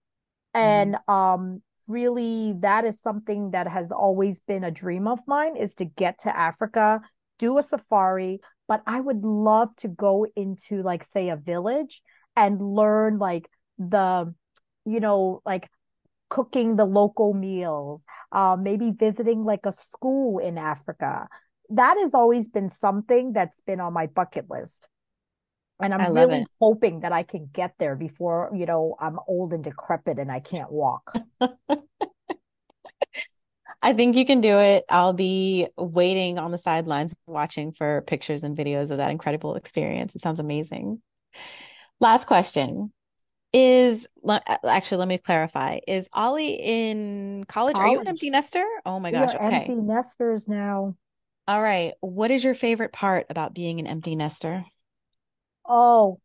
And 0.55 0.97
um 1.09 1.62
really 1.89 2.55
that 2.61 2.84
is 2.84 3.01
something 3.01 3.51
that 3.53 3.66
has 3.68 3.91
always 3.91 4.39
been 4.41 4.64
a 4.64 4.70
dream 4.70 5.09
of 5.09 5.20
mine 5.26 5.57
is 5.57 5.74
to 5.74 5.84
get 5.84 6.20
to 6.20 6.36
Africa, 6.36 7.01
do 7.39 7.59
a 7.59 7.62
safari, 7.62 8.41
but 8.66 8.82
I 8.86 9.01
would 9.01 9.24
love 9.24 9.74
to 9.76 9.89
go 9.89 10.26
into 10.36 10.82
like 10.82 11.03
say 11.03 11.30
a 11.30 11.36
village 11.36 12.03
and 12.36 12.61
learn 12.61 13.18
like 13.18 13.49
the 13.78 14.34
you 14.84 15.01
know 15.01 15.43
like 15.45 15.68
cooking 16.28 16.76
the 16.76 16.84
local 16.84 17.32
meals, 17.32 18.05
uh, 18.32 18.57
maybe 18.61 18.91
visiting 18.91 19.45
like 19.45 19.64
a 19.64 19.72
school 19.72 20.39
in 20.39 20.59
Africa. 20.59 21.28
That 21.70 21.97
has 21.99 22.14
always 22.14 22.49
been 22.49 22.70
something 22.70 23.32
that's 23.32 23.61
been 23.61 23.80
on 23.80 23.93
my 23.93 24.07
bucket 24.07 24.47
list. 24.51 24.89
And 25.80 25.94
I'm 25.94 26.12
really 26.12 26.40
it. 26.40 26.48
hoping 26.60 27.00
that 27.00 27.12
I 27.12 27.22
can 27.22 27.48
get 27.52 27.74
there 27.78 27.94
before, 27.94 28.50
you 28.54 28.66
know, 28.66 28.96
I'm 28.98 29.18
old 29.28 29.52
and 29.52 29.62
decrepit 29.62 30.18
and 30.18 30.30
I 30.30 30.40
can't 30.40 30.72
walk. 30.72 31.14
I 33.80 33.92
think 33.92 34.16
you 34.16 34.26
can 34.26 34.40
do 34.40 34.58
it. 34.58 34.84
I'll 34.88 35.12
be 35.12 35.68
waiting 35.76 36.38
on 36.38 36.50
the 36.50 36.58
sidelines 36.58 37.14
watching 37.26 37.72
for 37.72 38.02
pictures 38.02 38.42
and 38.42 38.56
videos 38.56 38.90
of 38.90 38.96
that 38.96 39.12
incredible 39.12 39.54
experience. 39.54 40.16
It 40.16 40.20
sounds 40.20 40.40
amazing. 40.40 41.00
Last 42.00 42.26
question. 42.26 42.92
Is 43.52 44.06
actually, 44.64 44.98
let 44.98 45.08
me 45.08 45.16
clarify. 45.16 45.78
Is 45.86 46.10
Ollie 46.12 46.54
in 46.54 47.44
college? 47.48 47.76
Are 47.78 47.88
you 47.88 48.00
an 48.00 48.08
empty 48.08 48.30
nester? 48.30 48.64
Oh 48.84 49.00
my 49.00 49.10
gosh. 49.10 49.34
Okay. 49.34 49.46
empty 49.46 49.76
nesters 49.76 50.48
now. 50.48 50.96
All 51.46 51.62
right. 51.62 51.94
What 52.00 52.30
is 52.30 52.44
your 52.44 52.52
favorite 52.52 52.92
part 52.92 53.26
about 53.30 53.54
being 53.54 53.80
an 53.80 53.86
empty 53.86 54.16
nester? 54.16 54.64
Oh, 55.68 56.20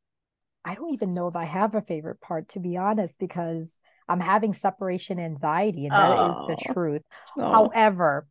I 0.65 0.75
don't 0.75 0.93
even 0.93 1.13
know 1.13 1.27
if 1.27 1.35
I 1.35 1.45
have 1.45 1.75
a 1.75 1.81
favorite 1.81 2.21
part, 2.21 2.49
to 2.49 2.59
be 2.59 2.77
honest, 2.77 3.19
because 3.19 3.77
I'm 4.09 4.19
having 4.21 4.53
separation 4.53 5.19
anxiety, 5.19 5.85
and 5.87 5.97
that 5.99 6.13
is 6.13 6.41
the 6.47 6.55
Oh. 6.55 6.57
truth. 6.57 7.03
Oh, 7.37 7.69
However, 7.69 8.27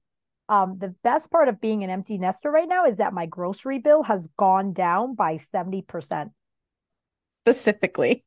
um, 0.48 0.78
the 0.78 0.90
best 1.04 1.30
part 1.30 1.48
of 1.48 1.60
being 1.60 1.84
an 1.84 1.90
empty 1.90 2.18
nester 2.18 2.50
right 2.50 2.68
now 2.68 2.86
is 2.86 2.98
that 2.98 3.14
my 3.14 3.26
grocery 3.26 3.78
bill 3.78 4.02
has 4.04 4.28
gone 4.38 4.72
down 4.72 5.14
by 5.14 5.36
70%. 5.38 6.32
specifically. 7.44 8.24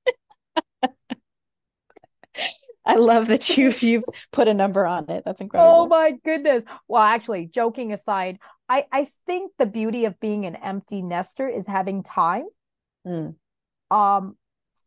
I 2.86 2.96
love 2.96 3.28
that 3.28 3.58
you've 3.58 3.82
you've 3.84 4.06
put 4.32 4.48
a 4.48 4.54
number 4.54 4.86
on 4.86 5.10
it. 5.10 5.24
That's 5.26 5.42
incredible. 5.42 5.74
Oh 5.74 5.88
my 5.88 6.12
goodness. 6.24 6.64
Well, 6.88 7.02
actually, 7.02 7.48
joking 7.48 7.94
aside, 7.94 8.40
I, 8.68 8.86
I 8.92 9.08
think 9.26 9.52
the 9.58 9.66
beauty 9.66 10.06
of 10.06 10.20
being 10.20 10.46
an 10.46 10.56
empty 10.58 11.02
nester 11.02 11.48
is 11.48 11.68
having 11.68 12.04
time 12.04 12.46
Mm. 13.06 13.36
um 13.92 14.36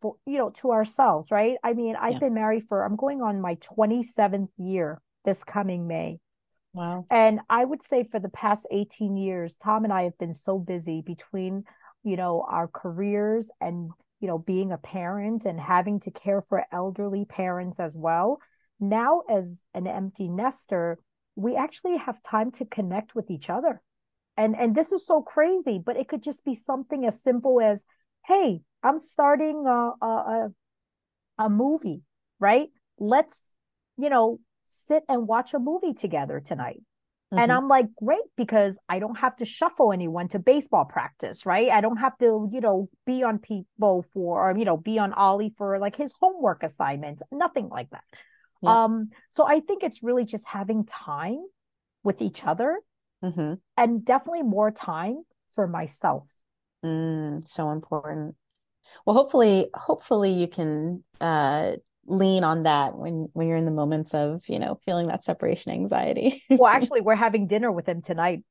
for 0.01 0.17
you 0.27 0.39
know 0.39 0.51
to 0.51 0.71
ourselves, 0.73 1.31
right? 1.31 1.57
I 1.65 1.73
mean, 1.73 1.97
I've 1.97 2.15
Yeah. 2.15 2.19
been 2.21 2.35
married 2.35 2.65
for 2.69 2.85
I'm 2.85 2.97
going 2.97 3.23
on 3.23 3.41
my 3.41 3.57
27th 3.57 4.51
year 4.59 5.01
this 5.25 5.45
coming 5.45 5.87
May. 5.87 6.21
Wow. 6.73 7.07
And 7.11 7.41
I 7.49 7.65
would 7.65 7.83
say 7.83 8.05
for 8.05 8.21
the 8.21 8.29
past 8.29 8.67
18 8.71 9.17
years, 9.17 9.57
Tom 9.63 9.85
and 9.85 9.93
I 9.93 10.05
have 10.05 10.19
been 10.19 10.35
so 10.35 10.59
busy 10.59 11.03
between, 11.03 11.65
you 12.05 12.17
know, 12.17 12.45
our 12.49 12.69
careers 12.69 13.51
and, 13.61 13.91
you 14.21 14.29
know, 14.29 14.39
being 14.39 14.73
a 14.73 14.79
parent 14.79 15.45
and 15.45 15.59
having 15.59 16.01
to 16.01 16.11
care 16.11 16.41
for 16.41 16.65
elderly 16.71 17.25
parents 17.25 17.81
as 17.81 17.97
well. 17.97 18.39
Now, 18.79 19.23
as 19.29 19.65
an 19.75 19.87
empty 19.87 20.29
nester, 20.29 20.99
we 21.35 21.57
actually 21.57 21.97
have 21.97 22.23
time 22.23 22.53
to 22.53 22.65
connect 22.65 23.15
with 23.15 23.31
each 23.31 23.51
other. 23.51 23.83
And 24.37 24.55
and 24.55 24.75
this 24.75 24.93
is 24.93 25.05
so 25.05 25.23
crazy, 25.23 25.81
but 25.85 25.97
it 25.97 26.07
could 26.09 26.23
just 26.23 26.45
be 26.45 26.55
something 26.55 27.05
as 27.07 27.21
simple 27.23 27.61
as, 27.61 27.85
hey, 28.29 28.61
I'm 28.83 28.99
starting 29.01 29.67
a 29.67 29.93
a, 30.05 30.07
a, 30.07 30.49
a 31.39 31.51
movie, 31.51 32.03
right? 32.39 32.69
Let's, 32.99 33.55
you 33.97 34.11
know, 34.11 34.41
sit 34.67 35.05
and 35.09 35.27
watch 35.27 35.55
a 35.55 35.59
movie 35.59 35.95
together 35.95 36.41
tonight. 36.41 36.83
And 37.37 37.53
Mhm. 37.53 37.57
I'm 37.57 37.69
like, 37.69 37.87
great, 37.95 38.25
because 38.37 38.79
I 38.89 38.99
don't 38.99 39.19
have 39.19 39.37
to 39.37 39.45
shuffle 39.45 39.93
anyone 39.93 40.29
to 40.29 40.41
baseball 40.41 40.85
practice, 40.85 41.47
right? 41.47 41.71
I 41.71 41.81
don't 41.81 41.99
have 41.99 42.19
to, 42.19 42.49
you 42.53 42.61
know, 42.61 42.89
be 43.07 43.23
on 43.23 43.39
people 43.39 44.03
for, 44.13 44.51
or, 44.51 44.57
you 44.59 44.65
know, 44.65 44.77
be 44.77 44.99
on 44.99 45.13
Ollie 45.13 45.55
for 45.57 45.79
like 45.79 45.97
his 45.97 46.15
homework 46.21 46.63
assignments, 46.65 47.23
nothing 47.31 47.69
like 47.69 47.91
that. 47.91 48.03
Um, 48.67 49.11
so 49.31 49.47
I 49.47 49.61
think 49.61 49.85
it's 49.85 50.03
really 50.03 50.25
just 50.25 50.47
having 50.47 50.85
time 50.85 51.41
with 52.03 52.21
each 52.21 52.45
other 52.45 52.79
Mhm. 53.23 53.61
and 53.77 54.05
definitely 54.05 54.43
more 54.43 54.71
time 54.71 55.23
for 55.53 55.67
myself. 55.69 56.29
Mm, 56.85 57.47
so 57.49 57.71
important. 57.71 58.37
Well, 59.05 59.15
hopefully, 59.17 59.69
hopefully 59.75 60.33
you 60.33 60.49
can 60.49 61.05
uh 61.21 61.73
lean 62.07 62.43
on 62.43 62.63
that 62.63 62.97
when 62.97 63.29
when 63.35 63.49
you're 63.49 63.57
in 63.59 63.65
the 63.67 63.71
moments 63.71 64.15
of, 64.15 64.41
you 64.49 64.59
know, 64.59 64.81
feeling 64.87 65.09
that 65.09 65.25
separation 65.25 65.73
anxiety. 65.73 66.43
Well, 66.49 66.67
actually, 66.73 67.01
we're 67.03 67.15
having 67.17 67.47
dinner 67.47 67.71
with 67.71 67.87
him 67.89 68.01
tonight. 68.03 68.45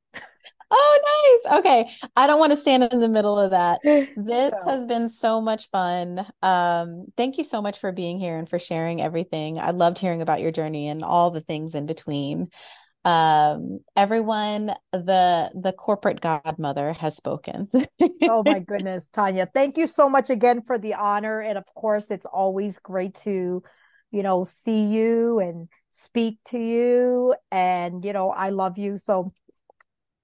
Oh, 0.69 1.39
nice. 1.45 1.59
Okay. 1.59 1.89
I 2.17 2.27
don't 2.27 2.39
want 2.39 2.51
to 2.51 2.57
stand 2.57 2.83
in 2.83 2.99
the 2.99 3.07
middle 3.07 3.39
of 3.39 3.51
that. 3.51 3.79
This 4.17 4.53
So- 4.53 4.69
has 4.69 4.85
been 4.85 5.09
so 5.09 5.39
much 5.41 5.69
fun. 5.71 6.25
Um, 6.41 7.05
thank 7.15 7.37
you 7.37 7.43
so 7.43 7.61
much 7.61 7.79
for 7.79 7.91
being 7.91 8.19
here 8.19 8.37
and 8.37 8.49
for 8.49 8.59
sharing 8.59 9.01
everything. 9.01 9.59
I 9.59 9.71
loved 9.71 9.97
hearing 9.97 10.21
about 10.21 10.41
your 10.41 10.51
journey 10.51 10.89
and 10.89 11.03
all 11.03 11.31
the 11.31 11.41
things 11.41 11.73
in 11.73 11.85
between. 11.85 12.49
Um, 13.07 13.79
everyone, 13.95 14.73
the 14.91 15.49
the 15.55 15.71
corporate 15.71 16.19
godmother 16.19 16.91
has 16.91 17.15
spoken. 17.15 17.69
Oh 18.27 18.43
my 18.43 18.59
goodness, 18.67 19.07
Tonya. 19.07 19.47
Thank 19.53 19.77
you 19.77 19.87
so 19.87 20.09
much 20.09 20.29
again 20.29 20.61
for 20.61 20.77
the 20.77 20.95
honor. 20.95 21.39
And 21.39 21.57
of 21.57 21.63
course, 21.73 22.11
it's 22.11 22.25
always 22.25 22.79
great 22.79 23.15
to, 23.23 23.63
you 24.11 24.23
know, 24.23 24.43
see 24.43 24.87
you 24.87 25.39
and 25.39 25.69
speak 25.89 26.39
to 26.49 26.59
you. 26.59 27.33
And, 27.49 28.03
you 28.03 28.11
know, 28.11 28.29
I 28.29 28.49
love 28.49 28.77
you. 28.77 28.97
So 28.97 29.29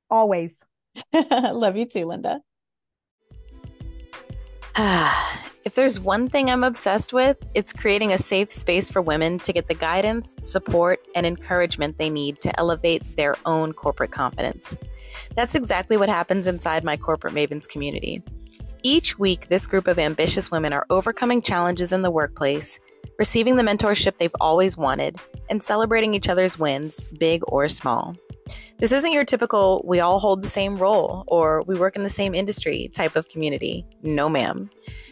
always. 0.10 0.62
Love 1.32 1.78
you 1.78 1.86
too, 1.86 2.06
Linda. 2.06 2.42
if 5.66 5.76
there's 5.76 6.00
one 6.00 6.28
thing 6.28 6.50
I'm 6.50 6.64
obsessed 6.64 7.14
with, 7.14 7.38
it's 7.54 7.72
creating 7.72 8.12
a 8.12 8.18
safe 8.18 8.52
space 8.52 8.90
for 8.90 9.02
women 9.02 9.40
to 9.40 9.54
get 9.54 9.68
the 9.68 9.74
guidance, 9.74 10.36
support, 10.42 11.00
and 11.16 11.26
encouragement 11.26 11.98
they 11.98 12.10
need 12.10 12.42
to 12.42 12.60
elevate 12.60 13.16
their 13.16 13.38
own 13.46 13.72
corporate 13.72 14.12
confidence. 14.12 14.76
That's 15.36 15.56
exactly 15.56 15.96
what 15.96 16.10
happens 16.10 16.48
inside 16.48 16.84
my 16.84 16.98
Corporate 16.98 17.34
Mavens 17.34 17.68
community. 17.68 18.22
Each 18.84 19.18
week, 19.18 19.48
this 19.48 19.66
group 19.66 19.88
of 19.88 19.98
ambitious 19.98 20.52
women 20.52 20.74
are 20.74 20.86
overcoming 20.90 21.42
challenges 21.42 21.94
in 21.94 22.02
the 22.02 22.12
workplace, 22.12 22.80
receiving 23.18 23.56
the 23.56 23.64
mentorship 23.64 24.18
they've 24.18 24.36
always 24.42 24.76
wanted, 24.76 25.18
and 25.50 25.64
celebrating 25.64 26.14
each 26.14 26.28
other's 26.28 26.60
wins, 26.60 27.04
big 27.04 27.42
or 27.48 27.70
small. 27.70 28.18
This 28.84 28.92
isn't 28.92 29.14
your 29.14 29.24
typical, 29.24 29.82
we 29.88 30.02
all 30.02 30.20
hold 30.20 30.44
the 30.44 30.50
same 30.50 30.76
role 30.76 31.24
or 31.28 31.64
we 31.66 31.80
work 31.80 31.96
in 31.96 32.04
the 32.04 32.10
same 32.10 32.36
industry 32.36 32.92
type 32.94 33.16
of 33.16 33.30
community. 33.30 33.86
No, 34.02 34.28
ma'am. 34.28 34.70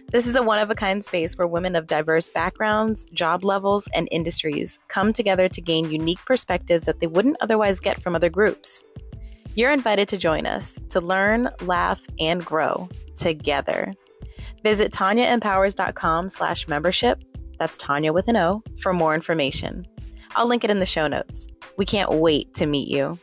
This 0.10 0.28
is 0.28 0.36
a 0.36 0.44
one 0.44 0.60
of 0.60 0.70
a 0.70 0.76
kind 0.76 1.02
space 1.02 1.38
where 1.38 1.48
women 1.48 1.78
of 1.78 1.88
diverse 1.88 2.28
backgrounds, 2.28 3.06
job 3.14 3.46
levels, 3.46 3.88
and 3.96 4.10
industries 4.12 4.78
come 4.90 5.14
together 5.14 5.48
to 5.48 5.62
gain 5.62 5.90
unique 5.90 6.20
perspectives 6.26 6.84
that 6.84 7.00
they 7.00 7.08
wouldn't 7.08 7.38
otherwise 7.40 7.80
get 7.80 8.02
from 8.02 8.14
other 8.14 8.30
groups. 8.30 8.84
You're 9.56 9.72
invited 9.72 10.10
to 10.10 10.18
join 10.18 10.46
us 10.46 10.78
to 10.90 11.00
learn, 11.00 11.48
laugh, 11.62 12.06
and 12.20 12.44
grow 12.44 12.90
together. 13.16 13.94
Visit 14.66 14.92
TonyaEmpowers.com 14.92 16.28
slash 16.28 16.68
membership. 16.68 17.24
That's 17.58 17.78
Tonya 17.78 18.14
with 18.14 18.28
an 18.28 18.36
O 18.36 18.64
for 18.82 18.92
more 18.92 19.16
information. 19.16 19.88
I'll 20.36 20.50
link 20.50 20.66
it 20.66 20.72
in 20.72 20.80
the 20.80 20.86
show 20.86 21.08
notes. 21.08 21.48
We 21.78 21.86
can't 21.86 22.12
wait 22.12 22.54
to 22.56 22.66
meet 22.66 22.90
you. 22.90 23.18